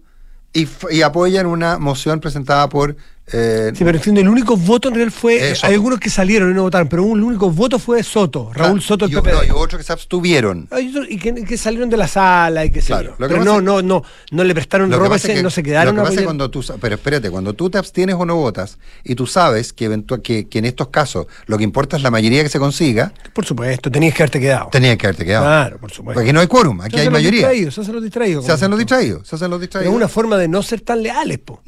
y 0.53 1.01
apoyan 1.01 1.45
una 1.45 1.77
moción 1.77 2.19
presentada 2.19 2.67
por 2.67 2.97
eh, 3.31 3.73
sí, 3.75 3.83
pero 3.83 3.99
el 3.99 4.29
único 4.29 4.55
voto 4.55 4.87
en 4.87 4.95
real 4.95 5.11
fue. 5.11 5.53
hay 5.61 5.73
algunos 5.73 5.99
que 5.99 6.09
salieron 6.09 6.51
y 6.51 6.53
no 6.53 6.63
votaron, 6.63 6.87
pero 6.87 7.03
el 7.03 7.23
único 7.23 7.51
voto 7.51 7.77
fue 7.77 8.01
Soto, 8.01 8.51
Raúl 8.53 8.81
Soto, 8.81 9.05
el 9.05 9.11
y, 9.11 9.15
PP. 9.15 9.31
y 9.47 9.51
otros 9.51 9.79
que 9.79 9.83
se 9.83 9.91
abstuvieron. 9.91 10.69
Y 11.09 11.17
que, 11.17 11.57
salieron 11.57 11.89
de 11.89 11.97
la 11.97 12.07
sala 12.07 12.63
y 12.63 12.71
que 12.71 12.81
claro, 12.81 13.15
Pero 13.17 13.43
no, 13.43 13.59
no, 13.59 13.81
no, 13.81 14.03
no 14.31 14.43
le 14.43 14.53
prestaron 14.53 14.91
ropa 14.91 15.17
y 15.17 15.43
no 15.43 15.49
se 15.49 15.61
quedaron. 15.61 15.95
Lo 15.95 16.03
que 16.03 16.09
pasa 16.09 16.23
cuando 16.23 16.49
tú, 16.49 16.63
pero 16.79 16.95
espérate, 16.95 17.29
cuando 17.29 17.53
tú 17.53 17.69
te 17.69 17.77
abstienes 17.77 18.15
o 18.17 18.25
no 18.25 18.35
votas 18.35 18.77
y 19.03 19.15
tú 19.15 19.27
sabes 19.27 19.73
que, 19.73 20.03
que, 20.23 20.47
que 20.47 20.59
en 20.59 20.65
estos 20.65 20.87
casos 20.87 21.27
lo 21.45 21.57
que 21.57 21.63
importa 21.63 21.97
es 21.97 22.03
la 22.03 22.11
mayoría 22.11 22.43
que 22.43 22.49
se 22.49 22.59
consiga. 22.59 23.13
Por 23.33 23.45
supuesto, 23.45 23.91
tenías 23.91 24.13
que 24.13 24.23
haberte 24.23 24.39
quedado. 24.39 24.69
Tenías 24.71 24.97
que 24.97 25.07
haberte 25.07 25.25
quedado. 25.25 25.45
Claro, 25.45 25.77
por 25.79 25.91
supuesto. 25.91 26.19
Porque 26.19 26.31
no 26.31 26.39
hay 26.39 26.47
quórum, 26.47 26.81
aquí 26.81 26.97
hay 26.97 27.09
mayoría. 27.09 27.49
se 27.71 27.81
hacen 27.81 27.93
los 27.93 28.03
distraídos. 28.03 28.45
Se 28.45 28.51
hacen 28.53 28.69
los 28.69 28.79
distraídos. 28.79 29.27
Se 29.27 29.35
hacen 29.35 29.49
los 29.49 29.59
distraídos. 29.59 29.91
Es 29.91 29.95
una 29.95 30.07
forma 30.07 30.37
de 30.37 30.47
no 30.47 30.63
ser 30.63 30.81
tan 30.81 31.03
leales, 31.03 31.39
po. 31.39 31.61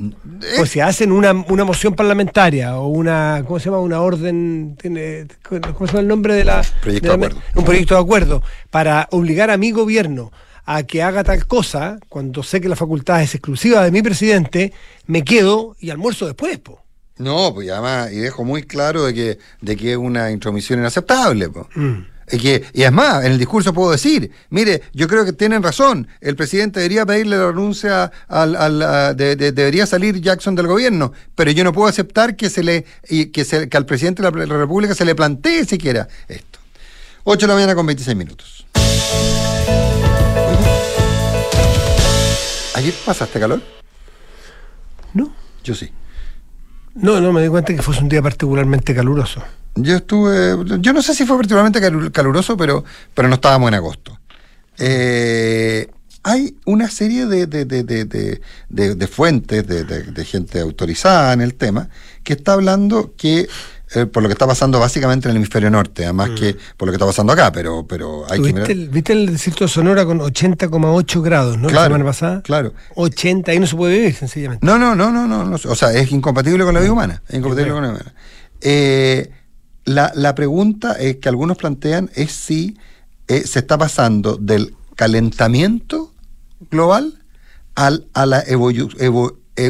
Pues 0.58 0.70
si 0.70 0.80
hacen 0.80 1.12
una, 1.12 1.34
una 1.50 1.66
moción 1.66 1.96
parlamentaria 1.96 2.78
o 2.78 2.88
una, 2.88 3.44
¿cómo 3.46 3.60
se 3.60 3.66
llama? 3.66 3.80
Una 3.80 4.02
orden, 4.02 4.78
tiene, 4.82 5.28
¿cómo 5.44 5.88
se 5.88 5.88
llama 5.88 6.00
el 6.00 6.08
nombre 6.08 6.34
de 6.36 6.46
la... 6.46 6.64
Proyecto 6.82 7.18
de, 7.18 7.36
Un 7.56 7.66
proyecto 7.66 7.96
de 7.96 8.02
acuerdo 8.02 8.44
para 8.70 9.08
obligar 9.12 9.50
a 9.50 9.58
mi 9.58 9.72
gobierno 9.72 10.32
a 10.66 10.84
que 10.84 11.02
haga 11.02 11.24
tal 11.24 11.48
cosa, 11.48 11.98
cuando 12.10 12.44
sé 12.44 12.62
que 12.62 12.70
la 12.70 12.76
facultad 12.76 13.24
es 13.24 13.34
exclusiva 13.34 13.84
de 13.84 13.92
mi 13.92 14.04
presidente, 14.04 14.72
me 15.08 15.24
quedo 15.24 15.76
y 15.80 15.90
almuerzo 15.90 16.28
después, 16.28 16.60
po. 16.60 16.84
No, 17.18 17.54
pues 17.54 17.70
además, 17.70 18.12
y 18.12 18.18
dejo 18.18 18.46
muy 18.46 18.64
claro 18.64 19.04
de 19.04 19.14
que, 19.14 19.40
de 19.62 19.76
que 19.76 19.92
es 19.92 19.98
una 19.98 20.32
intromisión 20.32 20.80
inaceptable, 20.80 21.50
po. 21.50 21.68
Mm. 21.74 22.06
Y, 22.32 22.38
que, 22.38 22.64
y 22.74 22.84
es 22.84 22.92
más, 22.92 23.26
en 23.26 23.32
el 23.32 23.38
discurso 23.38 23.74
puedo 23.74 23.92
decir, 23.92 24.32
mire, 24.50 24.84
yo 24.94 25.08
creo 25.08 25.26
que 25.26 25.34
tienen 25.34 25.64
razón, 25.64 26.08
el 26.22 26.36
presidente 26.36 26.80
debería 26.80 27.06
pedirle 27.06 27.38
la 27.38 27.48
renuncia, 27.48 28.12
al, 28.28 28.56
al 28.56 29.16
de, 29.18 29.36
debería 29.36 29.86
salir 29.86 30.22
Jackson 30.22 30.56
del 30.56 30.68
gobierno, 30.68 31.12
pero 31.36 31.52
yo 31.52 31.64
no 31.64 31.74
puedo 31.74 31.88
aceptar 31.88 32.36
que, 32.36 32.50
se 32.50 32.64
le, 32.64 32.86
que, 33.32 33.46
se, 33.46 33.70
que 33.70 33.78
al 33.78 33.86
presidente 33.86 34.22
de 34.22 34.32
la, 34.32 34.58
República 34.58 34.94
se 34.94 35.06
le 35.06 35.16
plantee 35.16 35.66
siquiera 35.66 36.08
esto. 36.28 36.60
8 37.24 37.46
de 37.46 37.48
la 37.48 37.54
mañana 37.56 37.76
con 37.76 37.86
26 37.86 38.18
minutos. 38.18 38.66
¿Ayer 42.76 42.94
pasaste 43.06 43.40
calor? 43.40 43.62
No. 45.14 45.34
Yo 45.64 45.76
sí. 45.76 45.92
No, 46.96 47.20
no, 47.20 47.34
me 47.34 47.42
di 47.42 47.50
cuenta 47.50 47.74
que 47.74 47.82
fue 47.82 47.98
un 47.98 48.10
día 48.10 48.22
particularmente 48.22 48.96
caluroso. 48.96 49.44
Yo 49.76 49.98
estuve, 49.98 50.80
yo 50.80 50.94
no 50.94 51.02
sé 51.02 51.14
si 51.14 51.26
fue 51.26 51.38
particularmente 51.38 51.80
caluroso, 52.12 52.58
pero, 52.58 52.84
pero 53.14 53.28
no 53.28 53.36
estábamos 53.36 53.70
en 53.70 53.76
agosto. 53.76 54.20
Eh, 54.78 55.90
hay 56.24 56.56
una 56.66 56.90
serie 56.90 57.26
de, 57.26 57.48
de, 57.48 57.66
de, 57.66 58.96
de 58.96 59.08
fuentes, 59.08 59.66
de, 59.66 60.26
gente 60.26 60.60
autorizada 60.60 61.34
en 61.34 61.42
el 61.42 61.56
tema, 61.56 61.90
que 62.24 62.34
está 62.34 62.54
hablando 62.54 63.14
que 63.16 63.48
eh, 63.96 64.06
por 64.06 64.22
lo 64.22 64.30
que 64.30 64.34
está 64.34 64.46
pasando 64.46 64.80
básicamente 64.80 65.28
en 65.28 65.32
el 65.32 65.38
hemisferio 65.38 65.72
norte, 65.72 66.04
además 66.04 66.32
que 66.40 66.54
mm. 66.54 66.58
por 66.78 66.88
lo 66.88 66.92
que 66.92 66.98
está 66.98 67.06
pasando 67.06 67.34
acá, 67.34 67.52
pero, 67.52 67.88
pero 67.88 68.26
hay 68.30 68.42
que 68.42 68.54
mirar. 68.54 68.68
¿Viste 68.68 69.14
el 69.14 69.32
desierto 69.32 69.64
de 69.64 69.70
Sonora 69.70 70.06
con 70.06 70.20
80,8 70.20 71.22
grados, 71.24 71.58
¿no? 71.58 71.68
Claro, 71.70 71.90
la 71.90 71.96
semana 71.96 72.06
pasada. 72.06 72.42
Claro. 72.44 72.74
80, 72.96 73.52
ahí 73.52 73.60
no 73.60 73.66
se 73.66 73.76
puede 73.76 73.98
vivir, 73.98 74.14
sencillamente. 74.14 74.66
No, 74.66 74.78
no, 74.78 74.96
no, 74.96 75.12
no, 75.12 75.28
no, 75.28 75.56
o 75.56 75.76
sea, 75.76 75.92
es 75.94 76.12
incompatible 76.12 76.64
con 76.66 76.74
la 76.74 76.82
vida 76.82 76.92
humana. 76.92 77.24
Es 77.28 77.36
incompatible 77.36 77.72
con 77.72 77.82
la 77.82 77.90
vida 77.90 78.02
humana. 78.02 78.16
Eh, 78.62 79.32
la, 79.86 80.12
la, 80.16 80.36
pregunta 80.36 80.98
que 80.98 81.30
algunos 81.30 81.58
plantean 81.58 82.10
es 82.16 82.32
si 82.32 82.78
eh, 83.30 83.46
se 83.46 83.60
está 83.60 83.78
pasando 83.78 84.38
del 84.38 84.76
calentamiento 84.96 86.12
global 86.72 87.24
al, 87.76 88.08
a 88.14 88.26
la 88.26 88.40
e, 88.40 88.58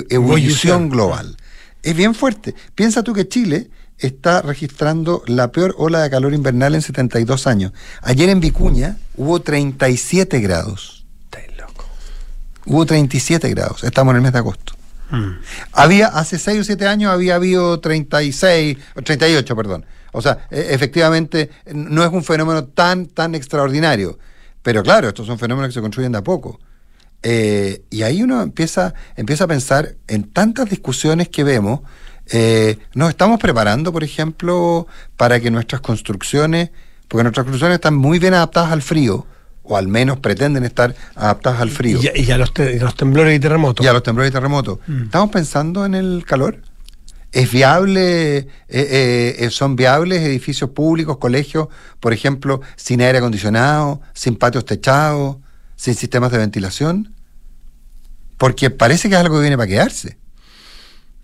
evolución 0.10 0.90
global. 0.90 1.36
Es 1.84 1.96
bien 1.96 2.16
fuerte. 2.16 2.56
Piensa 2.74 3.04
tú 3.04 3.14
que 3.14 3.28
Chile 3.28 3.70
está 3.98 4.42
registrando 4.42 5.24
la 5.28 5.52
peor 5.52 5.76
ola 5.78 6.02
de 6.02 6.10
calor 6.10 6.34
invernal 6.34 6.74
en 6.74 6.82
72 6.82 7.48
años. 7.48 7.74
Ayer 8.02 8.30
en 8.30 8.40
Vicuña 8.40 8.98
hubo 9.18 9.42
37 9.42 10.40
grados. 10.40 11.06
loco. 11.58 11.86
Hubo 12.66 12.86
37 12.86 13.50
grados. 13.50 13.84
Estamos 13.84 14.14
en 14.14 14.18
el 14.18 14.22
mes 14.24 14.32
de 14.32 14.40
agosto. 14.40 14.74
Mm. 15.12 15.32
Había, 15.74 16.08
hace 16.08 16.40
6 16.40 16.62
o 16.62 16.64
7 16.64 16.88
años 16.88 17.12
había 17.12 17.36
habido 17.36 17.80
36, 17.80 18.78
38, 19.04 19.56
perdón. 19.56 19.86
O 20.12 20.22
sea, 20.22 20.48
e, 20.50 20.74
efectivamente 20.74 21.50
no 21.74 22.04
es 22.04 22.12
un 22.12 22.24
fenómeno 22.24 22.66
tan, 22.66 23.06
tan 23.08 23.36
extraordinario. 23.36 24.20
Pero 24.62 24.84
claro, 24.84 25.08
estos 25.08 25.28
son 25.28 25.40
fenómenos 25.40 25.70
que 25.70 25.74
se 25.74 25.82
construyen 25.82 26.12
de 26.12 26.18
a 26.18 26.24
poco. 26.24 26.60
Eh, 27.22 27.84
y 27.90 28.04
ahí 28.04 28.24
uno 28.24 28.42
empieza, 28.42 28.94
empieza 29.16 29.44
a 29.44 29.48
pensar 29.48 29.96
en 30.08 30.24
tantas 30.32 30.70
discusiones 30.70 31.30
que 31.30 31.44
vemos 31.44 31.82
eh, 32.32 32.78
nos 32.94 33.10
estamos 33.10 33.40
preparando, 33.40 33.92
por 33.92 34.04
ejemplo, 34.04 34.88
para 35.18 35.40
que 35.40 35.50
nuestras 35.50 35.82
construcciones, 35.82 36.70
porque 37.08 37.24
nuestras 37.24 37.46
construcciones 37.46 37.76
están 37.76 37.96
muy 37.96 38.20
bien 38.20 38.34
adaptadas 38.34 38.72
al 38.72 38.82
frío, 38.82 39.26
o 39.64 39.78
al 39.78 39.88
menos 39.88 40.20
pretenden 40.20 40.64
estar 40.64 40.96
adaptadas 41.16 41.62
al 41.62 41.70
frío. 41.70 42.00
Y, 42.02 42.32
a, 42.32 42.38
los, 42.38 42.54
temblores 42.54 43.36
y 43.36 43.40
terremotos. 43.40 43.86
Y 43.86 43.90
a 43.90 43.94
los 43.94 44.04
temblores 44.04 44.30
y 44.30 44.34
terremotos. 44.34 44.80
Mm. 44.88 45.04
¿Estamos 45.04 45.32
pensando 45.32 45.86
en 45.86 45.96
el 45.96 46.24
calor? 46.26 46.60
¿Es 47.32 47.52
viable, 47.52 48.38
eh, 48.38 48.48
eh, 48.68 49.50
son 49.52 49.76
viables 49.76 50.22
edificios 50.24 50.72
públicos, 50.72 51.18
colegios, 51.18 51.68
por 52.00 52.12
ejemplo, 52.12 52.62
sin 52.76 53.02
aire 53.02 53.20
acondicionado, 53.20 54.02
sin 54.14 54.36
patios 54.36 54.66
techados, 54.66 55.38
sin 55.76 55.94
sistemas 55.94 56.32
de 56.32 56.40
ventilación? 56.40 57.14
Porque 58.38 58.72
parece 58.72 59.10
que 59.10 59.16
es 59.16 59.22
algo 59.22 59.36
que 59.36 59.42
viene 59.42 59.58
para 59.58 59.68
quedarse. 59.68 60.18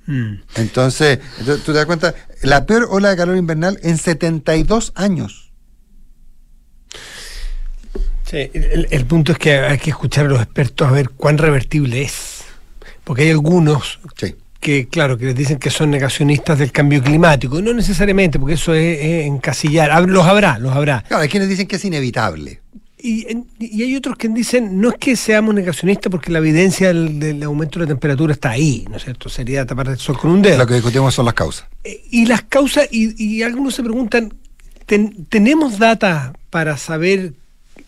Mm. 0.05 0.35
Entonces, 0.55 1.19
tú 1.43 1.71
te 1.71 1.73
das 1.73 1.85
cuenta, 1.87 2.13
la 2.43 2.67
peor 2.67 2.87
ola 2.91 3.09
de 3.09 3.17
calor 3.17 3.37
invernal 3.37 3.79
en 3.81 3.97
72 3.97 4.91
años. 4.95 5.51
Sí, 8.29 8.49
el, 8.53 9.05
punto 9.05 9.31
es 9.31 9.37
que 9.37 9.53
hay 9.53 9.77
que 9.77 9.91
escuchar 9.91 10.25
a 10.25 10.29
los 10.29 10.41
expertos 10.41 10.87
a 10.87 10.91
ver 10.91 11.09
cuán 11.11 11.37
revertible 11.37 12.01
es. 12.01 12.43
Porque 13.03 13.23
hay 13.23 13.29
algunos 13.29 13.99
que, 14.65 14.87
claro, 14.87 15.15
que 15.15 15.25
les 15.25 15.35
dicen 15.35 15.59
que 15.59 15.69
son 15.69 15.91
negacionistas 15.91 16.57
del 16.57 16.71
cambio 16.71 16.99
climático. 17.03 17.61
No 17.61 17.71
necesariamente, 17.71 18.39
porque 18.39 18.55
eso 18.55 18.73
es, 18.73 18.97
es 18.99 19.27
encasillar. 19.27 20.09
Los 20.09 20.25
habrá, 20.25 20.57
los 20.57 20.75
habrá. 20.75 21.03
Claro, 21.07 21.21
hay 21.21 21.29
quienes 21.29 21.49
dicen 21.49 21.67
que 21.67 21.75
es 21.75 21.85
inevitable. 21.85 22.61
Y, 22.97 23.27
hay 23.83 23.95
otros 23.95 24.17
que 24.17 24.27
dicen, 24.27 24.81
no 24.81 24.89
es 24.89 24.95
que 24.95 25.15
seamos 25.15 25.53
negacionistas 25.53 26.09
porque 26.09 26.31
la 26.31 26.39
evidencia 26.39 26.91
del, 26.91 27.43
aumento 27.43 27.77
de 27.77 27.85
la 27.85 27.89
temperatura 27.89 28.33
está 28.33 28.49
ahí, 28.49 28.87
¿no 28.89 28.97
es 28.97 29.03
cierto? 29.03 29.29
Sería 29.29 29.67
tapar 29.67 29.89
el 29.89 29.99
sol 29.99 30.17
con 30.17 30.31
un 30.31 30.41
dedo. 30.41 30.57
Lo 30.57 30.65
que 30.65 30.73
discutimos 30.73 31.13
son 31.13 31.25
las 31.25 31.35
causas. 31.35 31.67
Eh, 31.83 32.01
y 32.09 32.25
las 32.25 32.41
causas, 32.41 32.87
y, 32.89 33.43
algunos 33.43 33.75
se 33.75 33.83
preguntan, 33.83 34.33
¿tenemos 35.29 35.77
data 35.77 36.33
para 36.49 36.75
saber 36.77 37.33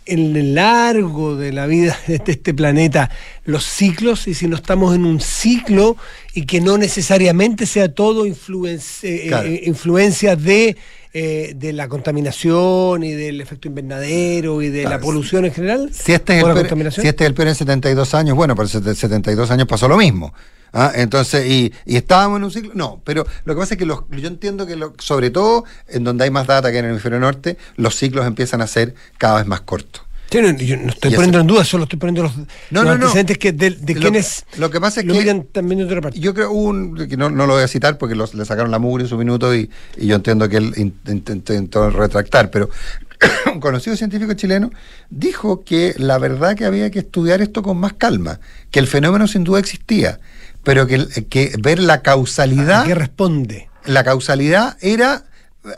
en 0.06 0.36
el 0.36 0.56
largo 0.56 1.36
de 1.36 1.52
la 1.52 1.66
vida 1.66 1.98
de 2.08 2.22
este 2.26 2.54
planeta 2.54 3.10
los 3.46 3.66
ciclos 3.66 4.28
y 4.28 4.34
si 4.34 4.48
no 4.48 4.56
estamos 4.56 4.96
en 4.96 5.06
un 5.06 5.20
ciclo 5.20 5.98
y 6.34 6.46
que 6.46 6.62
no 6.62 6.78
necesariamente 6.78 7.66
sea 7.66 7.94
todo 7.94 8.26
influencia, 8.26 9.10
eh, 9.10 9.30
eh, 9.46 9.62
influencia 9.66 10.36
de 10.36 10.78
eh, 11.14 11.54
de 11.56 11.74
la 11.74 11.88
contaminación 11.88 13.04
y 13.04 13.14
del 13.14 13.42
efecto 13.42 13.68
invernadero 13.68 14.62
y 14.62 14.70
de 14.70 14.84
la 14.84 15.00
polución 15.00 15.46
en 15.46 15.54
general? 15.54 15.90
Si 15.92 16.14
este, 16.14 16.38
es 16.38 16.46
el 16.46 16.54
peor, 16.54 16.92
si 16.92 17.08
este 17.08 17.24
es 17.24 17.28
el 17.28 17.34
peor 17.34 17.48
en 17.48 17.56
72 17.56 18.14
años, 18.14 18.36
bueno, 18.36 18.56
pero 18.56 18.70
en 18.72 18.96
72 18.96 19.50
años 19.50 19.68
pasó 19.68 19.88
lo 19.88 19.98
mismo. 19.98 20.34
¿Ah? 20.74 20.92
Entonces, 20.96 21.46
y, 21.46 21.74
estábamos 21.86 22.38
en 22.38 22.44
un 22.44 22.52
ciclo. 22.52 22.72
No, 22.74 23.02
pero 23.04 23.26
lo 23.46 23.54
que 23.56 23.60
pasa 23.60 23.74
es 23.74 23.78
que 23.78 23.86
los, 23.86 24.02
yo 24.10 24.28
entiendo 24.28 24.66
que, 24.66 24.78
sobre 25.00 25.30
todo 25.30 25.66
en 25.88 26.04
donde 26.04 26.24
hay 26.24 26.32
más 26.32 26.48
data 26.48 26.72
que 26.72 26.80
en 26.80 26.86
el 26.86 26.92
hemisferio 26.92 27.20
norte, 27.20 27.58
los 27.76 27.96
ciclos 27.96 28.26
empiezan 28.26 28.62
a 28.62 28.68
ser 28.68 28.96
cada 29.18 29.38
vez 29.38 29.48
más 29.48 29.62
cortos 29.62 30.08
no, 30.34 30.58
yo 30.58 30.78
no 30.78 30.90
estoy 30.90 31.12
poniendo 31.12 31.40
en 31.40 31.48
duda, 31.48 31.64
solo 31.64 31.84
estoy 31.84 32.00
poniendo 32.00 32.24
los, 32.24 32.34
no, 32.72 32.82
antecedentes 32.90 33.38
que 33.38 33.54
de, 33.54 33.76
quienes 33.96 34.46
lo 34.58 34.70
que 34.70 34.82
pasa 34.82 35.02
es 35.02 35.08
que 35.08 35.14
miran 35.14 35.44
también 35.52 35.80
de 35.80 35.86
otra 35.86 36.02
parte. 36.02 36.20
Yo 36.20 36.34
creo 36.34 36.52
un, 36.52 37.08
que 37.08 37.16
no, 37.16 37.30
lo 37.30 37.48
voy 37.48 37.64
a 37.64 37.68
citar 37.68 37.98
porque 37.98 38.16
le 38.16 38.46
sacaron 38.46 38.72
la 38.72 38.80
mugre 38.80 39.04
en 39.04 39.10
su 39.10 39.18
minuto 39.18 39.56
y, 39.56 39.70
yo 39.98 40.16
entiendo 40.16 40.50
que 40.50 40.58
él 40.58 40.94
intentó 41.08 41.90
retractar, 41.90 42.52
pero 42.52 42.70
un 43.54 43.60
conocido 43.60 43.96
científico 43.96 44.34
chileno 44.34 44.72
dijo 45.10 45.64
que 45.64 45.96
la 45.98 46.18
verdad 46.18 46.56
que 46.56 46.66
había 46.66 46.90
que 46.92 47.00
estudiar 47.00 47.42
esto 47.42 47.64
con 47.64 47.78
más 47.78 47.94
calma, 47.94 48.40
que 48.70 48.80
el 48.80 48.88
fenómeno 48.88 49.28
sin 49.28 49.44
duda 49.44 49.60
existía, 49.60 50.20
pero 50.68 50.86
que, 50.86 51.26
que 51.30 51.54
ver 51.60 51.80
la 51.80 52.02
causalidad... 52.02 52.82
¿A 52.82 52.86
qué 52.86 52.94
responde? 52.94 53.70
La 53.86 54.04
causalidad 54.04 54.76
era 54.82 55.24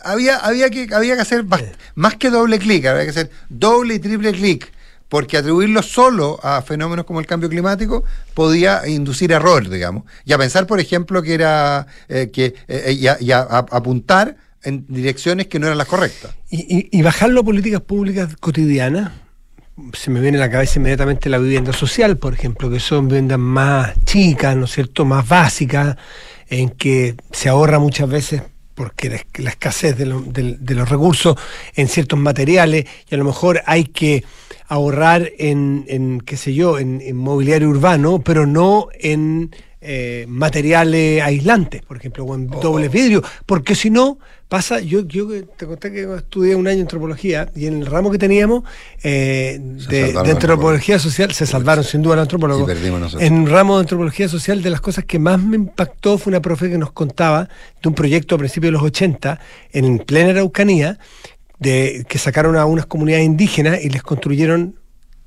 había, 0.03 0.37
había, 0.37 0.71
que, 0.71 0.87
había 0.91 1.13
que 1.13 1.21
hacer 1.21 1.45
más, 1.93 2.15
que 2.15 2.31
doble 2.31 2.57
clic, 2.57 2.87
había 2.87 3.03
que 3.03 3.11
hacer 3.11 3.29
doble 3.49 3.93
y 3.93 3.99
triple 3.99 4.31
clic, 4.31 4.71
porque 5.07 5.37
atribuirlo 5.37 5.83
solo 5.83 6.39
a 6.41 6.63
fenómenos 6.63 7.05
como 7.05 7.19
el 7.19 7.27
cambio 7.27 7.49
climático 7.49 8.03
podía 8.33 8.87
inducir 8.87 9.31
error, 9.31 9.69
digamos. 9.69 10.05
Y 10.25 10.33
a 10.33 10.39
pensar, 10.39 10.65
por 10.65 10.79
ejemplo, 10.79 11.21
que 11.21 11.35
era 11.35 11.85
eh, 12.07 12.31
que 12.33 12.55
eh, 12.67 13.17
y, 13.19 13.31
a, 13.31 13.47
apuntar 13.47 14.37
en 14.63 14.87
direcciones 14.87 15.45
que 15.45 15.59
no 15.59 15.67
eran 15.67 15.77
las 15.77 15.87
correctas. 15.87 16.31
Y, 16.49 16.99
bajarlo 17.03 17.41
a 17.41 17.43
políticas 17.43 17.81
públicas 17.81 18.35
cotidianas. 18.39 19.11
Se 19.93 20.11
me 20.11 20.19
viene 20.19 20.37
a 20.37 20.41
la 20.41 20.49
cabeza 20.49 20.79
inmediatamente 20.79 21.29
la 21.29 21.37
vivienda 21.37 21.73
social, 21.73 22.17
por 22.17 22.33
ejemplo, 22.33 22.69
que 22.69 22.79
son 22.79 23.07
viviendas 23.07 23.39
más 23.39 23.93
chicas, 24.05 24.55
¿no 24.55 24.65
es 24.65 24.71
cierto?, 24.71 25.05
más 25.05 25.27
básicas, 25.27 25.97
en 26.47 26.69
que 26.69 27.15
se 27.31 27.49
ahorra 27.49 27.79
muchas 27.79 28.09
veces 28.09 28.41
porque 28.79 29.09
la, 29.39 29.49
escasez 29.49 29.97
de, 29.97 30.05
los 30.05 30.89
recursos 30.89 31.35
en 31.75 31.89
ciertos 31.89 32.17
materiales 32.17 32.85
y 33.09 33.13
a 33.13 33.17
lo 33.17 33.25
mejor 33.25 33.61
hay 33.65 33.83
que 33.83 34.23
ahorrar 34.69 35.33
en, 35.37 36.21
qué 36.25 36.37
sé 36.37 36.53
yo, 36.53 36.79
en, 36.79 37.13
mobiliario 37.17 37.67
urbano, 37.67 38.21
pero 38.23 38.45
no 38.45 38.87
en 38.97 39.53
eh, 39.81 40.25
materiales 40.27 41.21
aislantes, 41.23 41.81
por 41.83 41.95
ejemplo, 41.95 42.25
o 42.25 42.35
en 42.35 42.49
oh. 42.53 42.59
dobles 42.59 42.91
vidrios, 42.91 43.23
porque 43.45 43.75
si 43.75 43.89
no 43.89 44.19
pasa, 44.49 44.81
yo, 44.81 45.05
yo 45.07 45.27
te 45.45 45.65
conté 45.65 45.91
que 45.91 46.15
estudié 46.15 46.55
un 46.55 46.67
año 46.67 46.81
antropología 46.81 47.49
y 47.55 47.67
en 47.67 47.81
el 47.81 47.85
ramo 47.85 48.11
que 48.11 48.17
teníamos 48.17 48.63
eh, 49.03 49.57
de, 49.61 50.17
antropología 50.17 50.99
social 50.99 51.31
se 51.31 51.45
salvaron 51.45 51.83
sin 51.83 52.01
duda 52.01 52.15
los 52.15 52.23
antropólogos. 52.23 52.69
En 53.19 53.43
el 53.43 53.49
ramo 53.49 53.75
de 53.75 53.81
antropología 53.81 54.27
social 54.27 54.61
de 54.61 54.69
las 54.69 54.81
cosas 54.81 55.05
que 55.05 55.19
más 55.19 55.39
me 55.39 55.55
impactó 55.55 56.17
fue 56.17 56.31
una 56.31 56.41
profe 56.41 56.69
que 56.69 56.77
nos 56.77 56.91
contaba 56.91 57.47
de 57.81 57.89
un 57.89 57.95
proyecto 57.95 58.35
a 58.35 58.37
principios 58.39 58.69
de 58.69 58.73
los 58.73 58.83
80 58.83 59.39
en 59.71 59.99
plena 59.99 60.31
Araucanía 60.31 60.97
de 61.59 62.05
que 62.09 62.17
sacaron 62.17 62.57
a 62.57 62.65
unas 62.65 62.85
comunidades 62.85 63.25
indígenas 63.25 63.83
y 63.83 63.89
les 63.89 64.01
construyeron 64.01 64.75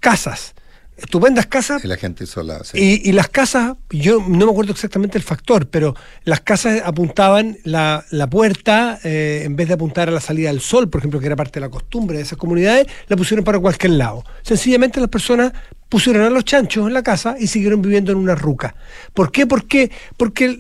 casas 0.00 0.54
estupendas 1.02 1.46
casas. 1.46 1.84
Y 1.84 1.88
la 1.88 1.96
gente 1.96 2.26
sola. 2.26 2.62
Y, 2.74 3.08
y, 3.08 3.12
las 3.12 3.28
casas, 3.28 3.76
yo 3.90 4.20
no 4.26 4.46
me 4.46 4.52
acuerdo 4.52 4.72
exactamente 4.72 5.18
el 5.18 5.24
factor, 5.24 5.66
pero 5.66 5.94
las 6.24 6.40
casas 6.40 6.80
apuntaban 6.84 7.58
la, 7.64 8.04
la 8.10 8.28
puerta, 8.28 8.98
eh, 9.04 9.42
en 9.44 9.56
vez 9.56 9.68
de 9.68 9.74
apuntar 9.74 10.08
a 10.08 10.12
la 10.12 10.20
salida 10.20 10.48
del 10.48 10.60
sol, 10.60 10.88
por 10.88 11.00
ejemplo, 11.00 11.20
que 11.20 11.26
era 11.26 11.36
parte 11.36 11.60
de 11.60 11.66
la 11.66 11.70
costumbre 11.70 12.16
de 12.16 12.22
esas 12.22 12.38
comunidades, 12.38 12.86
la 13.08 13.16
pusieron 13.16 13.44
para 13.44 13.58
cualquier 13.58 13.92
lado. 13.92 14.24
Sencillamente 14.42 15.00
las 15.00 15.10
personas 15.10 15.52
pusieron 15.88 16.22
a 16.22 16.30
los 16.30 16.44
chanchos 16.44 16.86
en 16.86 16.94
la 16.94 17.02
casa 17.02 17.36
y 17.38 17.48
siguieron 17.48 17.82
viviendo 17.82 18.12
en 18.12 18.18
una 18.18 18.34
ruca. 18.34 18.74
¿Por 19.12 19.30
qué? 19.30 19.46
Porque, 19.46 19.90
porque 20.16 20.58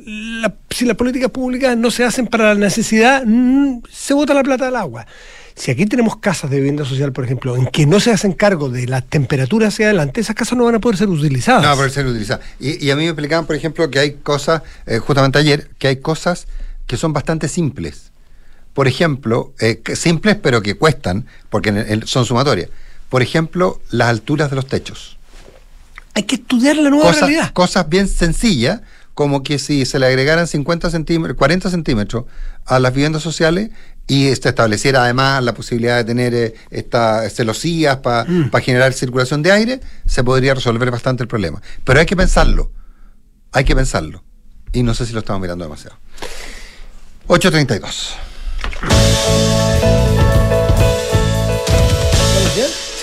si 0.68 0.84
las 0.84 0.96
políticas 0.96 1.30
públicas 1.30 1.76
no 1.76 1.90
se 1.90 2.04
hacen 2.04 2.26
para 2.26 2.52
la 2.52 2.54
necesidad, 2.54 3.22
mm, 3.24 3.82
se 3.90 4.12
bota 4.12 4.34
la 4.34 4.42
plata 4.42 4.68
al 4.68 4.76
agua. 4.76 5.06
Si 5.54 5.70
aquí 5.70 5.86
tenemos 5.86 6.16
casas 6.16 6.50
de 6.50 6.56
vivienda 6.56 6.84
social, 6.84 7.12
por 7.12 7.24
ejemplo, 7.24 7.56
en 7.56 7.66
que 7.66 7.86
no 7.86 8.00
se 8.00 8.10
hacen 8.10 8.32
cargo 8.32 8.68
de 8.68 8.86
la 8.86 9.00
temperatura 9.00 9.68
hacia 9.68 9.86
adelante, 9.86 10.20
esas 10.20 10.34
casas 10.34 10.56
no 10.56 10.64
van 10.64 10.76
a 10.76 10.80
poder 10.80 10.96
ser 10.96 11.08
utilizadas. 11.08 11.62
No 11.62 11.68
van 11.68 11.74
a 11.74 11.76
poder 11.76 11.90
ser 11.90 12.06
utilizadas. 12.06 12.44
Y, 12.58 12.90
a 12.90 12.96
mí 12.96 13.02
me 13.02 13.08
explicaban, 13.08 13.46
por 13.46 13.56
ejemplo, 13.56 13.90
que 13.90 13.98
hay 13.98 14.12
cosas, 14.14 14.62
eh, 14.86 14.98
justamente 14.98 15.38
ayer, 15.38 15.70
que 15.78 15.88
hay 15.88 15.96
cosas 15.96 16.46
que 16.86 16.96
son 16.96 17.12
bastante 17.12 17.48
simples. 17.48 18.12
Por 18.72 18.88
ejemplo, 18.88 19.52
eh, 19.60 19.82
simples 19.94 20.36
pero 20.42 20.62
que 20.62 20.74
cuestan, 20.74 21.26
porque 21.50 22.00
son 22.06 22.24
sumatorias. 22.24 22.70
Por 23.10 23.20
ejemplo, 23.22 23.80
las 23.90 24.08
alturas 24.08 24.48
de 24.48 24.56
los 24.56 24.66
techos. 24.66 25.18
Hay 26.14 26.24
que 26.24 26.36
estudiar 26.36 26.76
la 26.76 26.90
nueva 26.90 27.12
realidad. 27.12 27.52
Cosas 27.52 27.88
bien 27.88 28.08
sencillas, 28.08 28.80
como 29.14 29.42
que 29.42 29.58
si 29.58 29.84
se 29.84 29.98
le 29.98 30.06
agregaran 30.06 30.46
50 30.46 30.90
centímetros, 30.90 31.36
40 31.36 31.70
centímetros 31.70 32.24
a 32.64 32.78
las 32.78 32.94
viviendas 32.94 33.22
sociales, 33.22 33.70
y 34.12 34.36
se 34.36 34.50
estableciera 34.50 35.04
además 35.04 35.42
la 35.42 35.54
posibilidad 35.54 35.96
de 35.96 36.04
tener 36.04 36.34
eh, 36.34 36.54
estas 36.70 37.32
celosías 37.32 37.96
para 37.96 38.24
mm. 38.24 38.50
generar 38.62 38.92
circulación 38.92 39.42
de 39.42 39.52
aire, 39.52 39.80
se 40.04 40.22
podría 40.22 40.52
resolver 40.52 40.90
bastante 40.90 41.22
el 41.22 41.28
problema. 41.28 41.62
Pero 41.82 41.98
hay 41.98 42.04
que 42.04 42.14
pensarlo, 42.14 42.70
hay 43.52 43.64
que 43.64 43.74
pensarlo. 43.74 44.22
Y 44.70 44.82
no 44.82 44.92
sé 44.92 45.06
si 45.06 45.14
lo 45.14 45.20
estamos 45.20 45.40
mirando 45.40 45.64
demasiado. 45.64 45.96
832. 47.28 50.01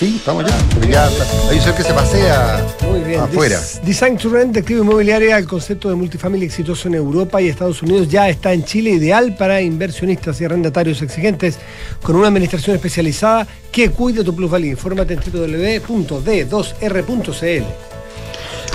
Sí, 0.00 0.16
estamos 0.16 0.44
ya. 0.46 0.56
ya 0.88 1.08
hay 1.50 1.58
un 1.58 1.62
ser 1.62 1.74
que 1.74 1.82
se 1.82 1.92
pasea 1.92 2.64
Muy 2.88 3.00
bien. 3.00 3.20
afuera. 3.20 3.60
Design 3.84 4.16
to 4.16 4.30
Rent 4.30 4.54
de 4.54 4.60
activo 4.60 4.82
inmobiliaria, 4.82 5.36
el 5.36 5.46
concepto 5.46 5.90
de 5.90 5.94
multifamily 5.94 6.46
exitoso 6.46 6.88
en 6.88 6.94
Europa 6.94 7.42
y 7.42 7.50
Estados 7.50 7.82
Unidos 7.82 8.08
ya 8.08 8.26
está 8.30 8.54
en 8.54 8.64
Chile, 8.64 8.92
ideal 8.92 9.36
para 9.36 9.60
inversionistas 9.60 10.40
y 10.40 10.46
arrendatarios 10.46 11.02
exigentes, 11.02 11.58
con 12.02 12.16
una 12.16 12.28
administración 12.28 12.76
especializada 12.76 13.46
que 13.70 13.90
cuide 13.90 14.24
tu 14.24 14.34
plusvalía. 14.34 14.70
Infórmate 14.70 15.12
en 15.12 15.20
www.d2r.cl. 15.20 17.64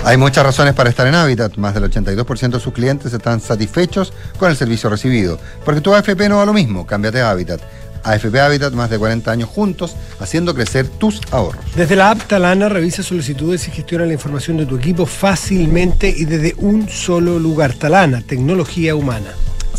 Hay 0.03 0.17
muchas 0.17 0.45
razones 0.45 0.75
para 0.75 0.91
estar 0.91 1.07
en 1.07 1.15
Habitat. 1.15 1.57
Más 1.57 1.73
del 1.73 1.89
82% 1.89 2.51
de 2.51 2.59
sus 2.59 2.71
clientes 2.71 3.11
están 3.11 3.41
satisfechos 3.41 4.13
con 4.37 4.51
el 4.51 4.55
servicio 4.55 4.91
recibido. 4.91 5.39
Porque 5.63 5.81
tu 5.81 5.95
AFP 5.95 6.29
no 6.29 6.37
va 6.37 6.45
lo 6.45 6.53
mismo. 6.53 6.85
Cámbiate 6.85 7.21
a 7.21 7.31
Habitat. 7.31 7.61
AFP 8.05 8.39
Habitat, 8.39 8.73
más 8.73 8.89
de 8.89 8.97
40 8.97 9.31
años 9.31 9.49
juntos, 9.49 9.95
haciendo 10.19 10.55
crecer 10.55 10.87
tus 10.87 11.21
ahorros. 11.31 11.63
Desde 11.75 11.95
la 11.95 12.11
app 12.11 12.21
Talana 12.27 12.69
revisa 12.69 13.03
solicitudes 13.03 13.67
y 13.67 13.71
gestiona 13.71 14.05
la 14.05 14.13
información 14.13 14.57
de 14.57 14.65
tu 14.65 14.77
equipo 14.77 15.05
fácilmente 15.05 16.13
y 16.15 16.25
desde 16.25 16.55
un 16.57 16.87
solo 16.87 17.39
lugar. 17.39 17.73
Talana, 17.73 18.21
tecnología 18.21 18.95
humana. 18.95 19.33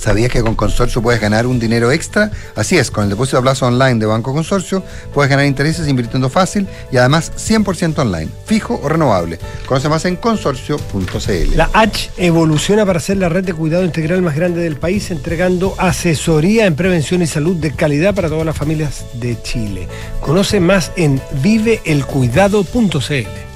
¿Sabías 0.06 0.30
que 0.30 0.40
con 0.40 0.54
Consorcio 0.54 1.02
puedes 1.02 1.20
ganar 1.20 1.48
un 1.48 1.58
dinero 1.58 1.90
extra? 1.90 2.30
Así 2.54 2.78
es, 2.78 2.92
con 2.92 3.02
el 3.02 3.10
depósito 3.10 3.38
a 3.38 3.42
plazo 3.42 3.66
online 3.66 3.96
de 3.96 4.06
Banco 4.06 4.32
Consorcio 4.32 4.84
puedes 5.12 5.28
ganar 5.28 5.46
intereses 5.46 5.88
invirtiendo 5.88 6.30
fácil 6.30 6.68
y 6.92 6.96
además 6.96 7.32
100% 7.36 7.98
online, 7.98 8.28
fijo 8.44 8.80
o 8.80 8.88
renovable. 8.88 9.40
Conoce 9.66 9.88
más 9.88 10.04
en 10.04 10.14
consorcio.cl. 10.14 11.56
La 11.56 11.70
H 11.72 12.12
evoluciona 12.18 12.86
para 12.86 13.00
ser 13.00 13.16
la 13.16 13.28
red 13.28 13.42
de 13.42 13.52
cuidado 13.52 13.84
integral 13.84 14.22
más 14.22 14.36
grande 14.36 14.60
del 14.60 14.76
país, 14.76 15.10
entregando 15.10 15.74
asesoría 15.76 16.66
en 16.66 16.76
prevención 16.76 17.20
y 17.22 17.26
salud 17.26 17.56
de 17.56 17.72
calidad 17.72 18.14
para 18.14 18.28
todas 18.28 18.46
las 18.46 18.56
familias 18.56 19.06
de 19.14 19.42
Chile. 19.42 19.88
Conoce 20.20 20.60
más 20.60 20.92
en 20.94 21.20
viveelcuidado.cl. 21.42 23.46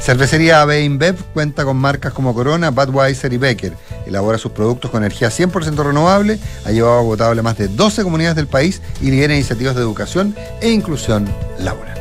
Cervecería 0.00 0.62
AB 0.62 0.84
InBev 0.84 1.16
cuenta 1.34 1.64
con 1.64 1.76
marcas 1.76 2.12
como 2.12 2.32
Corona, 2.32 2.70
Budweiser 2.70 3.32
y 3.32 3.36
Becker. 3.36 3.74
Elabora 4.08 4.38
sus 4.38 4.52
productos 4.52 4.90
con 4.90 5.02
energía 5.04 5.28
100% 5.28 5.82
renovable, 5.84 6.38
ha 6.64 6.70
llevado 6.70 6.98
agotable 6.98 7.40
a 7.40 7.42
más 7.42 7.58
de 7.58 7.68
12 7.68 8.02
comunidades 8.02 8.36
del 8.36 8.46
país 8.46 8.80
y 9.00 9.10
lidera 9.10 9.34
iniciativas 9.34 9.74
de 9.74 9.82
educación 9.82 10.34
e 10.60 10.70
inclusión 10.70 11.28
laboral. 11.58 11.96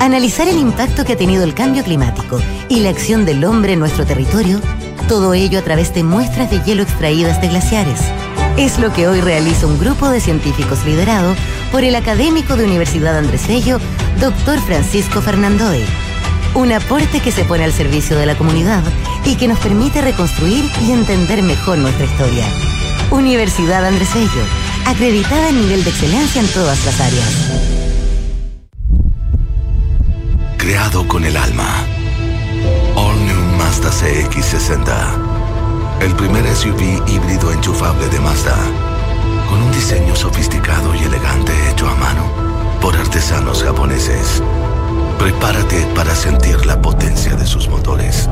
Analizar 0.00 0.48
el 0.48 0.58
impacto 0.58 1.04
que 1.04 1.14
ha 1.14 1.16
tenido 1.16 1.44
el 1.44 1.54
cambio 1.54 1.82
climático 1.82 2.40
y 2.68 2.80
la 2.80 2.90
acción 2.90 3.24
del 3.24 3.44
hombre 3.44 3.72
en 3.72 3.80
nuestro 3.80 4.06
territorio, 4.06 4.60
todo 5.08 5.34
ello 5.34 5.58
a 5.58 5.62
través 5.62 5.92
de 5.94 6.02
muestras 6.02 6.50
de 6.50 6.62
hielo 6.62 6.82
extraídas 6.82 7.40
de 7.40 7.48
glaciares 7.48 8.00
es 8.58 8.78
lo 8.80 8.92
que 8.92 9.06
hoy 9.06 9.20
realiza 9.20 9.68
un 9.68 9.78
grupo 9.78 10.10
de 10.10 10.20
científicos 10.20 10.84
liderado 10.84 11.34
por 11.70 11.84
el 11.84 11.94
académico 11.94 12.56
de 12.56 12.64
Universidad 12.64 13.16
Andrés 13.16 13.46
Bello, 13.46 13.78
doctor 14.20 14.58
Francisco 14.58 15.22
Fernandoe. 15.22 16.07
Un 16.54 16.72
aporte 16.72 17.20
que 17.20 17.32
se 17.32 17.44
pone 17.44 17.64
al 17.64 17.72
servicio 17.72 18.16
de 18.16 18.26
la 18.26 18.36
comunidad 18.36 18.82
y 19.24 19.36
que 19.36 19.48
nos 19.48 19.58
permite 19.58 20.00
reconstruir 20.00 20.64
y 20.82 20.92
entender 20.92 21.42
mejor 21.42 21.78
nuestra 21.78 22.04
historia. 22.04 22.44
Universidad 23.10 23.84
Andrés 23.86 24.12
Bello, 24.14 24.44
acreditada 24.86 25.48
en 25.48 25.60
nivel 25.60 25.84
de 25.84 25.90
excelencia 25.90 26.40
en 26.40 26.48
todas 26.48 26.84
las 26.84 27.00
áreas. 27.00 27.50
Creado 30.56 31.06
con 31.06 31.24
el 31.24 31.36
alma. 31.36 31.84
All 32.94 33.24
New 33.24 33.56
Mazda 33.56 33.90
CX60 33.90 35.38
el 36.00 36.14
primer 36.14 36.46
SUV 36.46 37.02
híbrido 37.08 37.52
enchufable 37.52 38.08
de 38.08 38.20
Mazda, 38.20 38.56
con 39.48 39.60
un 39.60 39.72
diseño 39.72 40.14
sofisticado 40.14 40.94
y 40.94 40.98
elegante 40.98 41.52
hecho 41.70 41.88
a 41.88 41.94
mano 41.96 42.30
por 42.80 42.96
artesanos 42.96 43.64
japoneses. 43.64 44.40
Prepárate 45.18 45.84
para 45.94 46.14
sentir 46.14 46.64
la 46.64 46.80
potencia 46.80 47.34
de 47.34 47.46
sus 47.46 47.68
motores. 47.68 48.28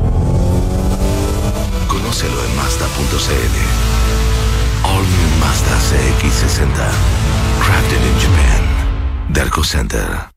Conócelo 1.87 2.43
en 2.45 2.55
Mazda.cl. 2.55 3.55
All 4.83 5.03
New 5.03 5.29
Mazda 5.39 5.77
CX60. 5.89 6.91
Crafted 7.59 8.01
in 8.01 8.19
Japan. 8.19 9.33
Derco 9.33 9.63
Center. 9.63 10.36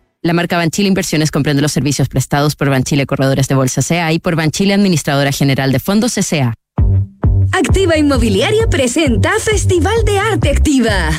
La 0.23 0.33
marca 0.33 0.55
Banchile 0.55 0.87
Inversiones 0.87 1.31
comprende 1.31 1.63
los 1.63 1.71
servicios 1.71 2.07
prestados 2.07 2.55
por 2.55 2.69
Banchile 2.69 3.07
Corredores 3.07 3.47
de 3.47 3.55
Bolsa 3.55 3.81
CA 3.81 4.13
y 4.13 4.19
por 4.19 4.35
Banchile 4.35 4.75
Administradora 4.75 5.31
General 5.31 5.71
de 5.71 5.79
Fondos 5.79 6.13
CA. 6.29 6.53
Activa 7.51 7.97
Inmobiliaria 7.97 8.67
presenta 8.67 9.31
Festival 9.39 10.05
de 10.05 10.19
Arte 10.19 10.51
Activa. 10.51 11.09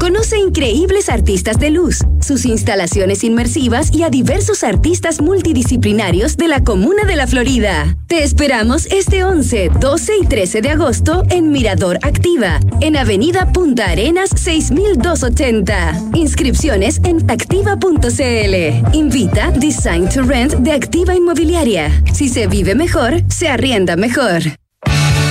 Conoce 0.00 0.38
increíbles 0.38 1.10
artistas 1.10 1.58
de 1.58 1.68
luz, 1.68 1.98
sus 2.22 2.46
instalaciones 2.46 3.22
inmersivas 3.22 3.92
y 3.92 4.02
a 4.02 4.08
diversos 4.08 4.64
artistas 4.64 5.20
multidisciplinarios 5.20 6.38
de 6.38 6.48
la 6.48 6.64
Comuna 6.64 7.04
de 7.04 7.16
la 7.16 7.26
Florida. 7.26 7.98
Te 8.06 8.24
esperamos 8.24 8.86
este 8.86 9.24
11, 9.24 9.70
12 9.78 10.12
y 10.22 10.26
13 10.26 10.62
de 10.62 10.70
agosto 10.70 11.22
en 11.28 11.52
Mirador 11.52 11.98
Activa, 12.00 12.60
en 12.80 12.96
Avenida 12.96 13.52
Punta 13.52 13.90
Arenas 13.90 14.30
6280. 14.34 15.92
Inscripciones 16.14 16.98
en 17.04 17.30
activa.cl. 17.30 18.96
Invita 18.96 19.50
Design 19.50 20.08
to 20.08 20.22
Rent 20.22 20.54
de 20.54 20.72
Activa 20.72 21.14
Inmobiliaria. 21.14 21.92
Si 22.14 22.30
se 22.30 22.46
vive 22.46 22.74
mejor, 22.74 23.22
se 23.28 23.48
arrienda 23.48 23.96
mejor. 23.96 24.40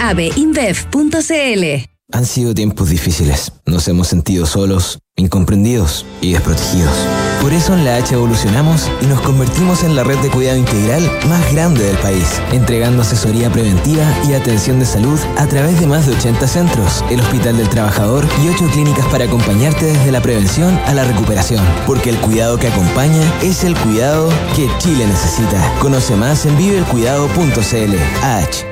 abinbev.cl. 0.00 1.92
Han 2.12 2.26
sido 2.26 2.52
tiempos 2.52 2.90
difíciles. 2.90 3.52
Nos 3.64 3.88
hemos 3.88 4.08
sentido 4.08 4.44
solos, 4.44 4.98
incomprendidos 5.16 6.04
y 6.20 6.32
desprotegidos. 6.32 6.94
Por 7.40 7.54
eso 7.54 7.72
en 7.72 7.86
la 7.86 7.96
H 7.96 8.14
evolucionamos 8.14 8.90
y 9.00 9.06
nos 9.06 9.22
convertimos 9.22 9.82
en 9.82 9.96
la 9.96 10.04
red 10.04 10.18
de 10.18 10.28
cuidado 10.28 10.58
integral 10.58 11.02
más 11.26 11.52
grande 11.52 11.84
del 11.84 11.96
país, 11.98 12.40
entregando 12.52 13.00
asesoría 13.00 13.50
preventiva 13.50 14.04
y 14.28 14.34
atención 14.34 14.78
de 14.78 14.84
salud 14.84 15.18
a 15.38 15.46
través 15.46 15.80
de 15.80 15.86
más 15.86 16.06
de 16.06 16.14
80 16.14 16.46
centros, 16.46 17.02
el 17.10 17.20
Hospital 17.20 17.56
del 17.56 17.70
Trabajador 17.70 18.26
y 18.44 18.48
8 18.48 18.68
clínicas 18.72 19.06
para 19.06 19.24
acompañarte 19.24 19.86
desde 19.86 20.12
la 20.12 20.20
prevención 20.20 20.78
a 20.86 20.92
la 20.92 21.04
recuperación. 21.04 21.64
Porque 21.86 22.10
el 22.10 22.18
cuidado 22.18 22.58
que 22.58 22.68
acompaña 22.68 23.22
es 23.42 23.64
el 23.64 23.74
cuidado 23.74 24.28
que 24.54 24.68
Chile 24.78 25.06
necesita. 25.06 25.78
Conoce 25.80 26.14
más 26.14 26.44
en 26.44 26.58
viveelcuidado.cl. 26.58 27.96
H. 28.22 28.71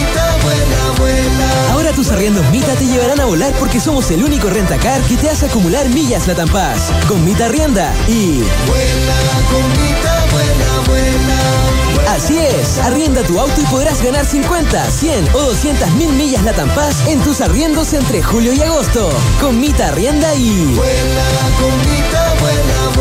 Ahora 1.91 2.03
tus 2.03 2.11
arriendos 2.13 2.49
Mita 2.51 2.73
te 2.75 2.85
llevarán 2.85 3.19
a 3.19 3.25
volar 3.25 3.53
porque 3.59 3.81
somos 3.81 4.09
el 4.11 4.23
único 4.23 4.49
rentacar 4.49 5.01
que 5.01 5.17
te 5.17 5.29
hace 5.29 5.47
acumular 5.47 5.89
millas 5.89 6.25
Paz. 6.53 6.89
Con 7.05 7.25
Mita 7.25 7.47
Arrienda 7.47 7.93
y... 8.07 8.43
Así 12.07 12.37
es, 12.37 12.77
arrienda 12.77 13.23
tu 13.23 13.37
auto 13.37 13.59
y 13.59 13.65
podrás 13.65 14.01
ganar 14.01 14.25
50, 14.25 14.89
100 14.89 15.27
o 15.33 15.39
200 15.41 15.91
mil 15.95 16.13
millas 16.13 16.43
Latam 16.43 16.69
Paz 16.75 16.95
en 17.07 17.19
tus 17.19 17.41
arriendos 17.41 17.91
entre 17.91 18.23
julio 18.23 18.53
y 18.53 18.61
agosto. 18.61 19.09
Con 19.41 19.59
Mita 19.59 19.89
Arrienda 19.89 20.33
y... 20.35 20.79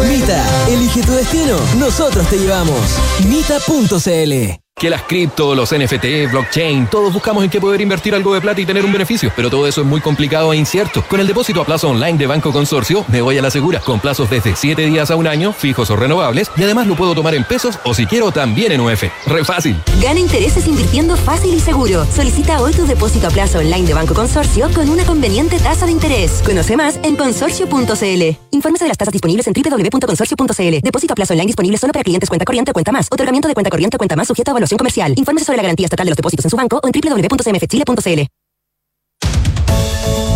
Mita, 0.08 0.44
elige 0.68 1.02
tu 1.02 1.12
destino, 1.12 1.56
nosotros 1.78 2.26
te 2.26 2.38
llevamos. 2.38 2.80
Mita.cl 3.28 4.69
Que 4.80 4.88
las 4.88 5.02
cripto, 5.02 5.54
los 5.54 5.74
NFT, 5.74 6.30
blockchain, 6.30 6.86
todos 6.86 7.12
buscamos 7.12 7.44
en 7.44 7.50
qué 7.50 7.60
poder 7.60 7.82
invertir 7.82 8.14
algo 8.14 8.32
de 8.32 8.40
plata 8.40 8.62
y 8.62 8.64
tener 8.64 8.82
un 8.82 8.90
beneficio, 8.90 9.30
pero 9.36 9.50
todo 9.50 9.66
eso 9.66 9.82
es 9.82 9.86
muy 9.86 10.00
complicado 10.00 10.54
e 10.54 10.56
incierto. 10.56 11.04
Con 11.06 11.20
el 11.20 11.26
depósito 11.26 11.60
a 11.60 11.66
plazo 11.66 11.90
online 11.90 12.16
de 12.16 12.26
Banco 12.26 12.50
Consorcio, 12.50 13.04
me 13.08 13.20
voy 13.20 13.36
a 13.36 13.42
la 13.42 13.50
segura, 13.50 13.80
con 13.80 14.00
plazos 14.00 14.30
desde 14.30 14.56
7 14.56 14.86
días 14.86 15.10
a 15.10 15.16
un 15.16 15.26
año, 15.26 15.52
fijos 15.52 15.90
o 15.90 15.96
renovables, 15.96 16.50
y 16.56 16.62
además 16.62 16.86
lo 16.86 16.96
puedo 16.96 17.14
tomar 17.14 17.34
en 17.34 17.44
pesos 17.44 17.78
o 17.84 17.92
si 17.92 18.06
quiero 18.06 18.32
también 18.32 18.72
en 18.72 18.80
UF. 18.80 19.04
Re 19.26 19.44
fácil. 19.44 19.76
Gana 20.00 20.18
intereses 20.18 20.66
invirtiendo 20.66 21.14
fácil 21.14 21.52
y 21.52 21.60
seguro. 21.60 22.06
Solicita 22.06 22.62
hoy 22.62 22.72
tu 22.72 22.86
depósito 22.86 23.26
a 23.26 23.30
plazo 23.30 23.58
online 23.58 23.86
de 23.86 23.92
Banco 23.92 24.14
Consorcio 24.14 24.70
con 24.74 24.88
una 24.88 25.04
conveniente 25.04 25.58
tasa 25.58 25.84
de 25.84 25.92
interés. 25.92 26.40
Conoce 26.42 26.78
más 26.78 26.98
en 27.02 27.16
consorcio.cl. 27.16 28.38
Infórmese 28.52 28.84
de 28.86 28.88
las 28.88 28.96
tasas 28.96 29.12
disponibles 29.12 29.46
en 29.46 29.52
www.consorcio.cl. 29.52 30.80
Depósito 30.82 31.12
a 31.12 31.16
plazo 31.16 31.34
online 31.34 31.48
disponible 31.48 31.76
solo 31.76 31.92
para 31.92 32.02
clientes 32.02 32.30
cuenta 32.30 32.46
corriente 32.46 32.70
o 32.70 32.72
cuenta 32.72 32.92
más. 32.92 33.08
Otorgamiento 33.10 33.46
de 33.46 33.52
cuenta 33.52 33.68
corriente 33.68 33.96
o 33.96 33.98
cuenta 33.98 34.16
más 34.16 34.26
sujeto 34.26 34.50
a 34.50 34.52
evaluación 34.52 34.69
comercial. 34.78 35.14
Infórmese 35.16 35.46
sobre 35.46 35.58
la 35.58 35.62
garantía 35.64 35.86
estatal 35.86 36.06
de 36.06 36.10
los 36.10 36.16
depósitos 36.16 36.44
en 36.46 36.50
su 36.50 36.56
banco 36.56 36.80
o 36.82 36.86
en 36.86 36.92
www.cmfchile.cl. 36.92 38.20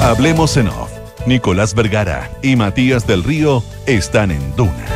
Hablemos 0.03 0.57
en 0.57 0.68
off. 0.68 0.90
Nicolás 1.27 1.75
Vergara 1.75 2.31
y 2.42 2.57
Matías 2.57 3.07
del 3.07 3.25
Río 3.25 3.62
están 3.87 4.31
en 4.31 4.55
Duna. 4.57 4.87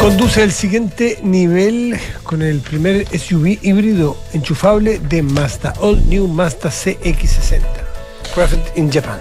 Conduce 0.00 0.42
al 0.42 0.50
siguiente 0.50 1.18
nivel 1.22 1.96
con 2.24 2.42
el 2.42 2.60
primer 2.60 3.06
SUV 3.16 3.58
híbrido 3.62 4.16
enchufable 4.32 4.98
de 4.98 5.22
Mazda, 5.22 5.74
All 5.78 6.02
New 6.08 6.26
Mazda 6.26 6.70
CX60. 6.70 7.60
Crafted 8.34 8.60
in 8.76 8.90
Japan. 8.90 9.20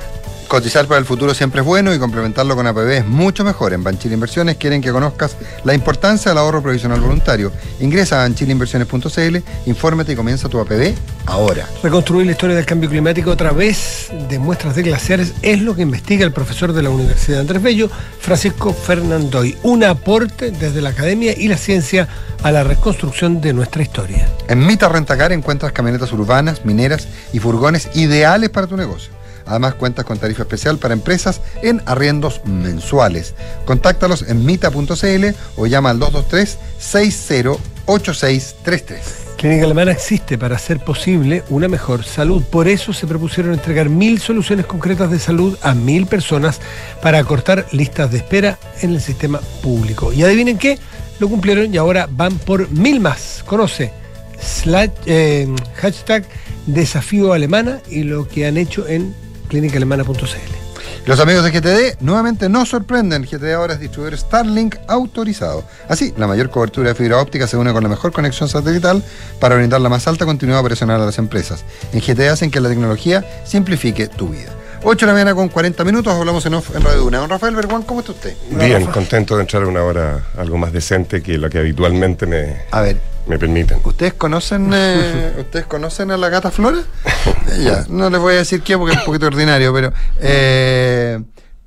Cotizar 0.50 0.88
para 0.88 0.98
el 0.98 1.06
futuro 1.06 1.36
siempre 1.36 1.62
es 1.62 1.68
bueno 1.68 1.94
y 1.94 2.00
complementarlo 2.00 2.56
con 2.56 2.66
APB 2.66 2.90
es 2.90 3.06
mucho 3.06 3.44
mejor. 3.44 3.72
En 3.72 3.84
Banchile 3.84 4.16
Inversiones 4.16 4.58
quieren 4.58 4.82
que 4.82 4.92
conozcas 4.92 5.38
la 5.64 5.76
importancia 5.76 6.32
del 6.32 6.40
ahorro 6.40 6.64
provisional 6.64 7.00
voluntario. 7.00 7.52
Ingresa 7.80 8.16
a 8.16 8.24
banchileinversiones.cl, 8.24 9.38
infórmate 9.68 10.14
y 10.14 10.16
comienza 10.16 10.50
tu 10.50 10.60
APB 10.60 10.96
ahora. 11.28 11.70
Reconstruir 11.84 12.26
la 12.26 12.32
historia 12.32 12.56
del 12.56 12.66
cambio 12.66 12.90
climático 12.90 13.30
a 13.30 13.36
través 13.36 14.10
de 14.28 14.40
muestras 14.40 14.76
de 14.76 14.82
glaciares 14.82 15.36
es 15.44 15.62
lo 15.62 15.76
que 15.76 15.84
investiga 15.84 16.26
el 16.26 16.34
profesor 16.34 16.74
de 16.74 16.82
la 16.82 16.90
Universidad 16.90 17.38
de 17.38 17.42
Andrés 17.42 17.62
Bello, 17.62 17.88
Francisco 18.20 18.74
Fernandoy. 18.74 19.56
Un 19.62 19.84
aporte 19.84 20.50
desde 20.50 20.82
la 20.82 20.90
academia 20.90 21.38
y 21.38 21.48
la 21.48 21.58
ciencia 21.58 22.08
a 22.42 22.52
la 22.52 22.64
reconstrucción 22.64 23.40
de 23.40 23.54
nuestra 23.54 23.84
historia. 23.84 24.28
En 24.48 24.66
Mita 24.66 24.90
Rentacar 24.90 25.32
encuentras 25.32 25.74
camionetas 25.74 26.12
urbanas, 26.12 26.66
mineras 26.66 27.08
y 27.34 27.38
furgones 27.38 27.90
ideales 27.94 28.50
para 28.50 28.66
tu 28.66 28.76
negocio. 28.76 29.18
Además 29.50 29.74
cuentas 29.74 30.06
con 30.06 30.20
tarifa 30.20 30.44
especial 30.44 30.78
para 30.78 30.94
empresas 30.94 31.42
en 31.64 31.82
arriendos 31.88 32.42
mensuales. 32.46 33.34
Contáctalos 33.66 34.22
en 34.30 34.46
mita.cl 34.46 35.26
o 35.58 35.66
llama 35.66 35.90
al 35.90 36.00
223-608633. 36.00 39.00
Clínica 39.40 39.66
Alemana 39.66 39.92
existe 39.92 40.38
para 40.38 40.58
hacer 40.58 40.80
posible 40.80 41.44
una 41.50 41.68
mejor 41.68 42.04
salud. 42.04 42.44
Por 42.44 42.68
eso 42.68 42.94
se 42.94 43.08
propusieron 43.08 43.54
entregar 43.54 43.90
mil 43.90 44.20
soluciones 44.20 44.66
concretas 44.66 45.10
de 45.10 45.18
salud 45.18 45.58
a 45.62 45.74
mil 45.74 46.06
personas 46.06 46.60
para 47.02 47.20
acortar 47.20 47.66
listas 47.72 48.12
de 48.12 48.18
espera 48.18 48.60
en 48.82 48.92
el 48.92 49.02
sistema 49.02 49.40
público. 49.64 50.14
Y 50.14 50.24
adivinen 50.24 50.58
qué, 50.58 50.78
lo 51.20 51.30
cumplieron 51.30 51.74
y 51.74 51.78
ahora 51.78 52.08
van 52.12 52.38
por 52.38 52.70
mil 52.70 53.00
más. 53.00 53.44
Conoce 53.46 53.94
slash, 54.42 54.90
eh, 55.06 55.48
hashtag 55.76 56.26
desafío 56.66 57.34
alemana 57.34 57.82
y 57.90 58.04
lo 58.04 58.28
que 58.28 58.46
han 58.46 58.58
hecho 58.58 58.88
en 58.88 59.14
clínicaalemana.cl. 59.50 60.70
Los 61.06 61.20
amigos 61.20 61.44
de 61.44 61.52
GTD 61.52 62.02
nuevamente 62.02 62.50
nos 62.50 62.70
sorprenden. 62.70 63.24
GTD 63.24 63.54
ahora 63.54 63.74
es 63.74 63.80
distribuidor 63.80 64.18
Starlink 64.18 64.76
autorizado. 64.88 65.64
Así, 65.88 66.14
la 66.18 66.28
mayor 66.28 66.50
cobertura 66.50 66.89
de 66.89 66.95
fibra 66.95 67.18
óptica 67.18 67.47
se 67.47 67.58
une 67.58 67.74
con 67.74 67.82
la 67.82 67.89
mejor 67.89 68.12
conexión 68.12 68.47
satelital 68.47 69.04
para 69.39 69.56
brindar 69.56 69.82
la 69.82 69.89
más 69.89 70.08
alta 70.08 70.26
continuidad 70.26 70.62
operacional 70.62 71.02
a 71.02 71.06
las 71.06 71.18
empresas. 71.18 71.66
En 71.93 72.02
GTD 72.02 72.30
hacen 72.30 72.52
que 72.52 72.60
la 72.60 72.70
tecnología 72.70 73.26
simplifique 73.43 74.08
tu 74.08 74.30
vida. 74.30 74.52
8 74.84 75.06
de 75.06 75.08
la 75.08 75.14
mañana 75.14 75.36
con 75.36 75.50
40 75.50 75.84
minutos, 75.84 76.14
hablamos 76.14 76.45
en 76.45 76.54
off 76.54 76.76
en 76.76 76.82
Radio 76.82 77.00
Duna. 77.00 77.18
Don 77.18 77.30
Rafael 77.30 77.56
Berguán, 77.56 77.84
¿cómo 77.84 78.00
está 78.00 78.14
usted? 78.14 78.34
Bien, 78.52 78.86
contento 78.86 79.36
de 79.36 79.41
entrar 79.41 79.64
a 79.64 79.68
una 79.68 79.84
hora 79.84 80.24
algo 80.38 80.58
más 80.58 80.72
decente 80.72 81.22
que 81.22 81.38
lo 81.38 81.50
que 81.50 81.58
habitualmente 81.58 82.26
me, 82.26 82.62
A 82.72 82.82
ver, 82.82 82.97
me 83.30 83.39
permiten. 83.39 83.80
¿ustedes 83.84 84.13
conocen, 84.15 84.69
eh, 84.73 85.36
¿ustedes 85.39 85.65
conocen 85.65 86.11
a 86.11 86.17
la 86.17 86.27
gata 86.30 86.51
Flora? 86.51 86.80
Ya, 87.63 87.86
no 87.89 88.09
les 88.09 88.19
voy 88.19 88.34
a 88.36 88.38
decir 88.39 88.61
qué 88.61 88.77
porque 88.77 88.93
es 88.93 88.99
un 88.99 89.05
poquito 89.05 89.27
ordinario, 89.27 89.73
pero... 89.73 89.93
eh, 90.19 91.19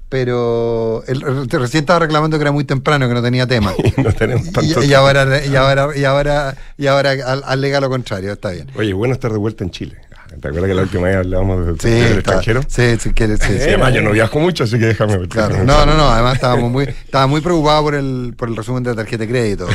pero 0.09 1.03
el, 1.07 1.49
recién 1.49 1.85
estaba 1.85 2.01
reclamando 2.01 2.37
que 2.37 2.43
era 2.43 2.53
muy 2.53 2.65
temprano, 2.65 3.09
que 3.09 3.15
no 3.15 3.23
tenía 3.23 3.47
tema. 3.47 3.73
no 3.97 4.13
tenemos 4.13 4.53
tanto 4.53 4.83
Y, 4.83 4.89
y 4.89 4.93
ahora, 4.95 5.43
y 5.47 5.57
ahora, 5.57 5.89
y 5.97 6.05
ahora, 6.05 6.55
y 6.77 6.87
ahora 6.87 7.11
al- 7.13 7.43
alega 7.47 7.81
lo 7.81 7.89
contrario, 7.89 8.31
está 8.33 8.51
bien. 8.51 8.71
Oye, 8.77 8.93
bueno 8.93 9.15
estar 9.15 9.33
de 9.33 9.39
vuelta 9.39 9.65
en 9.65 9.71
Chile. 9.71 9.97
¿Te 10.41 10.49
acuerdas 10.49 10.69
que 10.69 10.75
la 10.75 10.83
última 10.83 11.07
vez 11.09 11.17
hablábamos 11.17 11.67
de, 11.67 11.73
Sí, 11.81 11.89
del 11.91 12.03
está- 12.19 12.19
extranjero? 12.19 12.61
Sí, 12.69 12.97
si 12.99 13.11
quieres, 13.13 13.39
sí, 13.41 13.53
sí. 13.59 13.63
además, 13.69 13.95
yo 13.95 14.03
no 14.03 14.11
viajo 14.13 14.39
mucho, 14.41 14.65
así 14.65 14.79
que 14.79 14.87
déjame. 14.87 15.29
Claro. 15.29 15.65
No, 15.65 15.85
no, 15.87 15.95
no, 15.97 16.09
además 16.09 16.35
estábamos 16.35 16.71
muy, 16.71 16.85
estaba 16.85 17.27
muy 17.27 17.41
preocupado 17.41 17.83
por 17.83 17.95
el, 17.95 18.35
por 18.37 18.49
el 18.49 18.57
resumen 18.57 18.83
de 18.83 18.91
la 18.91 18.97
tarjeta 18.97 19.25
de 19.25 19.29
crédito. 19.29 19.67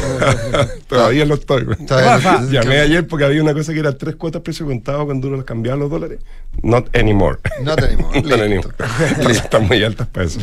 Todavía 0.87 1.25
lo 1.25 1.35
estoy. 1.35 1.63
Rafa. 1.87 2.43
Llamé 2.49 2.79
ayer 2.79 3.07
porque 3.07 3.25
había 3.25 3.41
una 3.41 3.53
cosa 3.53 3.73
que 3.73 3.79
era 3.79 3.97
tres 3.97 4.15
cuotas 4.15 4.41
precio 4.41 4.65
contado 4.65 5.05
cuando 5.05 5.27
uno 5.27 5.37
los 5.37 5.45
cambiaba 5.45 5.77
los 5.77 5.89
dólares. 5.89 6.19
Not 6.63 6.95
anymore. 6.95 7.37
Not 7.61 7.81
anymore. 7.83 8.21
Not 8.27 8.39
anymore. 8.41 8.69
Están 9.29 9.67
muy 9.67 9.83
altas 9.83 10.07
para 10.07 10.25
eso. 10.25 10.39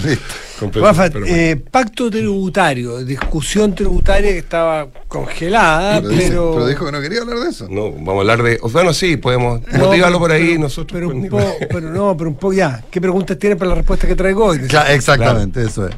Rafa, 0.74 1.06
eh, 1.26 1.56
pacto 1.70 2.10
tributario, 2.10 3.04
discusión 3.04 3.74
tributaria 3.74 4.30
que 4.32 4.38
estaba 4.38 4.88
congelada, 5.08 5.96
Pero 6.00 6.08
dice- 6.08 6.28
pero. 6.28 6.66
dijo 6.66 6.86
que 6.86 6.92
no 6.92 7.00
quería 7.00 7.20
hablar 7.22 7.38
de 7.40 7.50
eso. 7.50 7.66
No, 7.68 7.90
vamos 7.90 8.16
a 8.16 8.20
hablar 8.20 8.42
de. 8.42 8.58
Bueno, 8.72 8.92
sí, 8.94 9.16
podemos 9.16 9.60
No, 9.72 9.90
por 10.12 10.28
pero- 10.30 10.34
ahí 10.42 10.48
pero- 10.50 10.60
nosotros. 10.60 10.92
Pero, 11.00 11.08
un 11.08 11.28
poco, 11.28 11.56
pero 11.68 11.90
no, 11.90 12.16
pero 12.16 12.30
un 12.30 12.36
poco 12.36 12.52
ya. 12.52 12.82
¿Qué 12.90 13.00
preguntas 13.00 13.38
tienen 13.38 13.58
para 13.58 13.70
la 13.70 13.74
respuesta 13.76 14.06
que 14.06 14.14
traigo 14.14 14.44
hoy? 14.44 14.60
exactamente, 14.88 15.62
eso 15.64 15.88
es. 15.88 15.94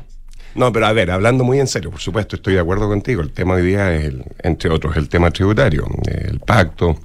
No, 0.54 0.72
pero 0.72 0.86
a 0.86 0.92
ver, 0.92 1.10
hablando 1.10 1.44
muy 1.44 1.60
en 1.60 1.66
serio, 1.66 1.90
por 1.90 2.00
supuesto, 2.00 2.36
estoy 2.36 2.54
de 2.54 2.60
acuerdo 2.60 2.88
contigo. 2.88 3.20
El 3.20 3.30
tema 3.32 3.54
hoy 3.54 3.62
día 3.66 3.94
es, 3.94 4.06
el- 4.06 4.24
entre 4.42 4.70
otros, 4.70 4.96
el 4.96 5.08
tema 5.08 5.30
tributario, 5.30 5.86
el 6.06 6.40
pacto. 6.40 6.96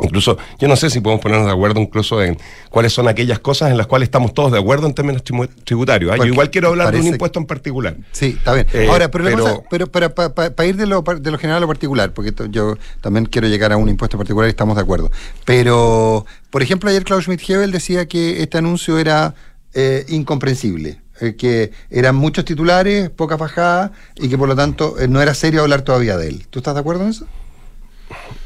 Incluso, 0.00 0.38
yo 0.58 0.68
no 0.68 0.76
sé 0.76 0.90
si 0.90 1.00
podemos 1.00 1.22
ponernos 1.22 1.46
de 1.46 1.52
acuerdo 1.52 1.80
incluso 1.80 2.22
en 2.22 2.38
cuáles 2.70 2.92
son 2.92 3.08
aquellas 3.08 3.38
cosas 3.40 3.70
en 3.70 3.76
las 3.76 3.86
cuales 3.86 4.06
estamos 4.06 4.32
todos 4.34 4.52
de 4.52 4.58
acuerdo 4.58 4.86
en 4.86 4.94
términos 4.94 5.24
tribu- 5.24 5.48
tributarios. 5.64 6.12
¿ah? 6.12 6.16
Yo 6.18 6.26
igual 6.26 6.50
quiero 6.50 6.68
hablar 6.68 6.92
de 6.92 7.00
un 7.00 7.06
impuesto 7.14 7.38
en 7.40 7.46
particular. 7.46 7.96
Sí, 8.12 8.34
está 8.38 8.54
bien. 8.54 8.66
Eh, 8.72 8.86
Ahora, 8.90 9.10
pero, 9.10 9.24
pero- 9.24 9.38
cosa- 9.38 9.62
pero 9.70 9.88
para 10.14 10.66
ir 10.68 10.76
de 10.76 10.86
lo, 10.86 11.02
de 11.02 11.30
lo 11.30 11.38
general 11.38 11.58
a 11.58 11.60
lo 11.60 11.66
particular, 11.68 12.12
porque 12.12 12.32
yo 12.50 12.76
también 13.00 13.26
quiero 13.26 13.48
llegar 13.48 13.72
a 13.72 13.76
un 13.76 13.88
impuesto 13.88 14.16
particular 14.16 14.48
y 14.48 14.50
estamos 14.50 14.76
de 14.76 14.82
acuerdo. 14.82 15.10
Pero, 15.44 16.26
por 16.50 16.62
ejemplo, 16.62 16.90
ayer 16.90 17.04
Klaus 17.04 17.24
Schmidt-Hebel 17.24 17.72
decía 17.72 18.06
que 18.06 18.42
este 18.42 18.58
anuncio 18.58 18.98
era 18.98 19.34
eh, 19.74 20.04
incomprensible, 20.08 21.00
eh, 21.20 21.34
que 21.36 21.72
eran 21.90 22.14
muchos 22.16 22.44
titulares, 22.44 23.10
pocas 23.10 23.38
bajadas 23.38 23.90
y 24.16 24.28
que 24.28 24.38
por 24.38 24.48
lo 24.48 24.54
tanto 24.56 24.98
eh, 24.98 25.08
no 25.08 25.20
era 25.20 25.34
serio 25.34 25.62
hablar 25.62 25.82
todavía 25.82 26.16
de 26.16 26.28
él. 26.28 26.46
¿Tú 26.50 26.60
estás 26.60 26.74
de 26.74 26.80
acuerdo 26.80 27.04
en 27.04 27.10
eso? 27.10 27.26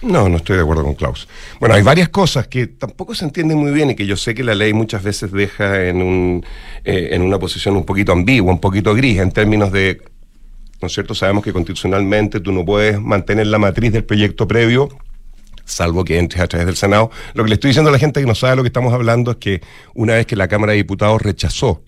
No, 0.02 0.28
no 0.28 0.36
estoy 0.36 0.56
de 0.56 0.62
acuerdo 0.62 0.84
con 0.84 0.94
Klaus. 0.94 1.28
Bueno, 1.60 1.74
hay 1.74 1.82
varias 1.82 2.08
cosas 2.08 2.48
que 2.48 2.66
tampoco 2.66 3.14
se 3.14 3.24
entienden 3.24 3.58
muy 3.58 3.72
bien 3.72 3.90
y 3.90 3.94
que 3.94 4.06
yo 4.06 4.16
sé 4.16 4.34
que 4.34 4.42
la 4.42 4.54
ley 4.54 4.72
muchas 4.72 5.02
veces 5.02 5.30
deja 5.30 5.86
en, 5.86 6.02
un, 6.02 6.44
eh, 6.84 7.10
en 7.12 7.22
una 7.22 7.38
posición 7.38 7.76
un 7.76 7.84
poquito 7.84 8.12
ambigua, 8.12 8.52
un 8.52 8.60
poquito 8.60 8.94
gris 8.94 9.18
en 9.18 9.30
términos 9.30 9.70
de, 9.72 10.02
¿no 10.80 10.86
es 10.86 10.92
cierto? 10.92 11.14
Sabemos 11.14 11.44
que 11.44 11.52
constitucionalmente 11.52 12.40
tú 12.40 12.52
no 12.52 12.64
puedes 12.64 13.00
mantener 13.00 13.46
la 13.46 13.58
matriz 13.58 13.92
del 13.92 14.04
proyecto 14.04 14.48
previo 14.48 14.88
salvo 15.64 16.04
que 16.04 16.18
entres 16.18 16.42
a 16.42 16.48
través 16.48 16.66
del 16.66 16.76
Senado. 16.76 17.10
Lo 17.34 17.44
que 17.44 17.50
le 17.50 17.54
estoy 17.54 17.68
diciendo 17.68 17.88
a 17.88 17.92
la 17.92 17.98
gente 17.98 18.20
que 18.20 18.26
no 18.26 18.34
sabe 18.34 18.56
lo 18.56 18.62
que 18.62 18.68
estamos 18.68 18.92
hablando 18.92 19.32
es 19.32 19.36
que 19.38 19.60
una 19.94 20.14
vez 20.14 20.26
que 20.26 20.36
la 20.36 20.48
Cámara 20.48 20.72
de 20.72 20.78
Diputados 20.78 21.22
rechazó 21.22 21.82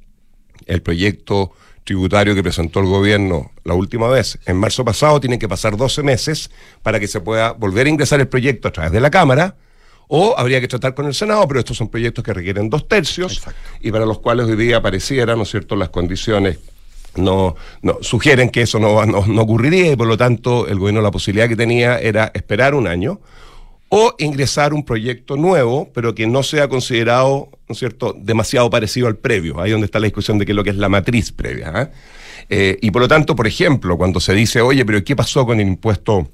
el 0.67 0.83
proyecto 0.83 1.53
tributario 1.85 2.35
que 2.35 2.43
presentó 2.43 2.81
el 2.81 2.87
gobierno 2.87 3.53
la 3.63 3.75
última 3.75 4.09
vez, 4.09 4.39
en 4.47 4.57
marzo 4.57 4.85
pasado, 4.85 5.21
tienen 5.21 5.39
que 5.39 5.49
pasar 5.49 5.77
12 5.77 6.03
meses 6.03 6.51
para 6.83 6.99
que 6.99 7.07
se 7.07 7.21
pueda 7.21 7.53
volver 7.53 7.87
a 7.87 7.91
ingresar 7.91 8.21
el 8.21 8.29
proyecto 8.29 8.69
a 8.69 8.73
través 8.73 8.93
de 8.93 9.01
la 9.01 9.11
Cámara, 9.11 9.57
o 10.09 10.35
habría 10.37 10.61
que 10.61 10.69
tratar 10.69 10.95
con 10.95 11.07
el 11.07 11.15
Senado, 11.15 11.47
pero 11.49 11.61
estos 11.61 11.77
son 11.77 11.89
proyectos 11.89 12.25
que 12.25 12.33
requieren 12.33 12.69
dos 12.69 12.89
tercios 12.89 13.43
y 13.81 13.91
para 13.91 14.05
los 14.05 14.19
cuales 14.19 14.47
hoy 14.47 14.57
día 14.57 14.83
pareciera, 14.83 15.35
¿no 15.37 15.43
es 15.43 15.51
cierto?, 15.51 15.77
las 15.77 15.91
condiciones 15.91 16.59
no, 17.17 17.57
no 17.83 17.99
sugieren 18.01 18.51
que 18.51 18.63
eso 18.63 18.79
no, 18.79 19.05
no, 19.07 19.27
no 19.27 19.43
ocurriría 19.43 19.93
y 19.93 19.97
por 19.97 20.07
lo 20.07 20.17
tanto 20.17 20.67
el 20.67 20.79
gobierno 20.79 21.01
la 21.01 21.11
posibilidad 21.11 21.49
que 21.49 21.57
tenía 21.57 21.99
era 21.99 22.31
esperar 22.35 22.75
un 22.75 22.87
año 22.87 23.21
o 23.97 24.13
ingresar 24.19 24.75
un 24.75 24.85
proyecto 24.85 25.37
nuevo, 25.37 25.89
pero 25.95 26.17
que 26.17 26.27
no 26.27 26.43
sea 26.43 26.67
considerado, 26.67 27.49
¿no 27.69 27.77
cierto?, 27.77 28.13
demasiado 28.19 28.69
parecido 28.69 29.07
al 29.07 29.15
previo. 29.15 29.61
Ahí 29.61 29.71
donde 29.71 29.85
está 29.85 30.01
la 30.01 30.07
discusión 30.07 30.37
de 30.37 30.45
qué 30.45 30.51
es 30.51 30.57
lo 30.57 30.65
que 30.65 30.71
es 30.71 30.77
la 30.77 30.89
matriz 30.89 31.31
previa. 31.31 31.71
¿ah? 31.73 31.91
Eh, 32.49 32.77
y 32.83 32.91
por 32.91 33.03
lo 33.03 33.07
tanto, 33.07 33.37
por 33.37 33.47
ejemplo, 33.47 33.97
cuando 33.97 34.19
se 34.19 34.35
dice, 34.35 34.61
oye, 34.61 34.85
pero 34.85 35.05
¿qué 35.05 35.15
pasó 35.15 35.47
con 35.47 35.61
el 35.61 35.69
impuesto 35.69 36.29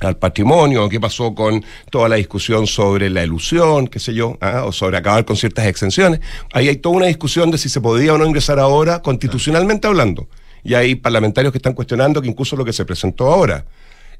al 0.00 0.16
patrimonio? 0.16 0.88
¿Qué 0.88 0.98
pasó 0.98 1.34
con 1.34 1.62
toda 1.90 2.08
la 2.08 2.16
discusión 2.16 2.66
sobre 2.66 3.10
la 3.10 3.22
ilusión, 3.22 3.86
qué 3.86 3.98
sé 3.98 4.14
yo, 4.14 4.38
¿ah? 4.40 4.64
o 4.64 4.72
sobre 4.72 4.96
acabar 4.96 5.26
con 5.26 5.36
ciertas 5.36 5.66
exenciones? 5.66 6.20
Ahí 6.54 6.68
hay 6.68 6.76
toda 6.76 6.96
una 6.96 7.06
discusión 7.06 7.50
de 7.50 7.58
si 7.58 7.68
se 7.68 7.82
podía 7.82 8.14
o 8.14 8.18
no 8.18 8.24
ingresar 8.24 8.58
ahora, 8.58 9.02
constitucionalmente 9.02 9.86
hablando. 9.86 10.26
Y 10.62 10.72
hay 10.72 10.94
parlamentarios 10.94 11.52
que 11.52 11.58
están 11.58 11.74
cuestionando 11.74 12.22
que 12.22 12.28
incluso 12.28 12.56
lo 12.56 12.64
que 12.64 12.72
se 12.72 12.86
presentó 12.86 13.30
ahora, 13.30 13.66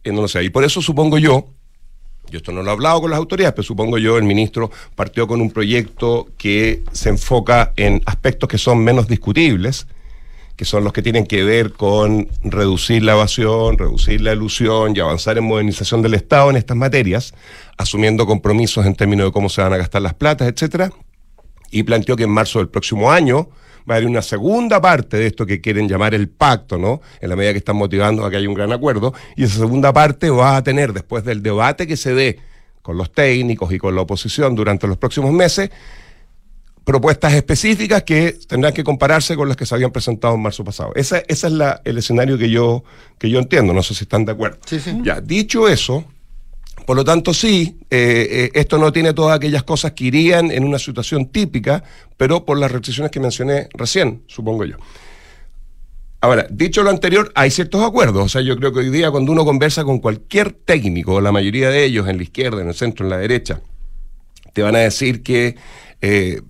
no 0.05 0.21
lo 0.21 0.29
sé. 0.29 0.45
Y 0.45 0.51
por 0.51 0.65
eso 0.65 0.83
supongo 0.83 1.17
yo, 1.17 1.49
yo 2.31 2.39
esto 2.39 2.53
no 2.53 2.63
lo 2.63 2.71
he 2.71 2.73
hablado 2.73 3.01
con 3.01 3.11
las 3.11 3.19
autoridades, 3.19 3.55
pero 3.55 3.63
supongo 3.63 3.99
yo 3.99 4.17
el 4.19 4.25
ministro 4.25 4.71
partió 4.95 5.27
con 5.27 5.41
un 5.41 5.51
proyecto 5.51 6.29
que 6.39 6.83
se 6.93 7.11
enfoca 7.11 7.73
en 7.77 8.03
aspectos 8.07 8.49
que 8.49 8.59
son 8.59 8.83
menos 8.83 9.09
discutibles, 9.09 9.87
que 10.57 10.65
son 10.65 10.85
los 10.85 10.93
que 10.93 11.03
tienen 11.03 11.27
que 11.27 11.43
ver 11.43 11.73
con 11.73 12.29
reducir 12.43 13.03
la 13.03 13.13
evasión, 13.13 13.77
reducir 13.77 14.21
la 14.21 14.33
ilusión 14.33 14.97
y 14.97 15.01
avanzar 15.01 15.37
en 15.37 15.45
modernización 15.45 16.01
del 16.03 16.15
Estado 16.15 16.51
en 16.51 16.57
estas 16.57 16.77
materias, 16.77 17.35
asumiendo 17.77 18.27
compromisos 18.27 18.87
en 18.87 18.95
términos 18.95 19.27
de 19.27 19.33
cómo 19.33 19.49
se 19.49 19.63
van 19.63 19.73
a 19.73 19.77
gastar 19.77 20.03
las 20.03 20.15
platas, 20.15 20.49
etcétera, 20.49 20.93
y 21.71 21.83
planteó 21.83 22.15
que 22.17 22.25
en 22.25 22.31
marzo 22.31 22.61
del 22.61 22.69
próximo 22.69 23.11
año 23.11 23.49
va 23.89 23.95
a 23.95 23.97
haber 23.99 24.09
una 24.09 24.23
segunda 24.23 24.81
parte 24.81 25.17
de 25.17 25.27
esto 25.27 25.47
que 25.47 25.61
quieren 25.61 25.89
llamar 25.89 26.15
el 26.15 26.29
pacto, 26.29 26.79
¿no? 26.79 27.01
En 27.21 27.29
la 27.29 27.37
medida 27.37 27.53
que 27.53 27.59
están 27.59 27.77
motivando 27.77 28.25
a 28.25 28.31
que 28.31 28.37
haya 28.37 28.49
un 28.49 28.55
gran 28.55 28.73
acuerdo, 28.73 29.15
y 29.37 29.45
esa 29.45 29.59
segunda 29.59 29.93
parte 29.93 30.31
va 30.31 30.57
a 30.57 30.63
tener, 30.63 30.93
después 30.93 31.25
del 31.25 31.43
debate 31.43 31.87
que 31.87 31.97
se 31.97 32.15
dé 32.15 32.39
con 32.83 32.97
los 32.97 33.13
técnicos 33.13 33.73
y 33.73 33.79
con 33.79 33.95
la 33.95 34.03
oposición 34.03 34.55
durante 34.55 34.87
los 34.87 34.99
próximos 34.99 35.33
meses, 35.33 35.71
propuestas 36.85 37.33
específicas 37.33 38.03
que 38.03 38.37
tendrán 38.47 38.75
que 38.75 38.85
compararse 38.85 39.37
con 39.37 39.49
las 39.49 39.57
que 39.57 39.65
se 39.65 39.75
habían 39.75 39.91
presentado 39.91 40.35
en 40.35 40.43
marzo 40.43 40.65
pasado. 40.65 40.93
Esa, 40.95 41.19
ese 41.29 41.47
es 41.47 41.53
la, 41.53 41.81
el 41.85 41.97
escenario 41.97 42.37
que 42.37 42.51
yo, 42.51 42.85
que 43.19 43.31
yo 43.31 43.39
entiendo, 43.39 43.73
no 43.73 43.83
sé 43.83 43.95
si 43.95 44.05
están 44.05 44.27
de 44.27 44.33
acuerdo. 44.33 44.59
Ya, 45.03 45.21
dicho 45.21 45.67
eso, 45.67 46.05
por 46.87 46.97
lo 46.97 47.05
tanto, 47.05 47.33
sí, 47.33 47.79
eh, 47.91 48.27
eh, 48.31 48.51
esto 48.55 48.79
no 48.79 48.93
tiene 48.93 49.15
todas 49.15 49.37
aquellas 49.37 49.63
cosas 49.63 49.93
que 49.93 50.05
irían 50.05 50.51
en 50.51 50.65
una 50.65 50.79
situación 50.79 51.27
típica, 51.27 51.83
pero 52.17 52.45
por 52.45 52.59
las 52.59 52.71
restricciones 52.71 53.11
que 53.11 53.21
mencioné 53.21 53.69
recién, 53.75 54.23
supongo 54.27 54.65
yo. 54.65 54.77
Ahora, 56.21 56.47
dicho 56.49 56.83
lo 56.83 56.89
anterior, 56.89 57.31
hay 57.35 57.51
ciertos 57.51 57.83
acuerdos. 57.83 58.25
O 58.25 58.29
sea, 58.31 58.41
yo 58.41 58.57
creo 58.57 58.73
que 58.73 58.81
hoy 58.81 58.91
día 58.91 59.11
cuando 59.11 59.31
uno 59.31 59.45
conversa 59.45 59.85
con 59.85 59.99
cualquier 59.99 60.53
técnico, 60.53 61.21
la 61.21 61.33
mayoría 61.33 61.69
de 61.69 61.85
ellos 61.85 62.09
en 62.09 62.17
la 62.17 62.23
izquierda, 62.23 62.63
en 62.63 62.69
el 62.69 62.75
centro, 62.75 63.05
en 63.05 63.11
la 63.11 63.19
derecha, 63.19 63.61
te 64.55 64.63
van 64.63 64.75
a 64.75 64.79
decir 64.79 65.23
que, 65.23 65.57
eh, 66.01 66.41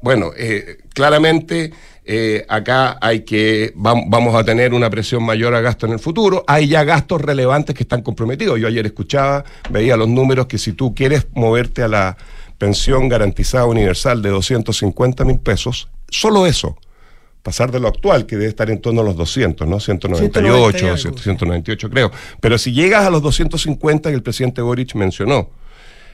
bueno, 0.00 0.30
eh, 0.36 0.78
claramente 0.94 1.72
eh, 2.04 2.44
acá 2.48 2.98
hay 3.00 3.20
que, 3.20 3.74
vam- 3.74 4.04
vamos 4.08 4.34
a 4.34 4.44
tener 4.44 4.72
una 4.72 4.88
presión 4.90 5.22
mayor 5.24 5.54
a 5.54 5.60
gasto 5.60 5.86
en 5.86 5.92
el 5.92 5.98
futuro. 5.98 6.44
Hay 6.46 6.68
ya 6.68 6.84
gastos 6.84 7.20
relevantes 7.20 7.74
que 7.74 7.82
están 7.82 8.02
comprometidos. 8.02 8.58
Yo 8.58 8.66
ayer 8.68 8.86
escuchaba, 8.86 9.44
veía 9.70 9.96
los 9.96 10.08
números 10.08 10.46
que 10.46 10.56
si 10.58 10.72
tú 10.72 10.94
quieres 10.94 11.26
moverte 11.34 11.82
a 11.82 11.88
la 11.88 12.16
pensión 12.56 13.08
garantizada 13.08 13.66
universal 13.66 14.22
de 14.22 14.30
250 14.30 15.24
mil 15.24 15.38
pesos, 15.38 15.88
solo 16.08 16.46
eso, 16.46 16.76
pasar 17.42 17.70
de 17.70 17.78
lo 17.80 17.88
actual, 17.88 18.24
que 18.26 18.36
debe 18.36 18.48
estar 18.48 18.70
en 18.70 18.80
torno 18.80 19.02
a 19.02 19.04
los 19.04 19.16
200, 19.16 19.68
¿no? 19.68 19.78
198, 19.78 20.78
190 20.78 20.78
y 20.78 20.86
algo, 20.88 21.18
198 21.22 21.90
creo. 21.90 22.10
Pero 22.40 22.56
si 22.58 22.72
llegas 22.72 23.04
a 23.06 23.10
los 23.10 23.22
250 23.22 24.08
que 24.08 24.14
el 24.16 24.22
presidente 24.22 24.60
Boric 24.62 24.94
mencionó, 24.94 25.50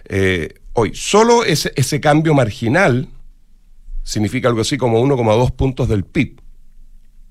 eh, 0.06 0.54
hoy, 0.74 0.90
solo 0.94 1.44
ese, 1.44 1.72
ese 1.76 2.00
cambio 2.00 2.34
marginal 2.34 3.08
significa 4.04 4.48
algo 4.48 4.60
así 4.60 4.78
como 4.78 5.02
1,2 5.02 5.50
puntos 5.56 5.88
del 5.88 6.04
PIB. 6.04 6.40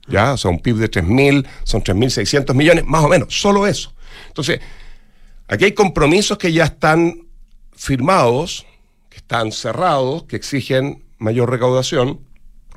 ¿Ya? 0.10 0.34
O 0.34 0.38
sea, 0.38 0.52
un 0.52 0.60
PIB 0.60 0.76
de 0.76 0.92
3.000, 0.92 1.48
son 1.64 1.82
3.600 1.82 2.54
millones, 2.54 2.84
más 2.86 3.06
o 3.06 3.08
menos, 3.08 3.40
solo 3.40 3.66
eso. 3.66 3.94
Entonces, 4.28 4.60
aquí 5.48 5.64
hay 5.64 5.72
compromisos 5.72 6.38
que 6.38 6.52
ya 6.52 6.66
están 6.66 7.28
firmados, 7.72 8.66
que 9.10 9.18
están 9.18 9.54
cerrados, 9.54 10.24
que 10.24 10.36
exigen 10.36 11.04
mayor 11.20 11.50
recaudación, 11.50 12.20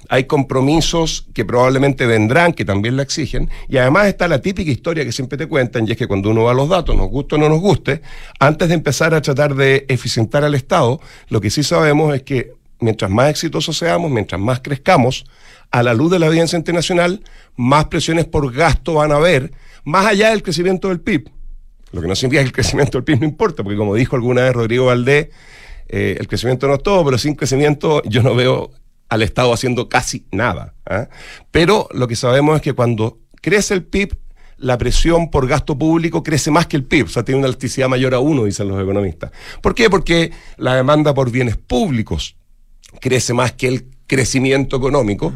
hay 0.09 0.25
compromisos 0.25 1.27
que 1.35 1.45
probablemente 1.45 2.07
vendrán, 2.07 2.53
que 2.53 2.65
también 2.65 2.97
la 2.97 3.03
exigen, 3.03 3.51
y 3.69 3.79
además 3.79 4.07
está 4.07 4.29
la 4.29 4.41
típica 4.41 4.71
historia 4.71 5.05
que 5.05 5.13
siempre 5.13 5.37
te 5.37 5.49
cuentan, 5.49 5.87
y 5.87 5.93
es 5.93 5.97
que 5.97 6.07
cuando 6.07 6.31
uno 6.31 6.45
va 6.45 6.53
a 6.53 6.55
los 6.55 6.69
datos, 6.69 6.97
nos 6.97 7.09
guste 7.09 7.35
o 7.35 7.39
no 7.39 7.49
nos 7.49 7.61
guste, 7.61 8.03
antes 8.39 8.69
de 8.69 8.75
empezar 8.75 9.15
a 9.15 9.21
tratar 9.23 9.55
de 9.55 9.85
eficientar 9.89 10.45
al 10.45 10.55
Estado, 10.55 11.01
lo 11.29 11.41
que 11.41 11.51
sí 11.51 11.63
sabemos 11.63 12.15
es 12.15 12.23
que 12.23 12.53
mientras 12.81 13.11
más 13.11 13.31
exitosos 13.31 13.77
seamos, 13.77 14.11
mientras 14.11 14.41
más 14.41 14.61
crezcamos, 14.61 15.25
a 15.71 15.83
la 15.83 15.95
luz 15.95 16.11
de 16.11 16.19
la 16.19 16.27
evidencia 16.27 16.57
internacional, 16.57 17.23
más 17.57 17.87
presiones 17.87 18.25
por 18.25 18.53
gasto 18.53 18.95
van 18.95 19.13
a 19.13 19.17
haber, 19.17 19.53
más 19.85 20.07
allá 20.07 20.31
del 20.31 20.43
crecimiento 20.43 20.89
del 20.89 21.01
PIB. 21.01 21.31
Lo 21.93 22.01
que 22.01 22.09
no 22.09 22.17
significa 22.17 22.43
que 22.43 22.49
el 22.49 22.53
crecimiento 22.53 22.99
del 22.99 23.05
PIB 23.05 23.21
no 23.21 23.27
importa, 23.27 23.63
porque 23.63 23.77
como 23.77 23.95
dijo 23.95 24.17
alguna 24.17 24.43
vez 24.43 24.53
Rodrigo 24.53 24.87
Valdés, 24.87 25.29
eh, 25.89 26.17
el 26.19 26.27
crecimiento 26.27 26.67
no 26.67 26.75
es 26.75 26.83
todo, 26.83 27.05
pero 27.05 27.19
sin 27.19 27.35
crecimiento 27.35 28.03
yo 28.05 28.23
no 28.23 28.35
veo 28.35 28.71
al 29.09 29.23
Estado 29.23 29.53
haciendo 29.53 29.89
casi 29.89 30.27
nada. 30.33 30.75
¿ah? 30.87 31.09
Pero 31.51 31.89
lo 31.93 32.09
que 32.09 32.17
sabemos 32.17 32.57
es 32.57 32.63
que 32.63 32.73
cuando 32.73 33.19
crece 33.41 33.75
el 33.75 33.85
PIB, 33.85 34.17
la 34.59 34.79
presión 34.79 35.31
por 35.31 35.47
gasto 35.47 35.79
público 35.79 36.23
crece 36.23 36.51
más 36.51 36.67
que 36.67 36.77
el 36.77 36.85
PIB, 36.85 37.07
o 37.07 37.09
sea, 37.09 37.25
tiene 37.25 37.39
una 37.39 37.49
elasticidad 37.49 37.89
mayor 37.89 38.15
a 38.15 38.21
uno, 38.21 38.45
dicen 38.45 38.69
los 38.69 38.83
economistas. 38.83 39.31
¿Por 39.61 39.75
qué? 39.75 39.91
Porque 39.91 40.33
la 40.57 40.75
demanda 40.75 41.15
por 41.15 41.31
bienes 41.31 41.57
públicos 41.57 42.37
crece 43.01 43.35
más 43.35 43.53
que 43.53 43.69
el 43.69 43.87
crecimiento 44.07 44.77
económico. 44.77 45.33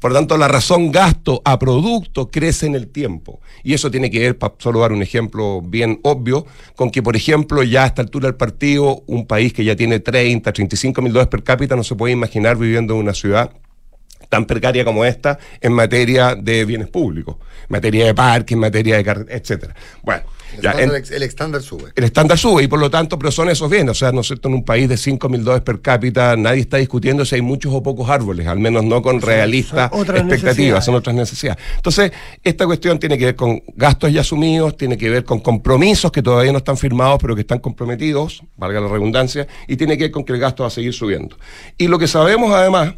Por 0.00 0.12
lo 0.12 0.18
tanto, 0.18 0.36
la 0.36 0.48
razón 0.48 0.92
gasto 0.92 1.40
a 1.44 1.58
producto 1.58 2.30
crece 2.30 2.66
en 2.66 2.74
el 2.74 2.88
tiempo. 2.88 3.40
Y 3.62 3.72
eso 3.72 3.90
tiene 3.90 4.10
que 4.10 4.18
ver, 4.18 4.38
para 4.38 4.54
solo 4.58 4.80
dar 4.80 4.92
un 4.92 5.02
ejemplo 5.02 5.62
bien 5.62 6.00
obvio, 6.02 6.46
con 6.76 6.90
que, 6.90 7.02
por 7.02 7.16
ejemplo, 7.16 7.62
ya 7.62 7.84
a 7.84 7.86
esta 7.86 8.02
altura 8.02 8.26
del 8.26 8.36
partido, 8.36 9.02
un 9.06 9.26
país 9.26 9.52
que 9.52 9.64
ya 9.64 9.76
tiene 9.76 10.00
30, 10.00 10.52
35 10.52 11.00
mil 11.00 11.12
dólares 11.12 11.30
per 11.30 11.42
cápita 11.42 11.74
no 11.74 11.84
se 11.84 11.94
puede 11.94 12.12
imaginar 12.12 12.58
viviendo 12.58 12.94
en 12.94 13.00
una 13.00 13.14
ciudad 13.14 13.50
tan 14.34 14.46
precaria 14.46 14.84
como 14.84 15.04
esta 15.04 15.38
en 15.60 15.72
materia 15.72 16.34
de 16.34 16.64
bienes 16.64 16.88
públicos, 16.88 17.36
en 17.38 17.66
materia 17.68 18.06
de 18.06 18.14
parques, 18.14 18.52
en 18.54 18.58
materia 18.58 18.96
de 18.96 19.04
carreteras, 19.04 19.40
etcétera. 19.42 19.74
Bueno, 20.02 20.22
El 20.56 20.60
ya, 20.62 20.70
estándar, 20.72 20.96
en- 21.06 21.14
el 21.14 21.22
estándar 21.22 21.62
sube. 21.62 21.90
el 21.94 22.04
estándar 22.04 22.36
sube 22.38 22.62
y 22.64 22.66
por 22.66 22.80
lo 22.80 22.90
tanto, 22.90 23.16
pero 23.16 23.30
son 23.30 23.48
esos 23.48 23.70
bienes. 23.70 23.90
O 23.92 23.94
sea, 23.94 24.10
¿no 24.10 24.22
es 24.22 24.26
cierto? 24.26 24.48
En 24.48 24.54
un 24.54 24.64
país 24.64 24.88
de 24.88 24.96
5 24.96 25.28
mil 25.28 25.44
dólares 25.44 25.62
per 25.62 25.80
cápita, 25.80 26.36
nadie 26.36 26.62
está 26.62 26.78
discutiendo 26.78 27.24
si 27.24 27.36
hay 27.36 27.42
muchos 27.42 27.72
o 27.72 27.80
pocos 27.80 28.10
árboles, 28.10 28.48
al 28.48 28.58
menos 28.58 28.82
no 28.84 29.02
con 29.02 29.20
realistas 29.20 29.88
son 29.92 30.16
expectativas, 30.16 30.84
son 30.84 30.96
otras 30.96 31.14
necesidades. 31.14 31.62
Entonces, 31.76 32.10
esta 32.42 32.66
cuestión 32.66 32.98
tiene 32.98 33.16
que 33.16 33.26
ver 33.26 33.36
con 33.36 33.62
gastos 33.76 34.12
ya 34.12 34.22
asumidos, 34.22 34.76
tiene 34.76 34.96
que 34.98 35.08
ver 35.10 35.22
con 35.24 35.38
compromisos 35.38 36.10
que 36.10 36.22
todavía 36.22 36.50
no 36.50 36.58
están 36.58 36.76
firmados, 36.76 37.18
pero 37.20 37.36
que 37.36 37.42
están 37.42 37.60
comprometidos, 37.60 38.42
valga 38.56 38.80
la 38.80 38.88
redundancia, 38.88 39.46
y 39.68 39.76
tiene 39.76 39.96
que 39.96 40.04
ver 40.04 40.10
con 40.10 40.24
que 40.24 40.32
el 40.32 40.40
gasto 40.40 40.64
va 40.64 40.66
a 40.68 40.70
seguir 40.70 40.92
subiendo. 40.92 41.36
Y 41.78 41.86
lo 41.86 41.98
que 42.00 42.08
sabemos 42.08 42.52
además 42.52 42.94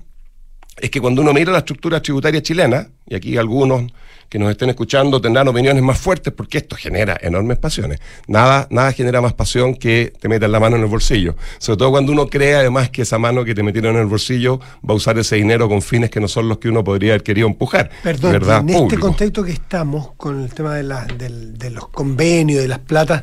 es 0.81 0.91
que 0.91 1.01
cuando 1.01 1.23
uno 1.23 1.33
mira 1.33 1.53
la 1.53 1.59
estructura 1.59 2.01
tributaria 2.03 2.43
chilena, 2.43 2.89
y 3.09 3.15
aquí 3.15 3.37
algunos 3.37 3.91
que 4.29 4.41
nos 4.41 4.51
estén 4.51 4.69
escuchando 4.69 5.21
tendrán 5.21 5.47
opiniones 5.47 5.81
más 5.85 5.99
fuertes 5.99 6.33
porque 6.37 6.59
esto 6.59 6.75
genera 6.75 7.17
enormes 7.23 7.59
pasiones. 7.59 8.01
Nada, 8.27 8.67
nada 8.71 8.91
genera 8.93 9.21
más 9.21 9.35
pasión 9.35 9.77
que 9.77 10.13
te 10.21 10.29
metan 10.29 10.51
la 10.51 10.59
mano 10.59 10.75
en 10.75 10.83
el 10.83 10.89
bolsillo. 10.89 11.37
Sobre 11.59 11.77
todo 11.79 11.93
cuando 11.93 12.11
uno 12.11 12.27
cree 12.27 12.57
además 12.57 12.91
que 12.91 13.03
esa 13.03 13.19
mano 13.19 13.45
que 13.45 13.55
te 13.55 13.63
metieron 13.63 13.95
en 13.95 14.01
el 14.03 14.07
bolsillo 14.09 14.59
va 14.59 14.93
a 14.93 14.95
usar 14.95 15.17
ese 15.19 15.37
dinero 15.37 15.69
con 15.69 15.81
fines 15.81 16.11
que 16.11 16.19
no 16.19 16.27
son 16.27 16.49
los 16.49 16.59
que 16.59 16.69
uno 16.69 16.83
podría 16.83 17.13
haber 17.13 17.23
querido 17.23 17.47
empujar. 17.47 17.89
Perdón, 18.03 18.33
¿verdad? 18.33 18.61
en 18.63 18.69
este 18.71 18.81
Público. 18.83 19.07
contexto 19.07 19.45
que 19.45 19.53
estamos 19.53 20.11
con 20.17 20.43
el 20.43 20.53
tema 20.53 20.75
de, 20.75 20.83
la- 20.83 21.05
de 21.07 21.71
los 21.71 21.89
convenios, 21.89 22.61
de 22.63 22.69
las 22.69 22.81
platas, 22.81 23.23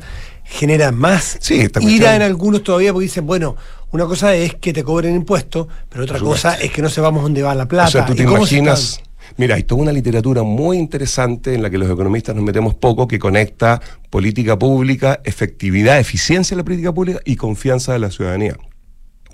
genera 0.54 0.92
más 0.92 1.36
Sí, 1.40 1.54
ira 1.56 1.68
cuestión- 1.80 2.02
en 2.14 2.22
algunos 2.22 2.62
todavía 2.62 2.92
porque 2.92 3.04
dicen, 3.04 3.26
bueno, 3.26 3.56
una 3.90 4.06
cosa 4.06 4.34
es 4.34 4.54
que 4.54 4.72
te 4.72 4.82
cobren 4.82 5.14
impuestos, 5.14 5.66
pero 5.88 6.04
otra 6.04 6.18
cosa 6.18 6.54
es 6.54 6.70
que 6.70 6.80
no 6.82 6.88
sepamos 6.88 7.22
dónde 7.22 7.42
va 7.42 7.54
la 7.54 7.66
plata. 7.68 7.88
O 7.88 7.90
sea, 7.92 8.06
tú 8.06 8.14
te 8.14 8.22
imaginas. 8.22 9.00
Mira, 9.36 9.56
hay 9.56 9.64
toda 9.64 9.82
una 9.82 9.92
literatura 9.92 10.42
muy 10.42 10.76
interesante 10.78 11.54
en 11.54 11.62
la 11.62 11.70
que 11.70 11.78
los 11.78 11.90
economistas 11.90 12.36
nos 12.36 12.44
metemos 12.44 12.74
poco 12.74 13.08
que 13.08 13.18
conecta 13.18 13.80
política 14.10 14.58
pública, 14.58 15.20
efectividad, 15.24 15.98
eficiencia 15.98 16.54
de 16.54 16.58
la 16.60 16.64
política 16.64 16.92
pública 16.92 17.20
y 17.24 17.34
confianza 17.36 17.92
de 17.94 17.98
la 18.00 18.10
ciudadanía. 18.10 18.56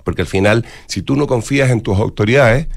Porque 0.03 0.21
al 0.21 0.27
final, 0.27 0.65
si 0.87 1.01
tú 1.03 1.15
no 1.15 1.27
confías 1.27 1.69
en 1.69 1.81
tus 1.81 1.97
autoridades, 1.99 2.67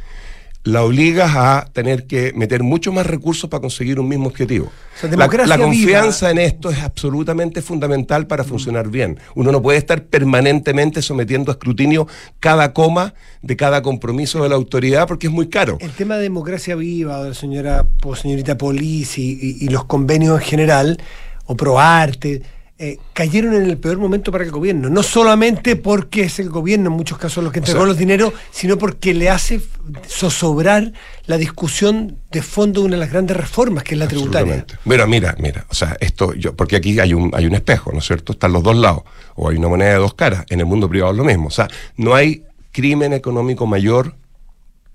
la 0.65 0.83
obligas 0.83 1.31
a 1.37 1.69
tener 1.75 2.07
que 2.07 2.33
meter 2.35 2.63
mucho 2.63 2.91
más 2.91 3.07
recursos 3.07 3.51
para 3.51 3.61
conseguir 3.61 4.01
un 4.01 4.09
mismo 4.09 4.29
objetivo. 4.29 4.73
sea, 4.99 5.11
La, 5.11 5.27
la 5.47 5.59
confianza 5.59 6.29
viva. 6.31 6.43
en 6.43 6.47
esto 6.49 6.71
es 6.71 6.79
absolutamente 6.81 7.61
fundamental 7.61 8.27
para 8.27 8.45
funcionar 8.45 8.89
bien. 8.89 9.19
Uno 9.35 9.53
no 9.53 9.61
puede 9.61 9.77
estar 9.77 10.05
permanentemente 10.05 11.03
sometiendo 11.03 11.53
a 11.53 11.55
escrutinio 11.55 12.09
cada 12.41 12.73
coma 12.73 13.13
de 13.43 13.57
cada 13.57 13.83
compromiso 13.83 14.43
de 14.43 14.49
la 14.49 14.55
autoridad 14.55 15.07
porque 15.07 15.27
es 15.27 15.33
muy 15.33 15.49
caro. 15.49 15.77
El 15.81 15.91
tema 15.91 16.17
de 16.17 16.23
democracia 16.23 16.75
viva, 16.77 17.23
de 17.23 17.29
la 17.29 17.35
señora, 17.35 17.87
o 18.03 18.17
señorita 18.17 18.57
Polis 18.57 19.19
y, 19.19 19.33
y- 19.33 19.57
y 19.67 19.69
los 19.69 19.85
convenios 19.85 20.41
en 20.41 20.47
general, 20.47 20.99
o 21.45 21.55
ProArte, 21.57 22.41
eh, 22.79 22.99
cayeron 23.13 23.55
en 23.55 23.63
el 23.71 23.79
peor 23.79 23.99
momento 23.99 24.33
para 24.33 24.43
el 24.45 24.51
gobierno. 24.51 24.91
No 24.91 25.03
solamente 25.05 25.77
porque 25.77 26.23
es 26.23 26.41
el 26.41 26.51
gobierno, 26.51 26.91
en 26.91 26.97
muchos 26.97 27.19
casos, 27.19 27.43
los 27.45 27.53
que 27.53 27.61
entregó 27.61 27.81
sea- 27.81 27.87
los 27.87 27.97
dineros, 27.99 28.33
sino 28.51 28.77
porque 28.79 29.15
le 29.15 29.31
hace 29.31 29.61
zozobrar 30.09 30.93
la 31.27 31.37
discusión 31.39 32.19
de 32.31 32.43
fondo 32.43 32.81
de 32.81 32.87
una 32.87 32.97
de 32.97 33.01
las 33.01 33.11
grandes 33.11 33.37
reformas, 33.37 33.85
que 33.85 33.95
es 33.95 33.99
la 34.01 34.09
tributaria. 34.09 34.67
Mira, 34.85 35.07
mira, 35.07 35.37
mira, 35.39 35.67
o 35.71 35.75
sea, 35.75 35.97
esto, 36.01 36.35
yo, 36.35 36.55
porque 36.55 36.77
aquí 36.77 36.99
hay 36.99 37.15
un, 37.15 37.31
hay 37.35 37.47
un 37.47 37.55
espejo, 37.55 37.93
¿no 37.93 37.99
es 37.99 38.07
cierto? 38.07 38.33
Están 38.33 38.53
los 38.53 38.63
dos 38.63 38.77
lados, 38.77 39.03
o 39.37 39.49
hay 39.49 39.57
una 39.57 39.69
moneda 39.69 39.91
de 39.91 39.97
dos 39.99 40.15
caras. 40.15 40.45
En 40.51 40.61
el 40.61 40.67
mundo 40.67 40.89
privado 40.89 41.13
es 41.13 41.19
lo 41.19 41.25
mismo. 41.25 41.47
O 41.49 41.53
sea, 41.53 41.69
no 41.97 42.15
hay 42.15 42.43
crimen 42.73 43.13
económico 43.13 43.67
mayor 43.67 44.15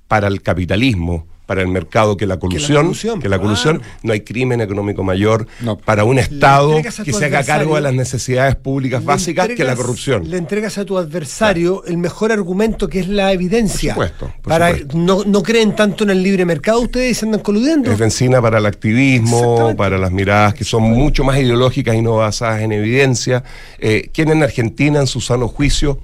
para 0.08 0.28
el 0.28 0.42
capitalismo, 0.42 1.28
para 1.50 1.64
el 1.64 1.68
mercado 1.68 2.16
que 2.16 2.28
la 2.28 2.38
colusión, 2.38 2.84
colusión, 2.84 3.20
que 3.20 3.28
la 3.28 3.38
claro. 3.38 3.50
colusión, 3.50 3.82
no 4.04 4.14
hay 4.14 4.22
crimen 4.22 4.62
económico 4.62 5.02
mayor 5.02 5.48
No. 5.62 5.80
para 5.80 6.04
un 6.04 6.20
Estado 6.20 6.80
que 7.04 7.12
se 7.12 7.26
haga 7.26 7.44
cargo 7.44 7.74
de 7.74 7.82
las 7.82 7.96
necesidades 7.96 8.56
públicas 8.56 9.04
básicas 9.04 9.48
que 9.48 9.64
la 9.64 9.76
corrupción. 9.76 10.30
Le 10.30 10.38
entregas 10.38 10.78
a 10.78 10.86
tu 10.86 10.96
adversario 11.00 11.84
el 11.86 11.98
mejor 11.98 12.32
argumento 12.32 12.88
que 12.88 13.00
es 13.00 13.08
la 13.08 13.34
evidencia. 13.34 13.96
Por 13.96 14.10
supuesto, 14.10 14.36
por 14.44 14.52
para 14.52 14.70
supuesto. 14.78 14.96
No, 15.00 15.24
no 15.26 15.42
creen 15.42 15.76
tanto 15.76 16.04
en 16.04 16.12
el 16.12 16.22
libre 16.22 16.46
mercado 16.46 16.82
ustedes 16.82 17.14
y 17.14 17.16
se 17.16 17.26
andan 17.26 17.42
coludiendo. 17.42 17.92
Es 17.92 17.98
benzina 17.98 18.40
para 18.40 18.60
el 18.60 18.68
activismo, 18.68 19.76
para 19.76 19.98
las 19.98 20.12
miradas 20.12 20.54
que 20.54 20.64
son 20.64 20.84
mucho 20.84 21.24
más 21.24 21.40
ideológicas 21.40 21.96
y 21.96 22.04
no 22.04 22.18
basadas 22.18 22.62
en 22.62 22.74
evidencia. 22.74 23.44
Eh, 23.80 24.12
¿Quién 24.14 24.30
en 24.30 24.44
Argentina, 24.44 25.00
en 25.00 25.08
su 25.08 25.20
sano 25.20 25.48
juicio, 25.48 26.00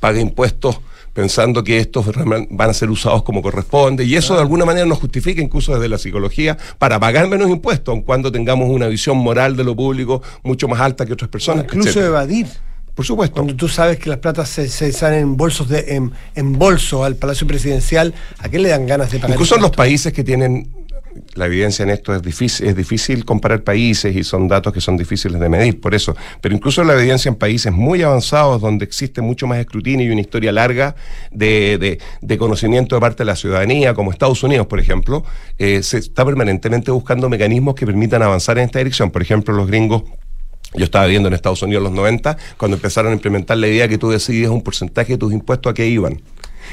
paga 0.00 0.18
impuestos 0.18 0.80
pensando 1.12 1.64
que 1.64 1.78
estos 1.78 2.06
van 2.14 2.70
a 2.70 2.74
ser 2.74 2.90
usados 2.90 3.22
como 3.22 3.42
corresponde? 3.42 4.04
Y 4.04 4.16
eso 4.16 4.34
de 4.34 4.40
alguna 4.40 4.64
manera 4.64 4.86
nos 4.86 4.98
justifica, 4.98 5.40
incluso 5.40 5.74
desde 5.74 5.88
la 5.88 5.98
psicología, 5.98 6.56
para 6.78 6.98
pagar 6.98 7.28
menos 7.28 7.50
impuestos, 7.50 7.92
aun 7.92 8.02
cuando 8.02 8.30
tengamos 8.30 8.68
una 8.68 8.86
visión 8.88 9.16
moral 9.16 9.56
de 9.56 9.64
lo 9.64 9.74
público 9.74 10.22
mucho 10.42 10.68
más 10.68 10.80
alta 10.80 11.06
que 11.06 11.12
otras 11.12 11.30
personas. 11.30 11.64
incluso 11.64 11.88
etcétera. 11.88 12.08
evadir. 12.08 12.46
Por 12.94 13.06
supuesto. 13.06 13.36
Cuando 13.36 13.56
tú 13.56 13.68
sabes 13.68 13.98
que 13.98 14.10
las 14.10 14.18
platas 14.18 14.48
se, 14.48 14.68
se 14.68 14.92
salen 14.92 15.20
en 15.20 15.36
bolsos 15.36 15.68
de, 15.68 15.94
en, 15.94 16.12
en 16.34 16.58
bolso 16.58 17.04
al 17.04 17.16
Palacio 17.16 17.46
Presidencial, 17.46 18.12
¿a 18.38 18.48
qué 18.48 18.58
le 18.58 18.68
dan 18.68 18.86
ganas 18.86 19.10
de 19.10 19.18
pagar? 19.18 19.36
Incluso 19.36 19.56
en 19.56 19.62
los 19.62 19.70
países 19.70 20.12
que 20.12 20.24
tienen 20.24 20.68
la 21.34 21.46
evidencia 21.46 21.82
en 21.82 21.90
esto 21.90 22.14
es 22.14 22.22
difícil, 22.22 22.66
es 22.68 22.76
difícil 22.76 23.24
comparar 23.24 23.62
países 23.62 24.14
y 24.14 24.22
son 24.24 24.46
datos 24.48 24.72
que 24.72 24.80
son 24.80 24.96
difíciles 24.96 25.40
de 25.40 25.48
medir, 25.48 25.80
por 25.80 25.94
eso. 25.94 26.14
Pero 26.40 26.54
incluso 26.54 26.84
la 26.84 26.94
evidencia 26.94 27.28
en 27.28 27.34
países 27.34 27.72
muy 27.72 28.02
avanzados, 28.02 28.60
donde 28.60 28.84
existe 28.84 29.20
mucho 29.20 29.46
más 29.46 29.58
escrutinio 29.58 30.06
y 30.06 30.10
una 30.10 30.20
historia 30.20 30.52
larga 30.52 30.94
de, 31.30 31.78
de- 31.78 31.98
de 32.20 32.38
conocimiento 32.38 32.94
de 32.94 33.00
parte 33.00 33.18
de 33.22 33.26
la 33.26 33.36
ciudadanía, 33.36 33.94
como 33.94 34.10
Estados 34.10 34.42
Unidos, 34.42 34.66
por 34.66 34.78
ejemplo, 34.80 35.24
eh, 35.58 35.82
se 35.82 35.98
está 35.98 36.24
permanentemente 36.24 36.90
buscando 36.90 37.28
mecanismos 37.28 37.74
que 37.74 37.86
permitan 37.86 38.22
avanzar 38.22 38.58
en 38.58 38.64
esta 38.64 38.78
dirección. 38.78 39.10
Por 39.10 39.22
ejemplo, 39.22 39.54
los 39.54 39.66
gringos 39.66 40.04
yo 40.74 40.84
estaba 40.84 41.06
viendo 41.06 41.26
en 41.26 41.34
Estados 41.34 41.62
Unidos 41.62 41.80
en 41.80 41.84
los 41.84 41.92
90, 41.94 42.36
cuando 42.56 42.76
empezaron 42.76 43.10
a 43.10 43.14
implementar 43.14 43.56
la 43.56 43.66
idea 43.66 43.88
que 43.88 43.98
tú 43.98 44.08
decidías 44.10 44.50
un 44.52 44.62
porcentaje 44.62 45.14
de 45.14 45.18
tus 45.18 45.32
impuestos 45.32 45.68
a 45.70 45.74
qué 45.74 45.88
iban. 45.88 46.20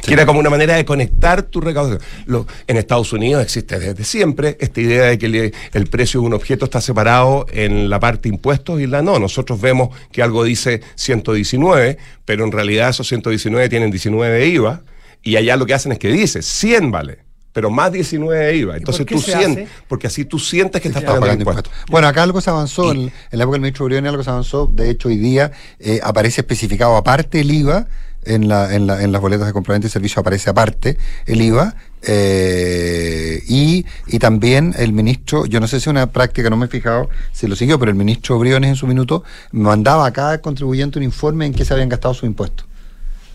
Que 0.02 0.14
era 0.14 0.26
como 0.26 0.40
una 0.40 0.50
manera 0.50 0.76
de 0.76 0.86
conectar 0.86 1.44
tu 1.44 1.62
recaudación. 1.62 2.02
Lo- 2.26 2.46
en 2.68 2.78
Estados 2.78 3.12
Unidos 3.14 3.44
existe 3.44 3.80
desde 3.80 4.04
siempre 4.04 4.58
esta 4.60 4.80
idea 4.82 5.04
de 5.06 5.18
que 5.18 5.28
le- 5.28 5.54
el 5.74 5.88
precio 5.88 6.22
de 6.22 6.28
un 6.28 6.34
objeto 6.34 6.66
está 6.66 6.82
separado 6.82 7.46
en 7.52 7.90
la 7.90 8.00
parte 8.00 8.30
impuestos 8.30 8.80
y 8.82 8.88
la 8.88 9.02
no. 9.02 9.20
Nosotros 9.20 9.60
vemos 9.62 9.90
que 10.12 10.22
algo 10.22 10.44
dice 10.44 10.82
119, 10.96 11.98
pero 12.26 12.44
en 12.46 12.52
realidad 12.52 12.90
esos 12.90 13.08
119 13.08 13.70
tienen 13.70 13.92
19 13.92 14.38
de 14.40 14.48
IVA 14.48 14.82
y 15.24 15.36
allá 15.36 15.56
lo 15.58 15.66
que 15.66 15.74
hacen 15.74 15.92
es 15.92 16.00
que 16.00 16.10
dice 16.10 16.42
100 16.42 16.92
vale. 16.92 17.20
Pero 17.54 17.72
más 17.72 17.92
19 17.92 18.46
de 18.46 18.56
IVA. 18.56 18.78
Entonces 18.78 19.04
tú 19.08 19.20
sientes, 19.40 19.70
porque 19.88 20.06
así 20.06 20.26
tú 20.26 20.38
sientes 20.38 20.80
que 20.80 20.90
estás 20.90 21.02
pagando, 21.04 21.22
pagando 21.26 21.42
impuestos. 21.50 21.74
Bueno, 21.90 22.08
acá 22.08 22.22
algo 22.22 22.40
se 22.40 22.52
avanzó, 22.52 22.92
en, 22.92 23.00
en 23.00 23.12
la 23.32 23.44
época 23.44 23.54
del 23.56 23.62
ministro 23.62 23.86
Briones 23.86 24.10
algo 24.12 24.24
se 24.24 24.30
avanzó, 24.30 24.68
de 24.72 24.92
hecho 24.92 25.08
hoy 25.08 25.18
día 25.18 25.52
eh, 25.80 26.00
aparece 26.04 26.42
especificado 26.42 26.96
aparte 26.96 27.40
el 27.40 27.52
IVA, 27.52 27.88
en, 28.28 28.48
la, 28.48 28.74
en, 28.74 28.88
la, 28.88 29.02
en 29.02 29.12
las 29.12 29.22
boletas 29.22 29.48
de 29.48 29.54
compraventa 29.54 29.88
y 29.88 29.90
servicio 29.90 30.20
aparece 30.20 30.50
aparte 30.50 30.98
el 31.26 31.42
IVA, 31.42 31.76
eh, 32.04 33.42
y, 33.48 33.86
y 34.06 34.20
también 34.20 34.76
el 34.78 34.94
ministro, 34.94 35.46
yo 35.46 35.60
no 35.60 35.68
sé 35.68 35.80
si 35.80 35.84
es 35.84 35.88
una 35.88 36.12
práctica, 36.12 36.50
no 36.50 36.56
me 36.56 36.68
he 36.68 36.70
fijado 36.70 37.10
si 37.32 37.48
lo 37.48 37.56
siguió, 37.56 37.80
pero 37.80 37.92
el 37.92 37.98
ministro 37.98 38.38
Briones 38.38 38.70
en 38.70 38.76
su 38.76 38.88
minuto 38.88 39.24
mandaba 39.52 40.06
a 40.06 40.14
cada 40.14 40.40
contribuyente 40.40 41.00
un 41.00 41.04
informe 41.04 41.48
en 41.48 41.54
qué 41.54 41.66
se 41.66 41.74
habían 41.74 41.90
gastado 41.90 42.14
sus 42.14 42.26
impuestos. 42.26 42.68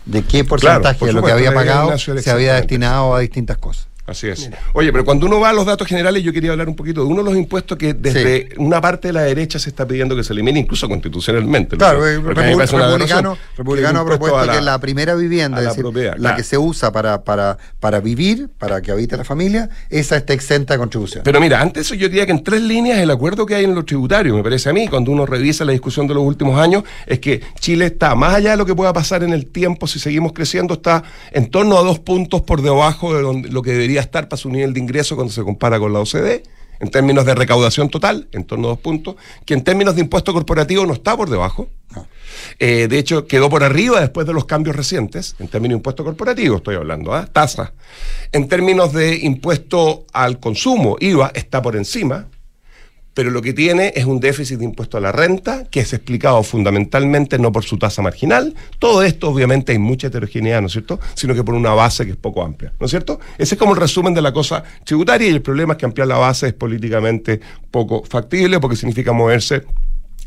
de 0.05 0.23
qué 0.23 0.43
porcentaje 0.43 0.99
por 0.99 1.07
de 1.07 1.13
lo 1.13 1.23
que 1.23 1.31
había 1.31 1.53
pagado 1.53 1.97
se 1.97 2.31
había 2.31 2.55
destinado 2.55 3.15
a 3.15 3.19
distintas 3.19 3.57
cosas. 3.57 3.87
Así 4.05 4.27
es. 4.27 4.49
Oye, 4.73 4.91
pero 4.91 5.05
cuando 5.05 5.25
uno 5.27 5.39
va 5.39 5.51
a 5.51 5.53
los 5.53 5.65
datos 5.65 5.87
generales, 5.87 6.21
yo 6.23 6.33
quería 6.33 6.51
hablar 6.51 6.67
un 6.67 6.75
poquito 6.75 7.01
de 7.01 7.07
uno 7.07 7.23
de 7.23 7.29
los 7.29 7.37
impuestos 7.39 7.77
que 7.77 7.93
desde 7.93 8.49
una 8.57 8.81
parte 8.81 9.07
de 9.07 9.13
la 9.13 9.21
derecha 9.21 9.59
se 9.59 9.69
está 9.69 9.87
pidiendo 9.87 10.13
que 10.13 10.25
se 10.25 10.33
elimine, 10.33 10.59
incluso 10.59 10.89
constitucionalmente. 10.89 11.77
Claro, 11.77 12.05
el 12.05 12.21
porque 12.21 12.41
republicano, 12.41 13.37
republicano 13.57 13.99
ha 14.01 14.05
propuesto 14.05 14.37
a 14.39 14.45
la- 14.45 14.53
que 14.55 14.61
la 14.61 14.77
primera 14.79 15.15
vivienda, 15.15 15.59
es 15.59 15.63
la 15.63 15.69
decir, 15.69 15.83
propiedad, 15.83 16.13
la 16.15 16.19
claro. 16.19 16.35
que 16.37 16.43
se 16.43 16.57
usa 16.57 16.91
para, 16.91 17.23
para, 17.23 17.57
para 17.79 18.01
vivir, 18.01 18.49
para 18.57 18.81
que 18.81 18.91
habite 18.91 19.15
la 19.15 19.23
familia, 19.23 19.69
esa 19.89 20.17
está 20.17 20.33
exenta 20.33 20.73
de 20.73 20.79
contribución. 20.79 21.23
Pero 21.23 21.39
mira, 21.39 21.61
antes 21.61 21.87
yo 21.89 22.09
diría 22.09 22.25
que 22.25 22.33
en 22.33 22.43
tres 22.43 22.61
líneas 22.61 22.99
el 22.99 23.09
acuerdo 23.11 23.45
que 23.45 23.55
hay 23.55 23.63
en 23.63 23.73
lo 23.73 23.85
tributario, 23.85 24.35
me 24.35 24.43
parece 24.43 24.69
a 24.69 24.73
mí, 24.73 24.87
cuando 24.89 25.11
uno 25.11 25.25
revisa 25.25 25.63
la 25.63 25.71
discusión 25.71 26.07
de 26.07 26.13
los 26.13 26.23
últimos 26.23 26.59
años, 26.59 26.83
es 27.07 27.19
que 27.19 27.41
Chile 27.59 27.85
está, 27.85 28.15
más 28.15 28.35
allá 28.35 28.51
de 28.51 28.57
lo 28.57 28.65
que 28.65 28.75
pueda 28.75 28.91
pasar 28.91 29.23
en 29.23 29.31
el 29.31 29.45
tiempo, 29.45 29.87
si 29.87 29.99
seguimos 29.99 30.33
creciendo, 30.33 30.73
está 30.73 31.03
en 31.31 31.49
torno 31.49 31.77
a 31.77 31.83
dos 31.83 31.99
puntos 31.99 32.41
por 32.41 32.61
debajo 32.61 33.15
de 33.15 33.21
donde- 33.21 33.49
lo 33.49 33.61
que 33.61 33.71
debería 33.71 33.92
estar 34.01 34.27
para 34.29 34.37
su 34.37 34.49
nivel 34.49 34.73
de 34.73 34.79
ingreso 34.79 35.15
cuando 35.15 35.33
se 35.33 35.43
compara 35.43 35.79
con 35.79 35.93
la 35.93 35.99
OCDE. 35.99 36.43
En 36.79 36.89
términos 36.89 37.25
de 37.25 37.33
recaudación 37.33 37.87
total, 37.89 38.27
en 38.33 38.43
torno 38.43 38.67
a 38.67 38.71
dos 38.71 38.79
puntos, 38.79 39.15
que 39.45 39.53
en 39.53 39.63
términos 39.63 39.95
de 39.95 40.01
impuesto 40.01 40.33
corporativo 40.33 40.85
no 40.85 40.93
está 40.93 41.15
por 41.15 41.29
debajo. 41.29 41.69
Eh, 42.59 42.87
de 42.89 42.97
hecho, 42.97 43.25
quedó 43.25 43.49
por 43.49 43.63
arriba 43.63 44.01
después 44.01 44.27
de 44.27 44.33
los 44.33 44.45
cambios 44.45 44.75
recientes, 44.75 45.35
en 45.39 45.47
términos 45.47 45.75
de 45.75 45.79
impuesto 45.79 46.03
corporativo, 46.03 46.57
estoy 46.57 46.75
hablando, 46.75 47.13
¿ah? 47.13 47.27
tasa. 47.31 47.73
En 48.31 48.47
términos 48.47 48.91
de 48.91 49.15
impuesto 49.17 50.05
al 50.11 50.39
consumo, 50.39 50.97
IVA, 50.99 51.31
está 51.35 51.61
por 51.61 51.75
encima, 51.75 52.27
pero 53.13 53.29
lo 53.29 53.41
que 53.41 53.53
tiene 53.53 53.93
es 53.95 54.05
un 54.05 54.19
déficit 54.19 54.59
de 54.59 54.65
impuesto 54.65 54.97
a 54.97 55.01
la 55.01 55.11
renta, 55.11 55.65
que 55.69 55.81
es 55.81 55.93
explicado 55.93 56.41
fundamentalmente 56.43 57.37
no 57.37 57.51
por 57.51 57.63
su 57.63 57.77
tasa 57.77 58.01
marginal. 58.01 58.55
Todo 58.79 59.03
esto, 59.03 59.29
obviamente, 59.29 59.71
hay 59.71 59.79
mucha 59.79 60.07
heterogeneidad, 60.07 60.61
¿no 60.61 60.67
es 60.67 60.73
cierto? 60.73 60.99
Sino 61.13 61.33
que 61.33 61.43
por 61.43 61.55
una 61.55 61.73
base 61.73 62.05
que 62.05 62.11
es 62.11 62.17
poco 62.17 62.43
amplia, 62.43 62.73
¿no 62.79 62.85
es 62.85 62.91
cierto? 62.91 63.19
Ese 63.37 63.55
es 63.55 63.59
como 63.59 63.73
el 63.73 63.79
resumen 63.79 64.13
de 64.13 64.21
la 64.21 64.33
cosa 64.33 64.63
tributaria 64.83 65.27
y 65.27 65.31
el 65.31 65.41
problema 65.41 65.73
es 65.73 65.79
que 65.79 65.85
ampliar 65.85 66.07
la 66.07 66.17
base 66.17 66.47
es 66.47 66.53
políticamente 66.53 67.39
poco 67.69 68.03
factible 68.03 68.59
porque 68.59 68.75
significa 68.75 69.13
moverse 69.13 69.63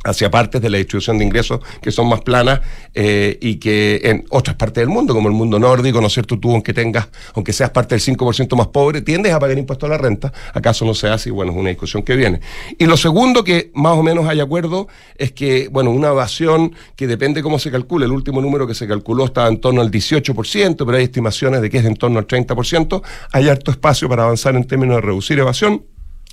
hacia 0.06 0.30
partes 0.30 0.60
de 0.60 0.70
la 0.70 0.78
distribución 0.78 1.18
de 1.18 1.24
ingresos 1.24 1.60
que 1.82 1.90
son 1.90 2.08
más 2.08 2.20
planas 2.20 2.60
eh, 2.94 3.38
y 3.40 3.56
que 3.56 4.00
en 4.04 4.24
otras 4.30 4.56
partes 4.56 4.82
del 4.82 4.88
mundo, 4.88 5.14
como 5.14 5.28
el 5.28 5.34
mundo 5.34 5.58
nórdico, 5.58 6.00
¿no 6.00 6.06
es 6.06 6.12
cierto? 6.12 6.38
Tú, 6.38 6.52
aunque 6.52 6.72
tengas, 6.72 7.08
aunque 7.34 7.52
seas 7.52 7.70
parte 7.70 7.94
del 7.94 8.02
5% 8.02 8.56
más 8.56 8.68
pobre, 8.68 9.02
tiendes 9.02 9.32
a 9.32 9.38
pagar 9.38 9.58
impuesto 9.58 9.86
a 9.86 9.88
la 9.88 9.98
renta. 9.98 10.32
¿Acaso 10.54 10.84
no 10.84 10.94
se 10.94 11.08
hace? 11.08 11.28
Y 11.28 11.32
bueno, 11.32 11.52
es 11.52 11.58
una 11.58 11.70
discusión 11.70 12.02
que 12.02 12.16
viene. 12.16 12.40
Y 12.78 12.86
lo 12.86 12.96
segundo 12.96 13.44
que 13.44 13.70
más 13.74 13.96
o 13.96 14.02
menos 14.02 14.26
hay 14.28 14.40
acuerdo 14.40 14.88
es 15.16 15.32
que, 15.32 15.68
bueno, 15.68 15.90
una 15.90 16.08
evasión 16.08 16.74
que 16.94 17.06
depende 17.06 17.42
cómo 17.42 17.58
se 17.58 17.70
calcule. 17.70 18.06
El 18.06 18.12
último 18.12 18.40
número 18.40 18.66
que 18.66 18.74
se 18.74 18.86
calculó 18.86 19.24
estaba 19.24 19.48
en 19.48 19.60
torno 19.60 19.80
al 19.80 19.90
18%, 19.90 20.76
pero 20.76 20.96
hay 20.96 21.04
estimaciones 21.04 21.60
de 21.60 21.70
que 21.70 21.78
es 21.78 21.84
en 21.84 21.96
torno 21.96 22.18
al 22.18 22.26
30%. 22.26 23.02
Hay 23.32 23.48
harto 23.48 23.70
espacio 23.70 24.08
para 24.08 24.24
avanzar 24.24 24.54
en 24.56 24.64
términos 24.64 24.96
de 24.96 25.02
reducir 25.02 25.38
evasión 25.38 25.82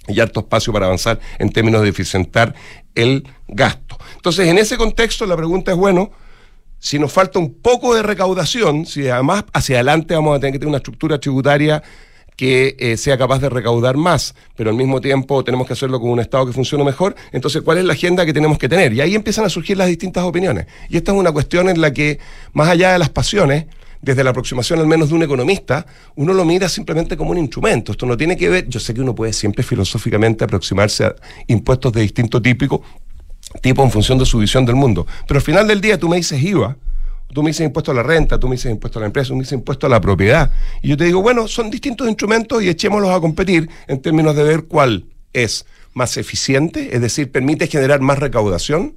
y 0.07 0.19
harto 0.19 0.41
espacio 0.41 0.73
para 0.73 0.85
avanzar 0.85 1.19
en 1.39 1.49
términos 1.49 1.81
de 1.81 1.89
eficientar 1.89 2.53
el 2.95 3.27
gasto. 3.47 3.97
Entonces, 4.15 4.47
en 4.47 4.57
ese 4.57 4.77
contexto, 4.77 5.25
la 5.25 5.37
pregunta 5.37 5.71
es, 5.71 5.77
bueno, 5.77 6.11
si 6.79 6.99
nos 6.99 7.11
falta 7.11 7.39
un 7.39 7.53
poco 7.53 7.95
de 7.95 8.03
recaudación, 8.03 8.85
si 8.85 9.07
además 9.07 9.45
hacia 9.53 9.77
adelante 9.77 10.15
vamos 10.15 10.35
a 10.35 10.39
tener 10.39 10.53
que 10.53 10.59
tener 10.59 10.69
una 10.69 10.77
estructura 10.77 11.19
tributaria 11.19 11.81
que 12.35 12.75
eh, 12.79 12.97
sea 12.97 13.17
capaz 13.17 13.39
de 13.39 13.49
recaudar 13.49 13.95
más, 13.95 14.35
pero 14.55 14.69
al 14.69 14.75
mismo 14.75 14.99
tiempo 14.99 15.43
tenemos 15.43 15.67
que 15.67 15.73
hacerlo 15.73 15.99
con 15.99 16.09
un 16.09 16.19
Estado 16.19 16.45
que 16.47 16.51
funcione 16.51 16.83
mejor, 16.83 17.15
entonces, 17.31 17.61
¿cuál 17.61 17.77
es 17.77 17.85
la 17.85 17.93
agenda 17.93 18.25
que 18.25 18.33
tenemos 18.33 18.57
que 18.57 18.67
tener? 18.67 18.91
Y 18.93 19.01
ahí 19.01 19.15
empiezan 19.15 19.45
a 19.45 19.49
surgir 19.49 19.77
las 19.77 19.87
distintas 19.87 20.23
opiniones. 20.23 20.65
Y 20.89 20.97
esta 20.97 21.11
es 21.11 21.17
una 21.17 21.31
cuestión 21.31 21.69
en 21.69 21.79
la 21.79 21.93
que, 21.93 22.19
más 22.53 22.67
allá 22.67 22.91
de 22.91 22.99
las 22.99 23.09
pasiones, 23.09 23.65
desde 24.03 24.23
la 24.23 24.31
aproximación 24.31 24.79
al 24.79 24.87
menos 24.87 25.09
de 25.09 25.15
un 25.15 25.23
economista, 25.23 25.85
uno 26.15 26.33
lo 26.33 26.43
mira 26.43 26.67
simplemente 26.67 27.15
como 27.15 27.31
un 27.31 27.37
instrumento. 27.37 27.93
Esto 27.93 28.05
no 28.05 28.17
tiene 28.17 28.35
que 28.35 28.49
ver, 28.49 28.67
yo 28.67 28.79
sé 28.79 28.93
que 28.93 28.99
uno 28.99 29.15
puede 29.15 29.31
siempre 29.31 29.63
filosóficamente 29.63 30.43
aproximarse 30.43 31.05
a 31.05 31.15
impuestos 31.47 31.93
de 31.93 32.01
distinto 32.01 32.41
típico, 32.41 32.83
tipo 33.61 33.81
en 33.81 33.89
función 33.89 34.17
de 34.17 34.25
su 34.25 34.37
visión 34.39 34.65
del 34.65 34.75
mundo, 34.75 35.07
pero 35.25 35.37
al 35.37 35.43
final 35.43 35.67
del 35.67 35.79
día 35.79 35.97
tú 35.97 36.09
me 36.09 36.17
dices 36.17 36.41
IVA, 36.43 36.75
tú 37.33 37.43
me 37.43 37.51
dices 37.51 37.65
impuesto 37.65 37.91
a 37.91 37.93
la 37.93 38.03
renta, 38.03 38.37
tú 38.37 38.49
me 38.49 38.55
dices 38.55 38.71
impuesto 38.71 38.99
a 38.99 39.01
la 39.01 39.05
empresa, 39.05 39.29
tú 39.29 39.35
me 39.35 39.43
dices 39.43 39.53
impuesto 39.53 39.87
a 39.87 39.89
la 39.89 40.01
propiedad, 40.01 40.51
y 40.81 40.89
yo 40.89 40.97
te 40.97 41.05
digo, 41.05 41.21
bueno, 41.21 41.47
son 41.47 41.71
distintos 41.71 42.09
instrumentos 42.09 42.61
y 42.61 42.67
echémoslos 42.67 43.09
a 43.09 43.21
competir 43.21 43.69
en 43.87 44.01
términos 44.01 44.35
de 44.35 44.43
ver 44.43 44.65
cuál 44.65 45.05
es 45.31 45.65
más 45.93 46.17
eficiente, 46.17 46.93
es 46.93 46.99
decir, 46.99 47.31
permite 47.31 47.67
generar 47.67 48.01
más 48.01 48.19
recaudación, 48.19 48.95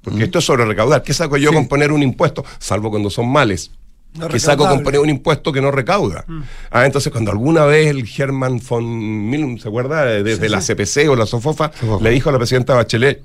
porque 0.00 0.24
esto 0.24 0.38
es 0.38 0.44
sobre 0.44 0.64
recaudar. 0.64 1.02
¿Qué 1.02 1.14
saco 1.14 1.36
yo 1.36 1.52
con 1.52 1.66
poner 1.66 1.90
un 1.90 2.02
impuesto? 2.02 2.44
Salvo 2.58 2.90
cuando 2.90 3.08
son 3.08 3.26
males. 3.26 3.70
No 4.14 4.28
que 4.28 4.38
saco 4.38 4.58
con 4.58 4.66
recaudable. 4.78 4.84
poner 4.84 5.00
un 5.00 5.10
impuesto 5.10 5.52
que 5.52 5.60
no 5.60 5.70
recauda. 5.70 6.24
Ah, 6.70 6.86
entonces 6.86 7.10
cuando 7.12 7.30
alguna 7.32 7.64
vez 7.64 7.88
el 7.88 8.08
Herman 8.16 8.60
von 8.68 9.28
Millen, 9.28 9.58
¿se 9.58 9.68
acuerda? 9.68 10.04
Desde 10.04 10.46
Sí, 10.46 10.52
la 10.52 10.60
sí. 10.60 10.72
CPC 10.74 11.08
o 11.10 11.16
la 11.16 11.26
SOFOFA, 11.26 11.72
le 12.00 12.10
dijo 12.10 12.28
a 12.28 12.32
la 12.32 12.38
presidenta 12.38 12.74
Bachelet 12.74 13.22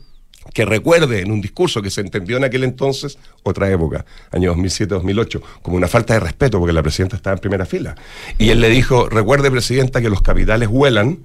que 0.54 0.66
recuerde 0.66 1.20
en 1.22 1.32
un 1.32 1.42
discurso 1.42 1.82
que 1.82 1.92
se 1.92 2.02
entendió 2.02 2.38
en 2.38 2.44
aquel 2.44 2.64
entonces, 2.64 3.20
otra 3.44 3.70
época, 3.70 4.06
año 4.32 4.56
2007-2008, 4.56 5.42
como 5.62 5.78
una 5.78 5.88
falta 5.88 6.16
de 6.16 6.22
respeto 6.22 6.58
porque 6.58 6.74
la 6.74 6.82
presidenta 6.82 7.18
estaba 7.18 7.36
en 7.36 7.40
primera 7.40 7.66
fila. 7.68 7.94
Y 8.40 8.50
él 8.50 8.60
le 8.60 8.70
dijo, 8.70 9.08
recuerde 9.10 9.52
presidenta 9.52 10.02
que 10.02 10.10
los 10.10 10.22
capitales 10.22 10.70
vuelan, 10.70 11.20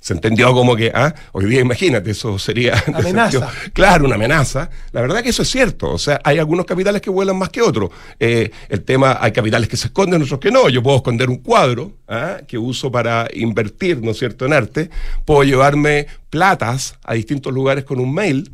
se 0.00 0.12
entendió 0.14 0.52
como 0.52 0.76
que, 0.76 0.92
ah, 0.94 1.12
hoy 1.32 1.46
día 1.46 1.60
imagínate, 1.60 2.12
eso 2.12 2.38
sería... 2.38 2.74
Amenaza. 2.94 3.30
sentido- 3.30 3.48
claro, 3.72 4.04
una 4.06 4.14
amenaza. 4.14 4.70
La 4.92 5.00
verdad 5.00 5.22
que 5.22 5.30
eso 5.30 5.42
es 5.42 5.50
cierto. 5.50 5.90
O 5.90 5.98
sea, 5.98 6.20
hay 6.24 6.38
algunos 6.38 6.66
capitales 6.66 7.02
que 7.02 7.10
vuelan 7.10 7.36
más 7.36 7.48
que 7.48 7.60
otros. 7.62 7.90
Eh, 8.20 8.50
el 8.68 8.82
tema, 8.84 9.18
hay 9.20 9.32
capitales 9.32 9.68
que 9.68 9.76
se 9.76 9.88
esconden, 9.88 10.22
otros 10.22 10.38
que 10.38 10.50
no. 10.52 10.68
Yo 10.68 10.82
puedo 10.82 10.98
esconder 10.98 11.28
un 11.28 11.38
cuadro 11.38 11.92
ah, 12.06 12.38
que 12.46 12.56
uso 12.58 12.92
para 12.92 13.26
invertir, 13.34 14.00
¿no 14.02 14.12
es 14.12 14.18
cierto?, 14.18 14.46
en 14.46 14.52
arte. 14.52 14.88
Puedo 15.24 15.42
llevarme 15.42 16.06
platas 16.30 16.94
a 17.02 17.14
distintos 17.14 17.52
lugares 17.52 17.84
con 17.84 17.98
un 17.98 18.14
mail. 18.14 18.50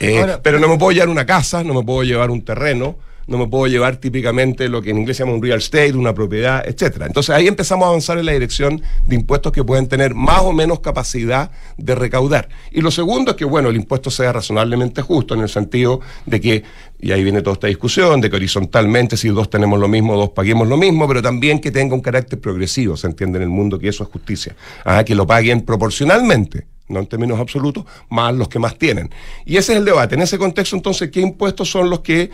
Eh, 0.00 0.20
Ahora- 0.20 0.40
pero 0.42 0.58
no 0.58 0.68
me 0.68 0.78
puedo 0.78 0.92
llevar 0.92 1.08
una 1.08 1.26
casa, 1.26 1.64
no 1.64 1.74
me 1.74 1.82
puedo 1.82 2.02
llevar 2.04 2.30
un 2.30 2.42
terreno, 2.44 2.96
no 3.26 3.38
me 3.38 3.48
puedo 3.48 3.66
llevar 3.66 3.96
típicamente 3.96 4.68
lo 4.68 4.80
que 4.82 4.90
en 4.90 4.98
inglés 4.98 5.16
se 5.16 5.24
llama 5.24 5.34
un 5.34 5.42
real 5.42 5.58
estate, 5.58 5.92
una 5.92 6.14
propiedad, 6.14 6.62
etcétera. 6.66 7.06
Entonces 7.06 7.34
ahí 7.34 7.48
empezamos 7.48 7.86
a 7.86 7.88
avanzar 7.88 8.18
en 8.18 8.26
la 8.26 8.32
dirección 8.32 8.82
de 9.04 9.14
impuestos 9.14 9.52
que 9.52 9.64
pueden 9.64 9.88
tener 9.88 10.14
más 10.14 10.42
o 10.42 10.52
menos 10.52 10.80
capacidad 10.80 11.50
de 11.76 11.94
recaudar. 11.94 12.48
Y 12.70 12.80
lo 12.80 12.90
segundo 12.90 13.32
es 13.32 13.36
que, 13.36 13.44
bueno, 13.44 13.68
el 13.68 13.76
impuesto 13.76 14.10
sea 14.10 14.32
razonablemente 14.32 15.02
justo 15.02 15.34
en 15.34 15.40
el 15.40 15.48
sentido 15.48 16.00
de 16.24 16.40
que, 16.40 16.62
y 17.00 17.12
ahí 17.12 17.22
viene 17.24 17.42
toda 17.42 17.54
esta 17.54 17.66
discusión, 17.66 18.20
de 18.20 18.30
que 18.30 18.36
horizontalmente 18.36 19.16
si 19.16 19.28
dos 19.28 19.50
tenemos 19.50 19.78
lo 19.78 19.88
mismo, 19.88 20.16
dos 20.16 20.30
paguemos 20.30 20.68
lo 20.68 20.76
mismo, 20.76 21.08
pero 21.08 21.20
también 21.20 21.60
que 21.60 21.70
tenga 21.70 21.94
un 21.94 22.00
carácter 22.00 22.40
progresivo, 22.40 22.96
se 22.96 23.08
entiende 23.08 23.38
en 23.38 23.44
el 23.44 23.50
mundo 23.50 23.78
que 23.78 23.88
eso 23.88 24.04
es 24.04 24.10
justicia. 24.10 24.54
Ah, 24.84 25.04
que 25.04 25.14
lo 25.14 25.26
paguen 25.26 25.62
proporcionalmente 25.62 26.75
no 26.88 27.00
en 27.00 27.06
términos 27.06 27.38
absolutos, 27.40 27.84
más 28.10 28.34
los 28.34 28.48
que 28.48 28.58
más 28.58 28.76
tienen. 28.78 29.10
Y 29.44 29.56
ese 29.56 29.72
es 29.72 29.78
el 29.78 29.84
debate. 29.84 30.14
En 30.14 30.22
ese 30.22 30.38
contexto, 30.38 30.76
entonces, 30.76 31.10
¿qué 31.10 31.20
impuestos 31.20 31.70
son 31.70 31.90
los 31.90 32.00
que 32.00 32.30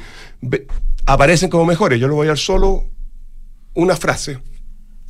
aparecen 1.06 1.50
como 1.50 1.64
mejores? 1.64 2.00
Yo 2.00 2.08
le 2.08 2.14
voy 2.14 2.26
a 2.26 2.28
dar 2.28 2.38
solo 2.38 2.84
una 3.74 3.96
frase 3.96 4.38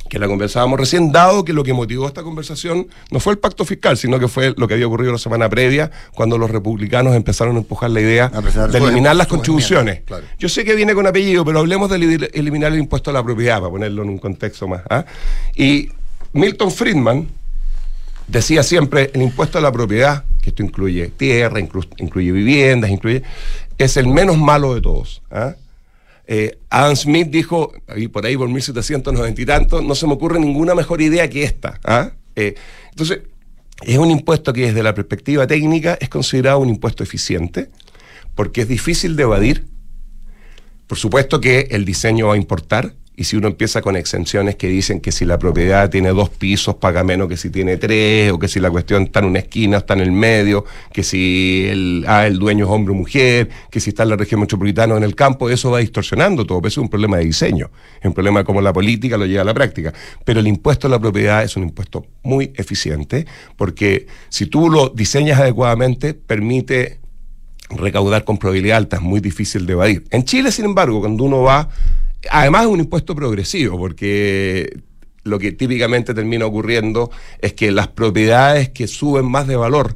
que 0.09 0.19
la 0.19 0.27
conversábamos 0.27 0.79
recién, 0.79 1.11
dado 1.11 1.43
que 1.43 1.53
lo 1.53 1.63
que 1.63 1.73
motivó 1.73 2.05
esta 2.07 2.23
conversación 2.23 2.87
no 3.09 3.19
fue 3.19 3.33
el 3.33 3.39
pacto 3.39 3.65
fiscal, 3.65 3.97
sino 3.97 4.19
que 4.19 4.27
fue 4.27 4.53
lo 4.57 4.67
que 4.67 4.75
había 4.75 4.85
ocurrido 4.85 5.11
la 5.13 5.17
semana 5.17 5.49
previa, 5.49 5.89
cuando 6.13 6.37
los 6.37 6.51
republicanos 6.51 7.15
empezaron 7.15 7.55
a 7.55 7.59
empujar 7.59 7.89
la 7.89 8.01
idea 8.01 8.29
de 8.29 8.77
eliminar 8.77 9.15
las 9.15 9.27
contribuciones. 9.27 10.01
claro. 10.05 10.25
Yo 10.37 10.49
sé 10.49 10.65
que 10.65 10.75
viene 10.75 10.93
con 10.93 11.07
apellido, 11.07 11.43
pero 11.45 11.59
hablemos 11.59 11.89
de 11.89 11.95
eli- 11.95 12.29
eliminar 12.33 12.73
el 12.73 12.79
impuesto 12.79 13.09
a 13.09 13.13
la 13.13 13.23
propiedad, 13.23 13.59
para 13.59 13.71
ponerlo 13.71 14.03
en 14.03 14.09
un 14.09 14.17
contexto 14.19 14.67
más. 14.67 14.81
¿ah? 14.89 15.05
Y 15.55 15.89
Milton 16.33 16.69
Friedman 16.69 17.29
decía 18.27 18.63
siempre, 18.63 19.11
el 19.13 19.21
impuesto 19.21 19.57
a 19.57 19.61
la 19.61 19.71
propiedad, 19.71 20.25
que 20.41 20.49
esto 20.49 20.63
incluye 20.63 21.07
tierra, 21.09 21.59
inclu- 21.59 21.87
incluye 21.97 22.31
viviendas, 22.31 22.89
incluye, 22.89 23.23
es 23.77 23.97
el 23.97 24.07
menos 24.07 24.37
malo 24.37 24.73
de 24.75 24.81
todos. 24.81 25.21
¿ah? 25.31 25.55
Eh, 26.27 26.57
Adam 26.69 26.95
Smith 26.95 27.27
dijo, 27.29 27.73
ahí 27.87 28.07
por 28.07 28.25
ahí 28.25 28.37
por 28.37 28.47
1790 28.49 29.41
y 29.41 29.45
tanto, 29.45 29.81
no 29.81 29.95
se 29.95 30.07
me 30.07 30.13
ocurre 30.13 30.39
ninguna 30.39 30.75
mejor 30.75 31.01
idea 31.01 31.29
que 31.29 31.43
esta. 31.43 31.79
¿ah? 31.83 32.11
Eh, 32.35 32.55
entonces, 32.89 33.19
es 33.81 33.97
un 33.97 34.11
impuesto 34.11 34.53
que 34.53 34.67
desde 34.67 34.83
la 34.83 34.93
perspectiva 34.93 35.45
técnica 35.47 35.97
es 35.99 36.09
considerado 36.09 36.59
un 36.59 36.69
impuesto 36.69 37.03
eficiente, 37.03 37.69
porque 38.35 38.61
es 38.61 38.67
difícil 38.67 39.15
de 39.15 39.23
evadir. 39.23 39.65
Por 40.87 40.97
supuesto 40.97 41.41
que 41.41 41.67
el 41.71 41.85
diseño 41.85 42.27
va 42.27 42.33
a 42.35 42.37
importar, 42.37 42.93
y 43.15 43.25
si 43.25 43.35
uno 43.35 43.47
empieza 43.47 43.81
con 43.81 43.95
exenciones 43.95 44.55
que 44.55 44.67
dicen 44.67 44.99
que 44.99 45.11
si 45.11 45.23
la 45.25 45.37
propiedad 45.37 45.89
tiene 45.89 46.09
dos 46.09 46.29
pisos 46.29 46.75
paga 46.75 47.03
menos 47.03 47.27
que 47.27 47.37
si 47.37 47.49
tiene 47.51 47.77
tres, 47.77 48.31
o 48.31 48.39
que 48.39 48.47
si 48.47 48.59
la 48.59 48.71
cuestión 48.71 49.03
está 49.03 49.19
en 49.19 49.25
una 49.25 49.39
esquina, 49.39 49.77
está 49.77 49.93
en 49.93 49.99
el 49.99 50.11
medio, 50.11 50.65
que 50.91 51.03
si 51.03 51.67
el, 51.69 52.05
ah, 52.07 52.25
el 52.25 52.39
dueño 52.39 52.65
es 52.65 52.71
hombre 52.71 52.91
o 52.93 52.95
mujer, 52.95 53.49
que 53.69 53.79
si 53.79 53.91
está 53.91 54.03
en 54.03 54.09
la 54.09 54.15
región 54.15 54.41
metropolitana 54.41 54.95
o 54.95 54.97
en 54.97 55.03
el 55.03 55.15
campo, 55.15 55.49
eso 55.49 55.69
va 55.69 55.79
distorsionando 55.79 56.45
todo. 56.45 56.59
Eso 56.59 56.81
es 56.81 56.83
un 56.83 56.89
problema 56.89 57.17
de 57.17 57.25
diseño, 57.25 57.69
es 57.99 58.05
un 58.05 58.13
problema 58.13 58.39
de 58.39 58.45
cómo 58.45 58.61
la 58.61 58.73
política 58.73 59.17
lo 59.17 59.25
lleva 59.25 59.43
a 59.43 59.45
la 59.45 59.53
práctica. 59.53 59.93
Pero 60.25 60.39
el 60.39 60.47
impuesto 60.47 60.87
a 60.87 60.89
la 60.89 60.99
propiedad 60.99 61.43
es 61.43 61.55
un 61.55 61.63
impuesto 61.63 62.07
muy 62.23 62.51
eficiente, 62.55 63.27
porque 63.57 64.07
si 64.29 64.47
tú 64.47 64.69
lo 64.69 64.89
diseñas 64.89 65.39
adecuadamente, 65.39 66.15
permite 66.15 66.99
recaudar 67.69 68.23
con 68.23 68.37
probabilidad 68.37 68.77
alta, 68.77 68.97
es 68.97 69.01
muy 69.03 69.19
difícil 69.19 69.65
de 69.65 69.73
evadir. 69.73 70.03
En 70.09 70.25
Chile, 70.25 70.51
sin 70.51 70.65
embargo, 70.65 70.99
cuando 70.99 71.23
uno 71.23 71.41
va, 71.41 71.69
además 72.29 72.63
es 72.63 72.67
un 72.67 72.79
impuesto 72.79 73.15
progresivo, 73.15 73.77
porque 73.77 74.81
lo 75.23 75.39
que 75.39 75.51
típicamente 75.51 76.13
termina 76.13 76.45
ocurriendo 76.45 77.11
es 77.39 77.53
que 77.53 77.71
las 77.71 77.87
propiedades 77.87 78.69
que 78.69 78.87
suben 78.87 79.25
más 79.25 79.47
de 79.47 79.55
valor 79.55 79.95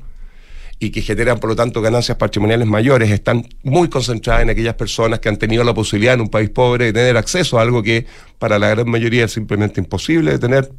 y 0.79 0.91
que 0.91 1.01
generan, 1.01 1.39
por 1.39 1.49
lo 1.49 1.55
tanto, 1.55 1.81
ganancias 1.81 2.17
patrimoniales 2.17 2.67
mayores, 2.67 3.09
están 3.09 3.47
muy 3.63 3.89
concentradas 3.89 4.43
en 4.43 4.51
aquellas 4.51 4.75
personas 4.75 5.19
que 5.19 5.27
han 5.27 5.37
tenido 5.37 5.63
la 5.63 5.73
posibilidad 5.73 6.13
en 6.13 6.21
un 6.21 6.29
país 6.29 6.49
pobre 6.49 6.85
de 6.85 6.93
tener 6.93 7.17
acceso 7.17 7.57
a 7.57 7.63
algo 7.63 7.81
que 7.81 8.05
para 8.37 8.59
la 8.59 8.69
gran 8.69 8.89
mayoría 8.89 9.25
es 9.25 9.31
simplemente 9.31 9.81
imposible 9.81 10.31
de 10.31 10.39
tener 10.39 10.71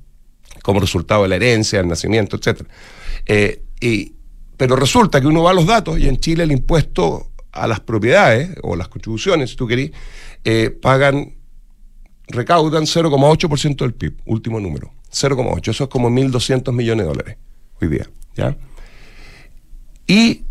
como 0.63 0.81
resultado 0.81 1.25
de 1.25 1.29
la 1.29 1.37
herencia, 1.37 1.81
el 1.81 1.89
nacimiento, 1.89 2.37
etc. 2.37 2.63
Eh, 3.27 3.63
y, 3.81 4.13
pero 4.57 4.77
resulta 4.77 5.21
que 5.21 5.27
uno 5.27 5.43
va 5.43 5.51
a 5.51 5.55
los 5.55 5.67
datos 5.67 5.99
y 5.99 6.09
en 6.09 6.19
Chile 6.19 6.45
el 6.45 6.53
impuesto 6.53 7.31
a 7.53 7.67
las 7.67 7.81
propiedades 7.81 8.51
o 8.63 8.77
las 8.77 8.89
contribuciones, 8.89 9.51
si 9.51 9.57
tú 9.57 9.67
querís, 9.67 9.91
eh, 10.45 10.71
pagan, 10.71 11.38
recaudan 12.29 12.85
0,8% 12.85 13.77
del 13.77 13.95
PIB, 13.95 14.15
último 14.27 14.61
número. 14.61 14.93
0,8, 15.11 15.69
eso 15.71 15.85
es 15.85 15.91
como 15.91 16.11
1.200 16.11 16.73
millones 16.73 17.07
de 17.07 17.09
dólares 17.09 17.37
hoy 17.81 17.89
día. 17.89 18.09
¿ya? 18.35 18.57
Y 20.07 20.45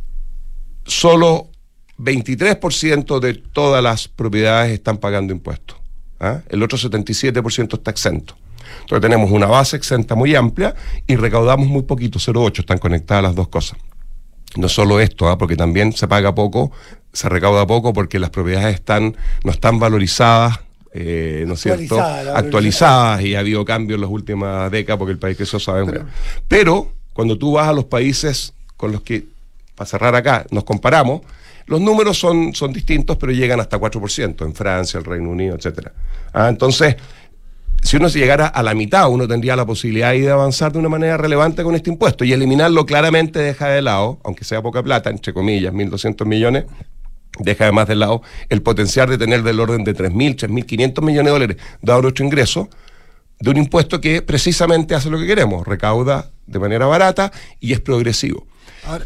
solo 0.86 1.50
23% 2.00 3.20
de 3.20 3.34
todas 3.34 3.84
las 3.84 4.08
propiedades 4.08 4.72
están 4.72 4.98
pagando 4.98 5.34
impuestos. 5.34 5.78
¿ah? 6.20 6.42
El 6.50 6.64
otro 6.64 6.78
77% 6.78 7.78
está 7.78 7.92
exento. 7.92 8.36
Entonces 8.82 9.02
tenemos 9.02 9.32
una 9.32 9.48
base 9.48 9.78
exenta 9.78 10.16
muy 10.16 10.36
amplia 10.36 10.76
y 11.06 11.16
recaudamos 11.16 11.68
muy 11.68 11.84
poquito, 11.84 12.20
0,8, 12.20 12.60
están 12.60 12.78
conectadas 12.78 13.24
las 13.24 13.36
dos 13.36 13.48
cosas. 13.48 13.80
No 14.56 14.70
solo 14.70 15.00
esto, 15.00 15.28
¿ah? 15.30 15.38
porque 15.38 15.56
también 15.56 15.94
se 15.94 16.08
paga 16.08 16.34
poco, 16.34 16.72
se 17.14 17.30
recauda 17.30 17.66
poco 17.68 17.94
porque 17.94 18.20
las 18.20 18.30
propiedades 18.30 18.76
están, 18.76 19.16
no 19.44 19.52
están 19.52 19.80
valorizadas, 19.80 20.60
eh, 20.94 21.44
¿no 21.48 21.54
es 21.54 21.62
cierto? 21.62 22.00
Actualizadas 22.02 23.22
y 23.22 23.36
ha 23.36 23.40
habido 23.40 23.64
cambios 23.66 23.98
en 23.98 24.02
las 24.02 24.10
últimas 24.10 24.72
décadas 24.72 24.98
porque 24.98 25.12
el 25.12 25.20
país 25.20 25.38
que 25.38 25.44
eso 25.44 25.60
sabemos. 25.60 25.94
Pero, 25.94 26.06
pero 26.48 26.92
cuando 27.14 27.38
tú 27.38 27.54
vas 27.54 27.68
a 27.68 27.74
los 27.74 27.86
países 27.86 28.54
con 28.76 28.92
los 28.92 29.02
que 29.02 29.26
para 29.78 29.88
cerrar 29.88 30.16
acá, 30.16 30.46
nos 30.50 30.64
comparamos, 30.64 31.22
los 31.68 31.80
números 31.80 32.18
son, 32.18 32.56
son 32.56 32.74
distintos, 32.74 33.16
pero 33.18 33.32
llegan 33.32 33.60
hasta 33.60 33.80
4%, 33.80 34.44
en 34.44 34.56
Francia, 34.56 34.98
el 34.98 35.06
Reino 35.06 35.30
Unido, 35.30 35.56
etc. 35.56 35.90
Ah, 36.34 36.50
entonces, 36.50 36.96
si 37.84 37.98
uno 37.98 38.10
se 38.10 38.18
llegara 38.20 38.48
a 38.48 38.64
la 38.64 38.74
mitad, 38.74 39.10
uno 39.10 39.28
tendría 39.28 39.56
la 39.56 39.66
posibilidad 39.66 40.14
de 40.14 40.32
avanzar 40.32 40.72
de 40.72 40.80
una 40.80 40.90
manera 40.90 41.18
relevante 41.18 41.64
con 41.64 41.76
este 41.76 41.92
impuesto 41.92 42.24
y 42.26 42.34
eliminarlo 42.34 42.86
claramente 42.86 43.40
deja 43.40 43.68
de 43.70 43.84
lado, 43.84 44.20
aunque 44.24 44.46
sea 44.46 44.62
poca 44.62 44.82
plata, 44.82 45.10
entre 45.10 45.32
comillas, 45.34 45.74
1.200 45.74 46.26
millones, 46.26 46.66
deja 47.40 47.66
además 47.66 47.88
de 47.88 47.96
lado 47.96 48.22
el 48.50 48.62
potencial 48.62 49.10
de 49.10 49.18
tener 49.18 49.44
del 49.44 49.60
orden 49.60 49.84
de 49.84 49.96
3.000, 49.96 50.48
3.500 50.48 51.02
millones 51.02 51.26
de 51.26 51.32
dólares, 51.32 51.58
dado 51.82 52.02
nuestro 52.02 52.26
ingreso, 52.26 52.70
de 53.40 53.50
un 53.52 53.58
impuesto 53.58 54.02
que 54.02 54.22
precisamente 54.22 54.96
hace 54.96 55.10
lo 55.10 55.20
que 55.20 55.28
queremos, 55.28 55.66
recauda 55.68 56.32
de 56.48 56.60
manera 56.60 56.86
barata 56.86 57.32
y 57.60 57.74
es 57.74 57.80
progresivo. 57.80 58.48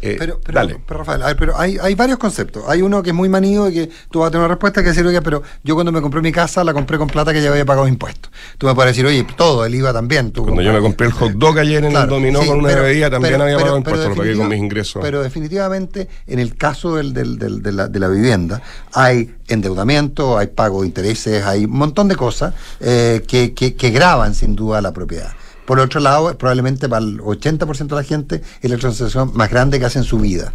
Eh, 0.00 0.16
pero, 0.18 0.40
pero, 0.40 1.04
Rafael, 1.04 1.36
pero 1.36 1.58
hay, 1.58 1.78
hay, 1.80 1.94
varios 1.94 2.18
conceptos. 2.18 2.64
Hay 2.68 2.82
uno 2.82 3.02
que 3.02 3.10
es 3.10 3.16
muy 3.16 3.28
manido 3.28 3.68
y 3.68 3.74
que 3.74 3.90
tú 4.10 4.20
vas 4.20 4.28
a 4.28 4.30
tener 4.30 4.44
una 4.44 4.54
respuesta 4.54 4.82
que 4.82 4.88
decir, 4.88 5.06
oye, 5.06 5.20
pero 5.22 5.42
yo 5.64 5.74
cuando 5.74 5.92
me 5.92 6.00
compré 6.00 6.20
mi 6.20 6.32
casa 6.32 6.64
la 6.64 6.72
compré 6.72 6.98
con 6.98 7.08
plata 7.08 7.32
que 7.32 7.42
ya 7.42 7.50
había 7.50 7.64
pagado 7.64 7.86
impuestos. 7.88 8.30
Tú 8.58 8.66
me 8.66 8.74
puedes 8.74 8.92
decir, 8.92 9.06
oye, 9.06 9.26
todo, 9.36 9.64
el 9.64 9.74
IVA 9.74 9.92
también. 9.92 10.30
cuando 10.30 10.62
yo 10.62 10.72
me 10.72 10.80
compré 10.80 11.08
el 11.08 11.12
hot 11.12 11.32
dog 11.32 11.58
ayer 11.58 11.84
en 11.84 11.96
el 11.96 12.08
dominó 12.08 12.44
con 12.44 12.58
una 12.58 12.74
bebida 12.74 13.10
también 13.10 13.40
había 13.40 13.56
pagado 13.56 13.76
impuestos, 13.78 14.08
lo 14.10 14.16
pagué 14.16 14.36
con 14.36 14.48
mis 14.48 14.58
ingresos. 14.58 15.02
Pero 15.02 15.22
definitivamente, 15.22 16.08
en 16.26 16.38
el 16.38 16.56
caso 16.56 16.96
del, 16.96 17.12
del, 17.12 17.38
del, 17.38 17.62
de, 17.62 17.72
la, 17.72 17.88
de 17.88 17.98
la 17.98 18.08
vivienda, 18.08 18.62
hay 18.92 19.34
endeudamiento, 19.48 20.38
hay 20.38 20.48
pago 20.48 20.82
de 20.82 20.88
intereses, 20.88 21.44
hay 21.44 21.64
un 21.64 21.76
montón 21.76 22.08
de 22.08 22.16
cosas 22.16 22.54
eh, 22.80 23.22
que, 23.26 23.52
que, 23.54 23.74
que 23.74 23.90
graban 23.90 24.34
sin 24.34 24.54
duda 24.54 24.80
la 24.80 24.92
propiedad. 24.92 25.32
Por 25.66 25.78
otro 25.78 26.00
lado, 26.00 26.36
probablemente 26.36 26.88
para 26.88 27.04
el 27.04 27.18
80% 27.20 27.86
de 27.86 27.94
la 27.94 28.02
gente 28.02 28.42
es 28.60 28.70
la 28.70 28.78
transacción 28.78 29.32
más 29.34 29.50
grande 29.50 29.78
que 29.78 29.84
hace 29.84 29.98
en 29.98 30.04
su 30.04 30.18
vida. 30.18 30.52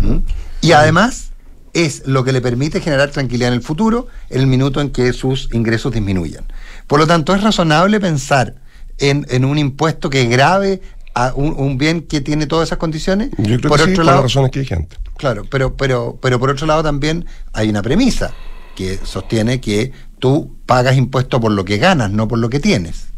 ¿Mm? 0.00 0.18
Y 0.60 0.72
además 0.72 1.30
es 1.72 2.06
lo 2.06 2.24
que 2.24 2.32
le 2.32 2.40
permite 2.40 2.80
generar 2.80 3.10
tranquilidad 3.10 3.48
en 3.48 3.54
el 3.54 3.62
futuro, 3.62 4.06
en 4.30 4.40
el 4.40 4.46
minuto 4.46 4.80
en 4.80 4.90
que 4.90 5.12
sus 5.12 5.48
ingresos 5.52 5.92
disminuyan. 5.92 6.44
Por 6.86 7.00
lo 7.00 7.06
tanto, 7.06 7.34
es 7.34 7.42
razonable 7.42 8.00
pensar 8.00 8.54
en, 8.98 9.44
un 9.44 9.58
impuesto 9.58 10.08
que 10.08 10.26
grave 10.26 10.80
a 11.14 11.32
un, 11.34 11.78
bien 11.78 12.02
que 12.02 12.20
tiene 12.20 12.46
todas 12.46 12.68
esas 12.68 12.78
condiciones. 12.78 13.30
Yo 13.38 13.58
creo 13.58 13.68
por 13.68 13.84
que 13.84 13.92
otro 13.92 14.04
lado, 14.04 14.18
las 14.18 14.32
razones 14.32 14.50
que 14.50 14.60
hay 14.60 14.66
gente. 14.66 14.96
Claro, 15.16 15.44
pero, 15.50 15.76
pero, 15.76 16.18
pero 16.20 16.38
por 16.38 16.50
otro 16.50 16.66
lado 16.66 16.82
también 16.82 17.26
hay 17.52 17.68
una 17.68 17.82
premisa 17.82 18.32
que 18.74 18.98
sostiene 19.02 19.60
que 19.60 19.92
tú 20.18 20.56
pagas 20.66 20.96
impuesto 20.96 21.40
por 21.40 21.52
lo 21.52 21.64
que 21.64 21.78
ganas, 21.78 22.10
no 22.10 22.28
por 22.28 22.38
lo 22.38 22.50
que 22.50 22.60
tienes. 22.60 23.13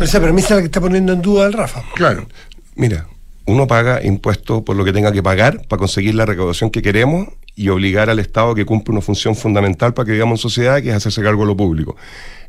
Pero 0.00 0.08
esa 0.08 0.20
premisa 0.22 0.46
es 0.46 0.50
la 0.52 0.60
que 0.60 0.64
está 0.64 0.80
poniendo 0.80 1.12
en 1.12 1.20
duda 1.20 1.46
el 1.46 1.52
Rafa. 1.52 1.82
Claro. 1.94 2.26
Mira, 2.74 3.06
uno 3.44 3.66
paga 3.66 4.02
impuestos 4.02 4.62
por 4.62 4.74
lo 4.74 4.82
que 4.82 4.94
tenga 4.94 5.12
que 5.12 5.22
pagar 5.22 5.66
para 5.68 5.78
conseguir 5.78 6.14
la 6.14 6.24
recaudación 6.24 6.70
que 6.70 6.80
queremos 6.80 7.28
y 7.54 7.68
obligar 7.68 8.08
al 8.08 8.18
Estado 8.18 8.52
a 8.52 8.54
que 8.54 8.64
cumpla 8.64 8.92
una 8.92 9.02
función 9.02 9.36
fundamental 9.36 9.92
para 9.92 10.06
que 10.06 10.12
vivamos 10.12 10.38
en 10.38 10.42
sociedad, 10.42 10.80
que 10.80 10.88
es 10.88 10.94
hacerse 10.94 11.20
cargo 11.20 11.42
de 11.42 11.48
lo 11.48 11.54
público. 11.54 11.96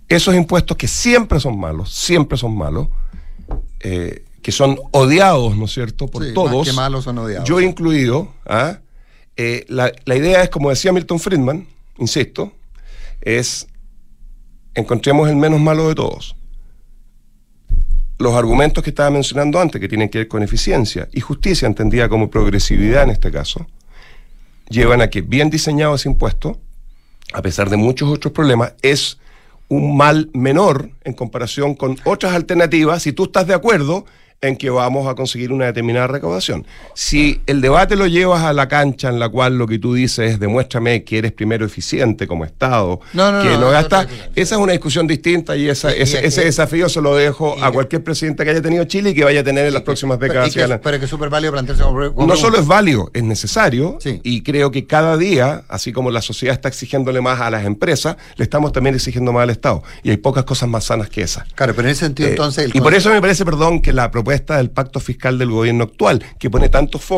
Esos 0.08 0.34
impuestos 0.34 0.78
que 0.78 0.88
siempre 0.88 1.42
son 1.42 1.60
malos, 1.60 1.94
siempre 1.94 2.38
son 2.38 2.58
malos, 2.58 2.88
eh, 3.82 4.24
que 4.42 4.54
son 4.54 4.80
odiados, 4.92 5.58
¿no 5.58 5.66
es 5.66 5.74
cierto?, 5.74 6.08
por 6.08 6.32
todos. 6.32 6.56
Más 6.56 6.70
que 6.70 6.74
malos 6.74 7.04
son 7.04 7.18
odiados. 7.18 7.50
Yo 7.50 7.60
incluido, 7.60 8.32
¿ah? 8.46 8.78
eh, 9.36 9.66
la, 9.68 9.92
la 10.06 10.16
idea 10.16 10.42
es, 10.42 10.50
como 10.50 10.70
decía 10.70 10.94
Milton 10.94 11.20
Friedman, 11.20 11.68
insisto, 11.98 12.54
es 13.20 13.68
encontremos 14.74 15.30
el 15.30 15.36
menos 15.36 15.60
malo 15.60 15.90
de 15.90 15.96
todos 15.96 16.38
los 18.22 18.36
argumentos 18.36 18.84
que 18.84 18.92
estaba 18.92 19.10
mencionando 19.10 19.60
antes, 19.60 19.82
que 19.82 19.90
tienen 19.90 20.10
que 20.10 20.20
ver 20.20 20.28
con 20.28 20.44
eficiencia 20.44 21.08
y 21.12 21.20
justicia, 21.20 21.66
entendida 21.66 22.08
como 22.08 22.30
progresividad 22.30 23.04
en 23.04 23.10
este 23.10 23.32
caso, 23.32 23.68
llevan 24.70 25.02
a 25.02 25.10
que 25.10 25.22
bien 25.22 25.50
diseñado 25.50 25.96
ese 25.96 26.10
impuesto, 26.10 26.58
a 27.34 27.42
pesar 27.42 27.70
de 27.70 27.78
muchos 27.78 28.10
otros 28.10 28.34
problemas, 28.34 28.74
es 28.82 29.18
un 29.68 29.96
mal 29.96 30.30
menor 30.34 30.90
en 31.04 31.14
comparación 31.14 31.76
con 31.76 31.98
otras 32.04 32.34
alternativas, 32.34 33.04
si 33.04 33.14
tú 33.14 33.26
estás 33.26 33.48
de 33.48 33.54
acuerdo 33.54 34.06
en 34.44 34.56
que 34.56 34.72
vamos 34.72 35.08
a 35.08 35.14
conseguir 35.14 35.52
una 35.52 35.68
determinada 35.68 36.08
recaudación. 36.08 36.66
Si 36.96 37.42
el 37.46 37.62
debate 37.62 37.96
lo 37.96 38.08
llevas 38.08 38.44
a 38.44 38.54
la 38.54 38.68
cancha 38.68 39.10
en 39.10 39.20
la 39.20 39.30
cual 39.30 39.60
lo 39.60 39.68
que 39.68 39.78
tú 39.78 39.94
dices 39.94 40.32
es 40.32 40.40
demuéstrame 40.40 41.04
que 41.04 41.20
eres 41.20 41.32
primero 41.32 41.64
eficiente 41.64 42.26
como 42.26 42.44
Estado, 42.44 43.00
que 43.12 43.18
no, 43.18 43.70
gasta, 43.70 44.08
esa 44.36 44.56
es 44.56 44.62
una 44.62 44.72
discusión 44.72 45.06
distinta 45.06 45.56
y 45.56 45.70
esa, 45.70 45.92
ese, 45.92 46.44
desafío 46.44 46.90
se 46.90 47.02
lo 47.02 47.16
dejo 47.16 47.56
a 47.64 47.72
cualquier 47.72 48.04
presidente 48.04 48.44
que 48.44 48.50
haya 48.50 48.64
tenido 48.64 48.84
Chile 48.86 49.12
y 49.12 49.14
que 49.14 49.24
vaya 49.24 49.42
a 49.42 49.44
tener 49.44 49.68
en 49.68 49.74
las 49.76 49.84
próximas 49.84 50.20
décadas. 50.20 50.52
Pero, 50.82 50.98
que 50.98 51.06
es 51.06 51.12
súper 51.12 51.30
válido 51.30 51.52
plantearse 51.52 51.84
como, 51.84 52.26
No 52.26 52.36
solo 52.36 52.58
es 52.58 52.66
válido, 52.66 53.12
es 53.14 53.24
necesario 53.24 54.00
y 54.24 54.42
creo 54.42 54.72
que 54.72 54.88
cada 54.88 55.18
día, 55.18 55.66
así 55.68 55.94
como 55.94 56.10
la 56.10 56.24
sociedad 56.24 56.56
está 56.56 56.68
exigiéndole 56.68 57.22
más 57.22 57.40
a 57.42 57.52
las 57.52 57.64
empresas, 57.64 58.18
le 58.38 58.44
estamos 58.44 58.72
también 58.72 58.96
exigiendo 58.96 59.32
más 59.32 59.44
al 59.44 59.52
Estado. 59.52 59.84
Y 60.02 60.10
hay 60.10 60.18
pocas 60.18 60.46
cosas 60.46 60.68
más 60.68 60.86
sanas 60.86 61.10
que 61.10 61.22
esas. 61.22 61.48
Claro, 61.54 61.76
pero 61.76 61.88
en 61.88 61.92
ese 61.92 62.06
sentido 62.06 62.30
eh, 62.30 62.32
entonces... 62.32 62.72
y 62.74 62.82
por 62.82 62.96
eso 62.96 63.12
me 63.12 63.22
parece, 63.22 63.46
perdón, 63.46 63.84
que 63.84 63.94
la 63.94 64.10
del 64.58 64.70
pacto 64.70 65.00
fiscal 65.00 65.38
del 65.38 65.52
gobierno 65.52 65.84
actual, 65.84 66.24
que 66.40 66.50
pone 66.50 66.70
tanto 66.70 66.98
foco 66.98 67.02